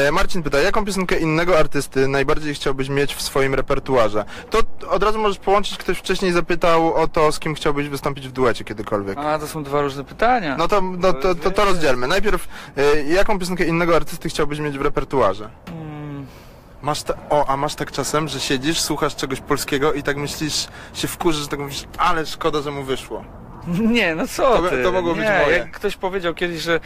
E, 0.08 0.12
Marcin 0.12 0.44
pyta, 0.44 0.60
jaką 0.60 0.86
piosenkę 0.86 1.20
innego 1.20 1.60
artysty 1.60 2.08
najbardziej 2.08 2.56
chciałbyś 2.56 2.90
mieć 2.90 3.16
w 3.16 3.22
swoim 3.22 3.56
repertuarze? 3.56 4.26
To 4.50 4.60
od 4.90 5.04
razu 5.04 5.20
możesz 5.20 5.38
połączyć, 5.38 5.78
ktoś 5.78 5.98
wcześniej 5.98 6.32
zapytał 6.32 6.94
o 6.94 7.08
to, 7.08 7.32
z 7.32 7.40
kim 7.40 7.56
chciałbyś 7.56 7.90
wystąpić 7.90 8.28
w 8.28 8.32
duecie 8.32 8.64
kiedykolwiek. 8.64 9.18
A, 9.18 9.40
to 9.40 9.48
są 9.48 9.64
dwa 9.64 9.82
różne 9.82 10.04
pytania. 10.04 10.58
No 10.58 10.68
to, 10.68 10.82
no, 10.82 11.14
to, 11.14 11.36
to, 11.36 11.52
to 11.52 11.66
rozdzielmy. 11.66 12.08
Najpierw, 12.08 12.48
e, 12.78 13.04
jaką 13.04 13.40
piosenkę 13.40 13.66
innego 13.66 13.96
artysty 13.96 14.30
chciałbyś 14.30 14.60
mieć 14.60 14.78
w 14.78 14.82
repertuarze? 14.82 15.50
Mm, 15.68 16.26
Masz 16.82 17.04
ta, 17.04 17.14
o, 17.30 17.50
a 17.50 17.58
masz 17.58 17.76
tak 17.76 17.92
czasem, 17.92 18.28
że 18.28 18.40
siedzisz, 18.40 18.82
słuchasz 18.82 19.16
czegoś 19.16 19.42
polskiego 19.42 19.94
i 19.94 20.04
tak 20.04 20.18
myślisz, 20.18 20.68
się 20.94 21.08
wkurzysz, 21.08 21.42
że 21.42 21.48
tak 21.48 21.60
mówisz, 21.60 21.84
ale 21.98 22.26
szkoda, 22.26 22.62
że 22.62 22.72
mu 22.72 22.84
wyszło. 22.84 23.24
Nie, 23.98 24.16
no 24.16 24.28
co 24.28 24.58
To- 24.58 24.70
ty? 24.70 24.84
to 24.84 24.92
mogło 24.92 25.12
nie, 25.16 25.20
być 25.20 25.30
moje. 25.46 25.58
Jak 25.58 25.72
ktoś 25.72 25.96
powiedział 25.96 26.34
kiedyś, 26.34 26.62
że 26.62 26.80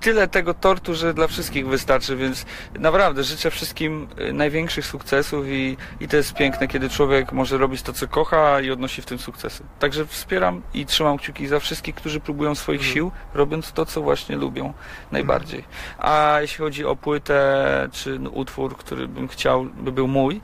tyle 0.00 0.28
tego 0.28 0.54
tortu, 0.54 0.94
że 0.94 1.14
dla 1.14 1.26
wszystkich 1.26 1.66
wystarczy, 1.68 2.16
więc 2.16 2.46
naprawdę 2.78 3.24
życzę 3.24 3.50
wszystkim 3.50 4.08
y, 4.20 4.32
największych 4.32 4.86
sukcesów 4.86 5.46
i, 5.48 5.76
i 6.00 6.08
to 6.08 6.16
jest 6.16 6.34
piękne, 6.34 6.68
kiedy 6.68 6.88
człowiek 6.90 7.32
może 7.32 7.58
robić 7.58 7.82
to, 7.82 7.92
co 7.92 8.08
kocha 8.08 8.60
i 8.60 8.70
odnosi 8.70 9.02
w 9.02 9.06
tym 9.06 9.18
sukcesy. 9.18 9.62
Także 9.78 10.06
wspieram 10.06 10.62
i 10.74 10.86
trzymam 10.86 11.18
kciuki 11.18 11.46
za 11.46 11.60
wszystkich, 11.60 11.94
którzy 11.94 12.20
próbują 12.20 12.54
swoich 12.54 12.80
Mhm. 12.80 12.94
sił, 12.94 13.10
robiąc 13.34 13.72
to, 13.72 13.86
co 13.86 14.02
właśnie 14.02 14.36
lubią 14.36 14.72
najbardziej. 15.12 15.64
A 15.98 16.38
jeśli 16.40 16.58
chodzi 16.58 16.84
o 16.84 16.96
płytę 16.96 17.88
czy 17.92 18.20
utwór, 18.32 18.76
który 18.76 19.08
bym 19.08 19.28
chciał, 19.28 19.64
by 19.64 19.92
był 19.92 20.08
mój, 20.08 20.40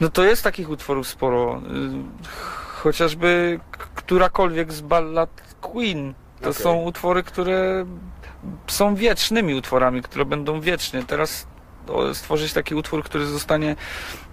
no 0.00 0.08
to 0.08 0.24
jest 0.24 0.44
takich 0.44 0.70
utworów 0.70 1.08
sporo. 1.08 1.60
Chociażby 2.80 3.60
którakolwiek 3.94 4.72
z 4.72 4.80
ballad 4.80 5.54
Queen. 5.60 6.14
To 6.40 6.50
Okej. 6.50 6.62
są 6.62 6.74
utwory, 6.82 7.22
które 7.22 7.86
są 8.66 8.94
wiecznymi 8.94 9.54
utworami, 9.54 10.02
które 10.02 10.24
będą 10.24 10.60
wiecznie. 10.60 11.02
Teraz 11.02 11.46
stworzyć 12.12 12.52
taki 12.52 12.74
utwór, 12.74 13.04
który 13.04 13.26
zostanie 13.26 13.76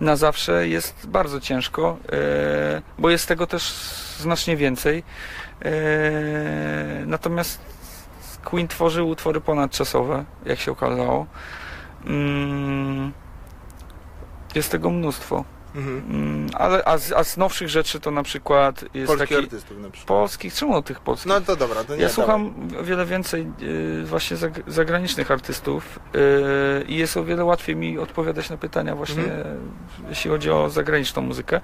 na 0.01 0.15
zawsze 0.15 0.67
jest 0.67 1.07
bardzo 1.07 1.39
ciężko, 1.39 1.97
e, 2.11 2.81
bo 2.97 3.09
jest 3.09 3.27
tego 3.27 3.47
też 3.47 3.73
znacznie 4.19 4.57
więcej. 4.57 5.03
E, 5.65 5.71
natomiast 7.05 7.61
Queen 8.45 8.67
tworzył 8.67 9.09
utwory 9.09 9.41
ponadczasowe, 9.41 10.25
jak 10.45 10.59
się 10.59 10.71
okazało. 10.71 11.25
Mm, 12.05 13.11
Jest 14.55 14.71
tego 14.71 14.89
mnóstwo. 14.89 15.43
Mhm. 15.77 16.47
Ale, 16.53 16.83
a, 16.85 16.97
z, 16.97 17.11
a 17.11 17.23
z 17.23 17.37
nowszych 17.37 17.69
rzeczy 17.69 17.99
to 17.99 18.11
na 18.11 18.23
przykład 18.23 18.85
jest 18.93 19.07
Polskich 19.07 19.29
taki... 19.29 19.43
artystów 19.43 19.77
na 19.77 19.89
przykład. 19.89 20.07
Polskich, 20.07 20.53
czemu 20.53 20.81
tych 20.81 20.99
polskich? 20.99 21.27
No 21.29 21.41
to 21.41 21.55
dobra, 21.55 21.83
to 21.83 21.95
nie 21.95 22.01
Ja 22.01 22.07
dawaj. 22.07 22.13
słucham 22.15 22.53
o 22.79 22.83
wiele 22.83 23.05
więcej 23.05 23.47
y, 23.61 24.03
właśnie 24.05 24.37
zag- 24.37 24.63
zagranicznych 24.67 25.31
artystów 25.31 25.99
y, 26.15 26.85
i 26.87 26.95
jest 26.95 27.17
o 27.17 27.23
wiele 27.23 27.45
łatwiej 27.45 27.75
mi 27.75 27.99
odpowiadać 27.99 28.49
na 28.49 28.57
pytania 28.57 28.95
właśnie 28.95 29.23
Mhm. 29.23 29.71
jeśli 30.09 30.29
chodzi 30.31 30.51
o 30.51 30.69
zagraniczną 30.69 31.21
muzykę. 31.21 31.61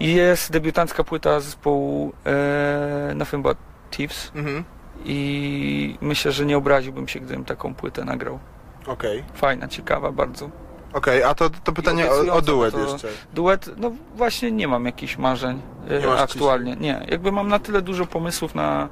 I 0.00 0.14
jest 0.14 0.52
debiutancka 0.52 1.04
płyta 1.04 1.40
zespołu 1.40 2.12
e, 2.26 3.12
Nothing 3.14 3.42
But 3.42 3.58
Thieves 3.90 4.32
Mhm. 4.34 4.64
i 5.04 5.98
myślę, 6.00 6.32
że 6.32 6.46
nie 6.46 6.56
obraziłbym 6.56 7.08
się, 7.08 7.20
gdybym 7.20 7.44
taką 7.44 7.74
płytę 7.74 8.04
nagrał. 8.04 8.38
Okej, 8.86 9.24
Fajna, 9.34 9.68
ciekawa 9.68 10.12
bardzo. 10.12 10.50
Okej, 10.92 11.22
a 11.22 11.34
to, 11.34 11.50
to 11.64 11.72
pytanie 11.72 12.10
o, 12.10 12.32
o 12.34 12.42
duet 12.42 12.74
to- 12.74 12.80
jeszcze. 12.92 13.08
Duet, 13.34 13.70
no 13.76 13.92
właśnie 14.16 14.52
nie 14.52 14.68
mam 14.68 14.86
jakichś 14.86 15.18
marzeń 15.18 15.60
e, 15.90 16.00
Nie 16.00 16.06
masz 16.06 16.20
aktualnie. 16.20 16.76
Nie, 16.76 17.06
jakby 17.10 17.32
mam 17.32 17.48
na 17.48 17.58
tyle 17.58 17.82
dużo 17.82 18.06
pomysłów 18.06 18.54
na, 18.54 18.88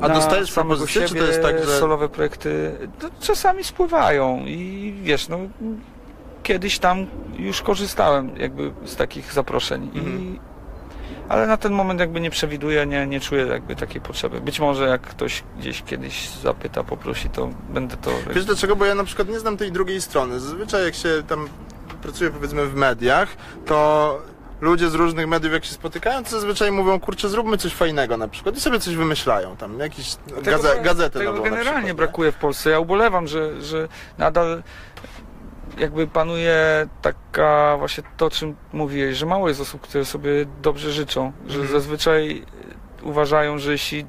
A 0.00 0.08
na 0.08 0.14
dostajesz 0.14 0.50
samego 0.52 0.68
propozycje, 0.74 1.02
czy 1.02 1.08
siebie, 1.08 1.20
to 1.20 1.26
jest 1.26 1.42
tak, 1.42 1.58
że- 1.64 1.78
solowe 1.80 2.08
projekty. 2.08 2.72
No, 3.02 3.08
czasami 3.20 3.64
spływają 3.64 4.38
i 4.46 4.94
wiesz, 5.02 5.28
no 5.28 5.38
kiedyś 6.42 6.78
tam 6.78 7.06
już 7.38 7.62
korzystałem 7.62 8.30
jakby 8.36 8.72
z 8.84 8.96
takich 8.96 9.32
zaproszeń 9.32 9.90
i 9.94 9.98
Mhm. 9.98 10.38
Ale 11.28 11.46
na 11.46 11.56
ten 11.56 11.72
moment 11.72 12.00
jakby 12.00 12.20
nie 12.20 12.30
przewiduję, 12.30 12.86
nie, 12.86 13.06
nie 13.06 13.20
czuję 13.20 13.46
jakby 13.46 13.76
takiej 13.76 14.00
potrzeby. 14.00 14.40
Być 14.40 14.60
może 14.60 14.88
jak 14.88 15.00
ktoś 15.00 15.42
gdzieś 15.58 15.82
kiedyś 15.82 16.28
zapyta, 16.28 16.84
poprosi, 16.84 17.30
to 17.30 17.50
będę 17.68 17.96
to... 17.96 18.10
Wiesz 18.34 18.44
dlaczego? 18.44 18.76
Bo 18.76 18.84
ja 18.84 18.94
na 18.94 19.04
przykład 19.04 19.28
nie 19.28 19.40
znam 19.40 19.56
tej 19.56 19.72
drugiej 19.72 20.02
strony. 20.02 20.40
Zazwyczaj 20.40 20.84
jak 20.84 20.94
się 20.94 21.22
tam 21.28 21.48
pracuje 22.02 22.30
powiedzmy 22.30 22.66
w 22.66 22.74
mediach, 22.74 23.28
to 23.66 24.18
ludzie 24.60 24.90
z 24.90 24.94
różnych 24.94 25.28
mediów 25.28 25.52
jak 25.52 25.64
się 25.64 25.74
spotykają, 25.74 26.24
to 26.24 26.30
zazwyczaj 26.30 26.72
mówią, 26.72 27.00
kurczę, 27.00 27.28
zróbmy 27.28 27.58
coś 27.58 27.74
fajnego 27.74 28.16
na 28.16 28.28
przykład 28.28 28.56
i 28.56 28.60
sobie 28.60 28.80
coś 28.80 28.96
wymyślają 28.96 29.56
tam, 29.56 29.78
jakieś 29.78 30.16
gaze, 30.42 30.80
gazety 30.82 31.18
tego 31.18 31.32
nową 31.32 31.44
na 31.44 31.50
generalnie 31.50 31.80
przykład, 31.80 31.96
brakuje 31.96 32.32
w 32.32 32.36
Polsce. 32.36 32.70
Ja 32.70 32.78
ubolewam, 32.80 33.26
że, 33.26 33.62
że 33.62 33.88
nadal 34.18 34.62
jakby 35.78 36.06
panuje 36.06 36.86
taka 37.02 37.76
właśnie 37.78 38.04
to, 38.16 38.26
o 38.26 38.30
czym 38.30 38.56
mówiłeś, 38.72 39.16
że 39.16 39.26
mało 39.26 39.48
jest 39.48 39.60
osób, 39.60 39.80
które 39.80 40.04
sobie 40.04 40.30
dobrze 40.62 40.92
życzą, 40.92 41.32
że 41.46 41.54
Mhm. 41.60 41.72
zazwyczaj 41.72 42.44
uważają, 43.02 43.58
że 43.58 43.72
jeśli 43.72 44.06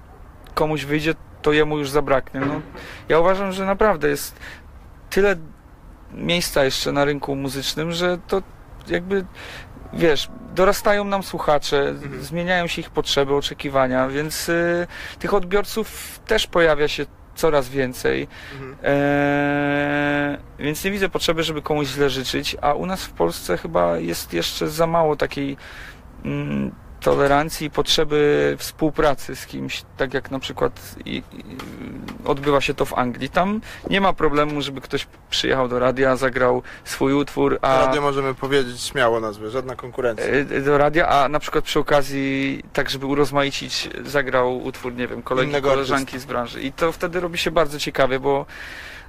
komuś 0.53 0.86
wyjdzie, 0.86 1.13
to 1.41 1.53
jemu 1.53 1.78
już 1.78 1.89
zabraknie. 1.89 2.39
No, 2.39 2.61
ja 3.09 3.20
uważam, 3.20 3.51
że 3.51 3.66
naprawdę 3.66 4.07
jest 4.07 4.39
tyle 5.09 5.36
miejsca 6.13 6.63
jeszcze 6.63 6.91
na 6.91 7.05
rynku 7.05 7.36
muzycznym, 7.36 7.91
że 7.91 8.18
to 8.28 8.41
jakby 8.88 9.26
wiesz, 9.93 10.30
dorastają 10.55 11.03
nam 11.03 11.24
słuchacze, 11.24 11.89
Mhm. 11.89 12.24
zmieniają 12.24 12.68
się 12.68 12.82
ich 12.82 12.89
potrzeby, 12.89 13.36
oczekiwania, 13.36 14.07
więc 14.07 14.49
y, 14.49 14.88
tych 15.20 15.34
odbiorców 15.34 16.20
też 16.28 16.47
pojawia 16.47 16.88
się 16.88 17.05
coraz 17.36 17.69
więcej. 17.69 18.27
Mhm. 18.53 18.75
Eee, 18.83 20.38
więc 20.59 20.83
nie 20.83 20.91
widzę 20.91 21.09
potrzeby, 21.09 21.43
żeby 21.43 21.61
komuś 21.61 21.88
źle 21.88 22.09
życzyć, 22.09 22.57
a 22.61 22.73
u 22.73 22.86
nas 22.86 23.03
w 23.03 23.11
Polsce 23.11 23.57
chyba 23.57 23.97
jest 23.97 24.33
jeszcze 24.33 24.69
za 24.69 24.88
mało 24.88 25.15
takiej 25.15 25.57
mm, 26.25 26.71
tolerancji 27.02 27.68
i 27.68 27.70
potrzeby 27.70 28.56
współpracy 28.60 29.36
z 29.36 29.46
kimś, 29.46 29.84
tak 29.98 30.14
jak 30.14 30.32
na 30.32 30.39
przykład 30.39 30.96
i, 31.06 31.16
i, 31.16 31.24
odbywa 32.26 32.62
się 32.62 32.74
to 32.74 32.86
w 32.86 32.93
Anglii. 32.93 33.30
Tam 33.30 33.62
nie 33.89 34.02
ma 34.02 34.14
problemu, 34.14 34.62
żeby 34.62 34.82
ktoś 34.82 35.08
przyjechał 35.30 35.68
do 35.68 35.80
radia, 35.80 36.16
zagrał 36.16 36.64
swój 36.84 37.14
utwór, 37.14 37.60
a 37.62 37.86
Radio 37.86 38.02
możemy 38.02 38.34
powiedzieć 38.34 38.82
śmiało 38.82 39.20
nazwę, 39.20 39.50
żadna 39.50 39.76
konkurencja. 39.76 40.26
e, 40.26 40.62
do 40.62 40.78
radia, 40.78 41.08
a 41.08 41.30
na 41.30 41.39
przykład 41.39 41.64
przy 41.64 41.80
okazji, 41.80 42.64
tak 42.74 42.89
żeby 42.89 43.06
urozmaicić, 43.06 43.89
zagrał 44.06 44.58
utwór, 44.64 44.93
nie 44.96 45.08
wiem, 45.08 45.22
kolegi, 45.22 45.50
Innego 45.50 45.70
koleżanki 45.70 46.20
z 46.20 46.26
branży. 46.26 46.62
I 46.62 46.72
to 46.72 46.91
wtedy 46.91 47.20
robi 47.20 47.38
się 47.38 47.52
bardzo 47.52 47.80
ciekawie, 47.80 48.20
bo, 48.20 48.46
e, 48.46 49.05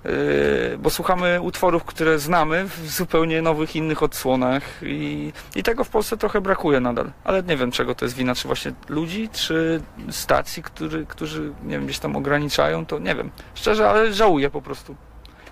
bo 0.78 0.90
słuchamy 0.90 1.40
utworów, 1.40 1.84
które 1.84 2.18
znamy 2.18 2.64
w 2.64 2.90
zupełnie 2.90 3.42
nowych, 3.42 3.76
innych 3.76 4.02
odsłonach 4.02 4.62
i, 4.82 5.32
i 5.57 5.62
tego 5.62 5.84
w 5.84 5.88
Polsce 5.88 6.16
trochę 6.16 6.40
brakuje 6.40 6.80
nadal. 6.80 7.12
Ale 7.24 7.42
nie 7.42 7.57
wiem, 7.57 7.70
czego 7.70 7.94
to 7.94 8.04
jest 8.04 8.16
wina, 8.16 8.34
czy 8.34 8.48
właśnie 8.48 8.72
ludzi, 8.88 9.28
czy 9.32 9.80
stacji, 10.11 10.62
który, 10.62 11.07
którzy, 11.07 11.52
nie 11.62 11.70
wiem, 11.70 11.84
gdzieś 11.84 11.98
tam 11.98 12.16
ograniczają, 12.16 12.86
to 12.86 12.98
nie 12.98 13.14
wiem. 13.14 13.30
Szczerze, 13.54 13.90
ale 13.90 14.12
żałuję 14.12 14.50
po 14.50 14.62
prostu. 14.62 14.96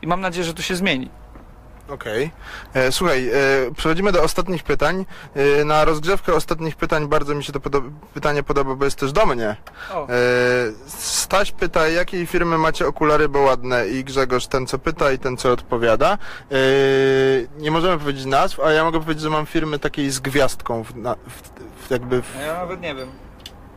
I 0.02 0.06
mam 0.06 0.20
nadzieję, 0.20 0.44
że 0.44 0.54
to 0.54 0.62
się 0.62 0.76
zmieni. 0.76 1.08
Okej. 1.88 2.30
E, 2.74 2.92
Słuchaj, 2.92 3.28
e, 3.28 3.32
przechodzimy 3.76 4.12
do 4.12 4.22
ostatnich 4.22 4.62
pytań. 4.62 5.06
E, 5.60 5.64
Na 5.64 5.84
rozgrzewkę 5.84 6.34
ostatnich 6.34 6.76
pytań 6.76 7.08
bardzo 7.08 7.34
mi 7.34 7.44
się 7.44 7.52
to 7.52 7.60
podo- 7.60 7.90
pytanie 8.14 8.42
podoba, 8.42 8.74
bo 8.74 8.84
jest 8.84 8.98
też 8.98 9.12
do 9.12 9.26
mnie. 9.26 9.56
O. 9.94 10.08
E, 10.08 10.12
Staś 10.86 11.52
pyta, 11.52 11.88
jakiej 11.88 12.26
firmy 12.26 12.58
macie 12.58 12.86
okulary, 12.86 13.28
bo 13.28 13.38
ładne 13.38 13.88
i 13.88 14.04
Grzegorz 14.04 14.46
ten 14.46 14.66
co 14.66 14.78
pyta 14.78 15.12
i 15.12 15.18
ten 15.18 15.36
co 15.36 15.52
odpowiada. 15.52 16.18
E, 16.52 16.56
Nie 17.58 17.70
możemy 17.70 17.98
powiedzieć 17.98 18.24
nazw, 18.24 18.60
ale 18.60 18.74
ja 18.74 18.84
mogę 18.84 19.00
powiedzieć, 19.00 19.22
że 19.22 19.30
mam 19.30 19.46
firmy 19.46 19.78
takiej 19.78 20.10
z 20.10 20.20
gwiazdką, 20.20 20.84
w, 20.84 20.96
na, 20.96 21.14
w, 21.14 21.86
w 21.86 21.90
jakby, 21.90 22.22
w, 22.22 22.34
Ja 22.46 22.54
nawet 22.54 22.80
nie 22.80 22.94
wiem. 22.94 23.08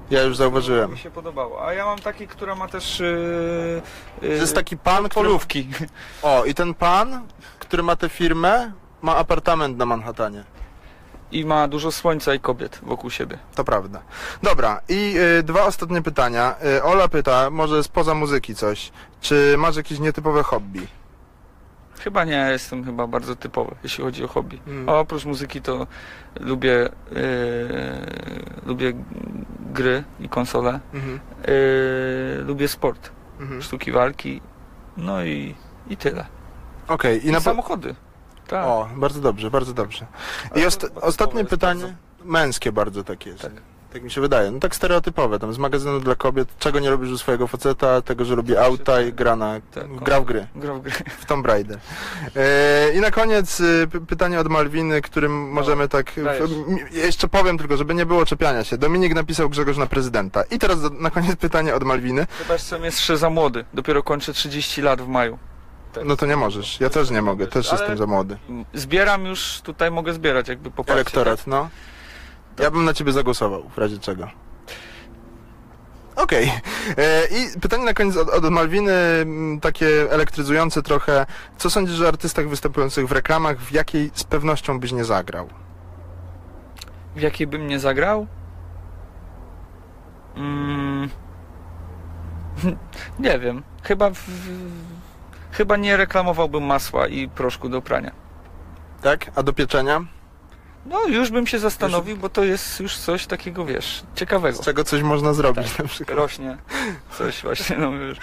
ja 0.09 0.21
już 0.23 0.37
zauważyłem. 0.37 0.91
Mi 0.91 0.97
się 0.97 1.11
podobało. 1.11 1.67
A 1.67 1.73
ja 1.73 1.85
mam 1.85 1.99
taki, 1.99 2.27
która 2.27 2.55
ma 2.55 2.67
też. 2.67 2.99
Yy, 2.99 3.81
To 4.21 4.25
jest 4.25 4.55
taki 4.55 4.77
pan, 4.77 5.09
który... 5.09 5.25
polówki. 5.25 5.67
O, 6.21 6.45
i 6.45 6.53
ten 6.53 6.73
pan, 6.73 7.21
który 7.67 7.83
ma 7.83 7.95
tę 7.95 8.09
firmę, 8.09 8.71
ma 9.01 9.15
apartament 9.15 9.77
na 9.77 9.85
Manhattanie. 9.85 10.43
I 11.31 11.45
ma 11.45 11.67
dużo 11.67 11.91
słońca 11.91 12.33
i 12.33 12.39
kobiet 12.39 12.79
wokół 12.83 13.09
siebie. 13.09 13.37
To 13.55 13.63
prawda. 13.63 14.01
Dobra, 14.43 14.81
i 14.89 15.15
y, 15.39 15.43
dwa 15.43 15.65
ostatnie 15.65 16.01
pytania. 16.01 16.55
Y, 16.77 16.83
Ola 16.83 17.07
pyta, 17.07 17.49
może 17.49 17.83
spoza 17.83 18.13
muzyki 18.13 18.55
coś, 18.55 18.91
czy 19.21 19.55
masz 19.57 19.75
jakieś 19.75 19.99
nietypowe 19.99 20.43
hobby? 20.43 20.87
Chyba 21.99 22.23
nie, 22.25 22.47
jestem 22.51 22.85
chyba 22.85 23.07
bardzo 23.07 23.35
typowy, 23.35 23.75
jeśli 23.83 24.03
chodzi 24.03 24.23
o 24.23 24.27
hobby. 24.27 24.59
Mm. 24.67 24.89
A 24.89 24.93
oprócz 24.93 25.25
muzyki 25.25 25.61
to 25.61 25.87
lubię, 26.39 26.89
yy, 27.11 27.21
lubię 28.65 28.93
gry 29.73 30.03
i 30.19 30.29
konsole. 30.29 30.79
Mhm. 30.93 31.19
Yy, 31.47 32.43
lubię 32.43 32.67
sport, 32.67 33.11
Mhm. 33.39 33.61
sztuki 33.61 33.91
walki. 33.91 34.41
No 34.97 35.23
i, 35.23 35.55
i 35.89 35.97
tyle. 35.97 36.25
Okej, 36.87 37.25
i 37.25 37.27
I 37.27 37.31
na 37.31 37.39
samochody. 37.39 37.95
Tak. 38.47 38.65
O, 38.65 38.89
bardzo 38.95 39.21
dobrze, 39.21 39.51
bardzo 39.51 39.73
dobrze. 39.73 40.05
I 40.55 40.59
ost- 40.65 40.89
ostatnie 41.01 41.39
jest 41.39 41.49
pytanie, 41.49 41.95
męskie 42.25 42.71
bardzo 42.71 43.03
takie 43.03 43.29
jest. 43.29 43.41
Tak. 43.41 43.51
Tak 43.93 44.03
mi 44.03 44.11
się 44.11 44.21
wydaje. 44.21 44.51
No 44.51 44.59
tak 44.59 44.75
stereotypowe, 44.75 45.39
tam 45.39 45.53
z 45.53 45.57
magazynu 45.57 45.99
dla 45.99 46.15
kobiet, 46.15 46.47
czego 46.59 46.79
nie 46.79 46.89
lubisz 46.89 47.09
u 47.11 47.17
swojego 47.17 47.47
faceta, 47.47 48.01
tego, 48.01 48.25
że 48.25 48.35
lubi 48.35 48.57
auta 48.57 49.01
i 49.01 49.13
gra, 49.13 49.35
na, 49.35 49.53
Tak, 49.73 49.95
gra 49.95 50.21
w 50.21 50.25
gry. 50.25 50.47
Gra 50.55 50.73
w 50.73 50.81
gry. 50.81 50.91
w 51.19 51.25
Tomb 51.25 51.45
Raider. 51.45 51.79
E, 52.35 52.91
I 52.93 52.99
na 52.99 53.11
koniec 53.11 53.61
p- 53.91 53.99
pytanie 54.01 54.39
od 54.39 54.47
Malwiny, 54.47 55.01
którym 55.01 55.49
możemy 55.51 55.87
tak... 55.87 56.11
w- 56.11 56.23
dajesz. 56.23 56.51
m- 56.51 56.77
jeszcze 56.91 57.27
powiem 57.27 57.57
tylko, 57.57 57.77
żeby 57.77 57.95
nie 57.95 58.05
było 58.05 58.25
czepiania 58.25 58.63
się. 58.63 58.77
Dominik 58.77 59.15
napisał 59.15 59.49
Grzegorz 59.49 59.77
na 59.77 59.85
prezydenta. 59.87 60.43
I 60.51 60.59
teraz 60.59 60.77
na 60.99 61.09
koniec 61.09 61.35
pytanie 61.35 61.75
od 61.75 61.83
Malwiny. 61.83 62.27
Chyba 62.37 62.53
jestem 62.53 62.83
jeszcze 62.83 63.17
za 63.17 63.29
młody. 63.29 63.65
Dopiero 63.73 64.03
kończę 64.03 64.33
30 64.33 64.81
lat 64.81 65.01
w 65.01 65.07
maju. 65.07 65.37
No 66.05 66.15
to 66.15 66.25
nie 66.25 66.35
możesz. 66.37 66.79
Ja 66.79 66.89
też 66.89 67.09
nie 67.09 67.21
mogę, 67.21 67.47
też 67.47 67.69
Ale- 67.69 67.79
jestem 67.79 67.97
za 67.97 68.05
młody. 68.07 68.37
Zbieram 68.73 69.25
już, 69.25 69.61
tutaj 69.63 69.91
mogę 69.91 70.13
zbierać 70.13 70.47
jakby 70.47 70.71
poparcie. 70.71 70.93
Elektorat, 70.93 71.47
no. 71.47 71.69
Ja 72.59 72.71
bym 72.71 72.85
na 72.85 72.93
ciebie 72.93 73.11
zagłosował, 73.11 73.69
w 73.69 73.77
razie 73.77 73.99
czego. 73.99 74.27
Okej. 76.15 76.51
E, 76.97 77.25
I 77.27 77.59
pytanie 77.61 77.85
na 77.85 77.93
koniec 77.93 78.17
od, 78.17 78.29
od 78.29 78.43
Malwiny, 78.51 78.91
m, 78.91 79.59
takie 79.61 80.11
elektryzujące 80.11 80.83
trochę. 80.83 81.25
Co 81.57 81.69
sądzisz 81.69 82.01
o 82.01 82.07
artystach 82.07 82.49
występujących 82.49 83.07
w 83.07 83.11
reklamach? 83.11 83.57
W 83.59 83.71
jakiej 83.71 84.11
z 84.13 84.23
pewnością 84.23 84.79
byś 84.79 84.91
nie 84.91 85.05
zagrał? 85.05 85.47
W 87.15 87.21
jakiej 87.21 87.47
bym 87.47 87.67
nie 87.67 87.79
zagrał? 87.79 88.27
Mm, 90.35 91.09
nie 93.19 93.39
wiem. 93.39 93.63
Chyba 93.83 94.09
w, 94.09 94.29
chyba 95.51 95.77
nie 95.77 95.97
reklamowałbym 95.97 96.63
masła 96.63 97.07
i 97.07 97.29
proszku 97.29 97.69
do 97.69 97.81
prania. 97.81 98.11
Tak? 99.01 99.31
A 99.35 99.43
do 99.43 99.53
pieczenia? 99.53 100.05
No 100.87 101.05
już 101.07 101.31
bym 101.31 101.47
się 101.47 101.59
zastanowił, 101.59 102.17
bo 102.17 102.29
to 102.29 102.43
jest 102.43 102.79
już 102.79 102.97
coś 102.97 103.25
takiego, 103.25 103.65
wiesz, 103.65 104.03
ciekawego. 104.15 104.57
Z 104.57 104.65
czego 104.65 104.83
coś 104.83 105.01
można 105.01 105.33
zrobić 105.33 105.77
na 105.77 105.85
przykład. 105.85 106.17
Rośnie 106.17 106.57
coś 107.17 107.41
właśnie, 107.41 107.77
no 107.77 107.91
już. 107.91 108.17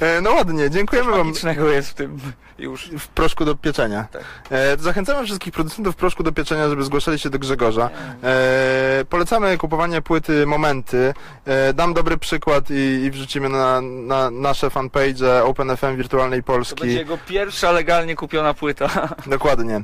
E, 0.00 0.20
no 0.20 0.32
ładnie, 0.32 0.70
dziękujemy 0.70 1.10
wam 1.10 1.26
Magicznego 1.26 1.68
jest 1.70 1.90
w 1.90 1.94
tym 1.94 2.18
już. 2.58 2.88
w 2.98 3.08
proszku 3.08 3.44
do 3.44 3.54
pieczenia. 3.54 4.06
Tak. 4.12 4.22
E, 4.50 4.76
zachęcamy 4.78 5.24
wszystkich 5.26 5.52
producentów 5.52 5.96
proszku 5.96 6.22
do 6.22 6.32
pieczenia, 6.32 6.68
żeby 6.68 6.82
zgłaszali 6.84 7.18
się 7.18 7.30
do 7.30 7.38
Grzegorza. 7.38 7.90
E, 8.22 9.04
polecamy 9.10 9.58
kupowanie 9.58 10.02
płyty 10.02 10.46
Momenty. 10.46 11.14
E, 11.44 11.72
dam 11.72 11.94
dobry 11.94 12.18
przykład 12.18 12.70
i, 12.70 12.74
i 13.04 13.10
wrzucimy 13.10 13.48
na, 13.48 13.80
na 13.80 14.30
nasze 14.30 14.70
fanpage 14.70 15.44
OpenFM 15.44 15.96
Wirtualnej 15.96 16.42
To 16.42 16.52
będzie 16.52 16.74
Polski. 16.74 16.94
jego 16.94 17.18
pierwsza 17.28 17.70
legalnie 17.72 18.16
kupiona 18.16 18.54
płyta. 18.54 19.08
Dokładnie. 19.26 19.80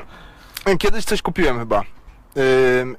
Kiedyś 0.79 1.05
coś 1.05 1.23
kupiłem 1.23 1.59
chyba. 1.59 1.83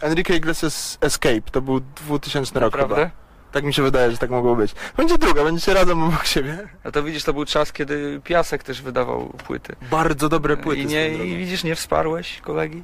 Enrique 0.02 0.36
Iglesias 0.36 0.98
Escape, 1.02 1.42
to 1.52 1.62
był 1.62 1.80
2000 1.80 2.60
rok 2.60 2.74
chyba. 2.74 2.88
Naprawdę? 2.88 3.24
Tak 3.52 3.64
mi 3.64 3.74
się 3.74 3.84
wydaje, 3.84 4.12
że 4.12 4.18
tak 4.18 4.30
mogło 4.30 4.56
być. 4.56 4.76
Będzie 4.98 5.18
druga, 5.18 5.44
będziecie 5.44 5.74
razem 5.74 6.04
obok 6.04 6.26
siebie. 6.26 6.68
No 6.86 6.92
to 6.92 7.04
widzisz, 7.04 7.24
to 7.24 7.34
był 7.34 7.46
czas, 7.46 7.72
kiedy 7.72 8.22
Piasek 8.24 8.64
też 8.64 8.82
wydawał 8.82 9.30
płyty. 9.48 9.76
Bardzo 9.92 10.30
dobre 10.30 10.58
płyty. 10.58 10.82
I, 10.82 10.86
nie. 10.86 11.10
I 11.10 11.38
widzisz, 11.38 11.64
nie 11.64 11.76
wsparłeś 11.76 12.42
kolegi? 12.42 12.84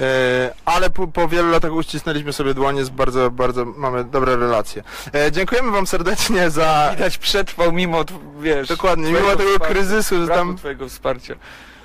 E, 0.00 0.54
ale 0.64 0.90
po, 0.90 1.08
po 1.08 1.28
wielu 1.28 1.50
latach 1.50 1.72
uścisnęliśmy 1.72 2.32
sobie 2.32 2.54
dłonie, 2.54 2.78
jest 2.78 2.90
bardzo, 2.90 3.30
bardzo 3.30 3.64
mamy 3.64 4.04
dobre 4.04 4.36
relacje. 4.36 4.82
E, 5.14 5.32
dziękujemy 5.32 5.70
wam 5.70 5.86
serdecznie 5.86 6.50
za... 6.50 6.90
Widać 6.96 7.18
przetrwał 7.18 7.72
mimo, 7.72 8.04
wiesz... 8.40 8.68
Dokładnie, 8.68 9.12
mimo 9.12 9.36
tego 9.36 9.50
wsparcia, 9.50 9.74
kryzysu, 9.74 10.20
że 10.20 10.28
tam... 10.28 10.56
twojego 10.56 10.88
wsparcia. 10.88 11.34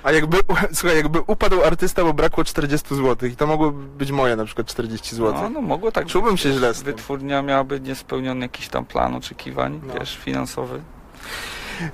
A 0.02 0.12
jakby, 0.12 0.38
słuchaj, 0.74 0.96
jakby 0.96 1.20
upadł 1.20 1.62
artysta, 1.64 2.04
bo 2.04 2.14
brakło 2.14 2.44
40 2.44 2.96
zł 2.96 3.28
i 3.28 3.36
to 3.36 3.46
mogłoby 3.46 3.86
być 3.98 4.10
moje 4.10 4.36
na 4.36 4.44
przykład 4.44 4.66
40 4.66 5.16
zł. 5.16 5.34
No, 5.42 5.48
no 5.50 5.60
mogło 5.60 5.92
tak 5.92 6.06
Czułbym 6.06 6.32
być, 6.32 6.40
się 6.40 6.52
źle 6.52 6.74
z 6.74 6.76
tym. 6.82 6.84
Wytwórnia 6.84 7.42
miałaby 7.42 7.80
niespełniony 7.80 8.40
jakiś 8.44 8.68
tam 8.68 8.84
plan 8.84 9.14
oczekiwań, 9.14 9.80
No. 9.86 9.94
wiesz, 10.00 10.18
finansowy. 10.24 10.80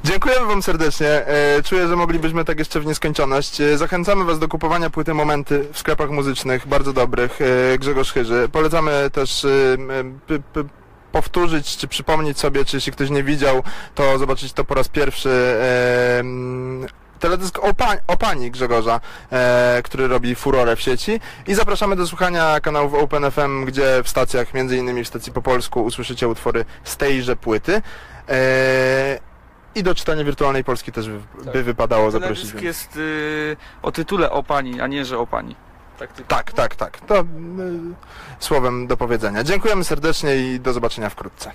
Dziękujemy 0.04 0.46
Wam 0.46 0.62
serdecznie. 0.62 1.08
E, 1.26 1.62
Czuję, 1.64 1.88
że 1.88 1.96
moglibyśmy 1.96 2.44
tak 2.44 2.58
jeszcze 2.58 2.80
w 2.80 2.86
nieskończoność. 2.86 3.60
E, 3.60 3.78
Zachęcamy 3.78 4.24
Was 4.24 4.38
do 4.38 4.48
kupowania 4.48 4.90
płyty 4.90 5.14
Momenty 5.14 5.66
w 5.72 5.78
sklepach 5.78 6.10
muzycznych, 6.10 6.66
bardzo 6.68 6.92
dobrych. 6.92 7.38
E, 7.74 7.78
Grzegorz 7.78 8.12
Chyży. 8.12 8.48
Polecamy 8.52 9.10
też 9.12 9.46
powtórzyć, 11.12 11.76
czy 11.76 11.88
przypomnieć 11.88 12.38
sobie, 12.38 12.64
czy 12.64 12.76
jeśli 12.76 12.92
ktoś 12.92 13.10
nie 13.10 13.22
widział, 13.22 13.62
to 13.94 14.18
zobaczyć 14.18 14.52
to 14.52 14.64
po 14.64 14.74
raz 14.74 14.88
pierwszy. 14.88 15.30
Teledysk 17.24 17.58
o, 17.58 17.74
pa, 17.74 17.96
o 18.06 18.16
pani 18.16 18.50
Grzegorza, 18.50 19.00
e, 19.32 19.80
który 19.84 20.08
robi 20.08 20.34
furorę 20.34 20.76
w 20.76 20.80
sieci. 20.80 21.20
I 21.46 21.54
zapraszamy 21.54 21.96
do 21.96 22.06
słuchania 22.06 22.60
kanałów 22.60 22.94
Open 22.94 23.30
FM, 23.30 23.64
gdzie 23.64 24.02
w 24.02 24.08
stacjach, 24.08 24.54
między 24.54 24.76
innymi 24.76 25.04
w 25.04 25.08
stacji 25.08 25.32
po 25.32 25.42
polsku, 25.42 25.84
usłyszycie 25.84 26.28
utwory 26.28 26.64
z 26.84 26.96
tejże 26.96 27.36
płyty. 27.36 27.82
E, 28.28 29.18
I 29.74 29.82
do 29.82 29.94
czytania 29.94 30.24
wirtualnej 30.24 30.64
Polski 30.64 30.92
też 30.92 31.08
by, 31.08 31.20
Tak. 31.44 31.52
by 31.52 31.62
wypadało 31.62 32.10
zaprosić. 32.10 32.44
Teledysk 32.44 32.64
jest 32.64 32.96
y, 32.96 33.56
o 33.82 33.92
tytule 33.92 34.30
o 34.30 34.42
pani, 34.42 34.80
a 34.80 34.86
nie, 34.86 35.04
że 35.04 35.18
o 35.18 35.26
pani. 35.26 35.56
Tak, 35.98 36.10
Tak, 36.28 36.52
tak, 36.52 36.76
tak. 36.76 37.00
To 37.00 37.20
y, 37.20 37.24
słowem 38.38 38.86
do 38.86 38.96
powiedzenia. 38.96 39.44
Dziękujemy 39.44 39.84
serdecznie 39.84 40.36
i 40.36 40.60
do 40.60 40.72
zobaczenia 40.72 41.10
wkrótce. 41.10 41.52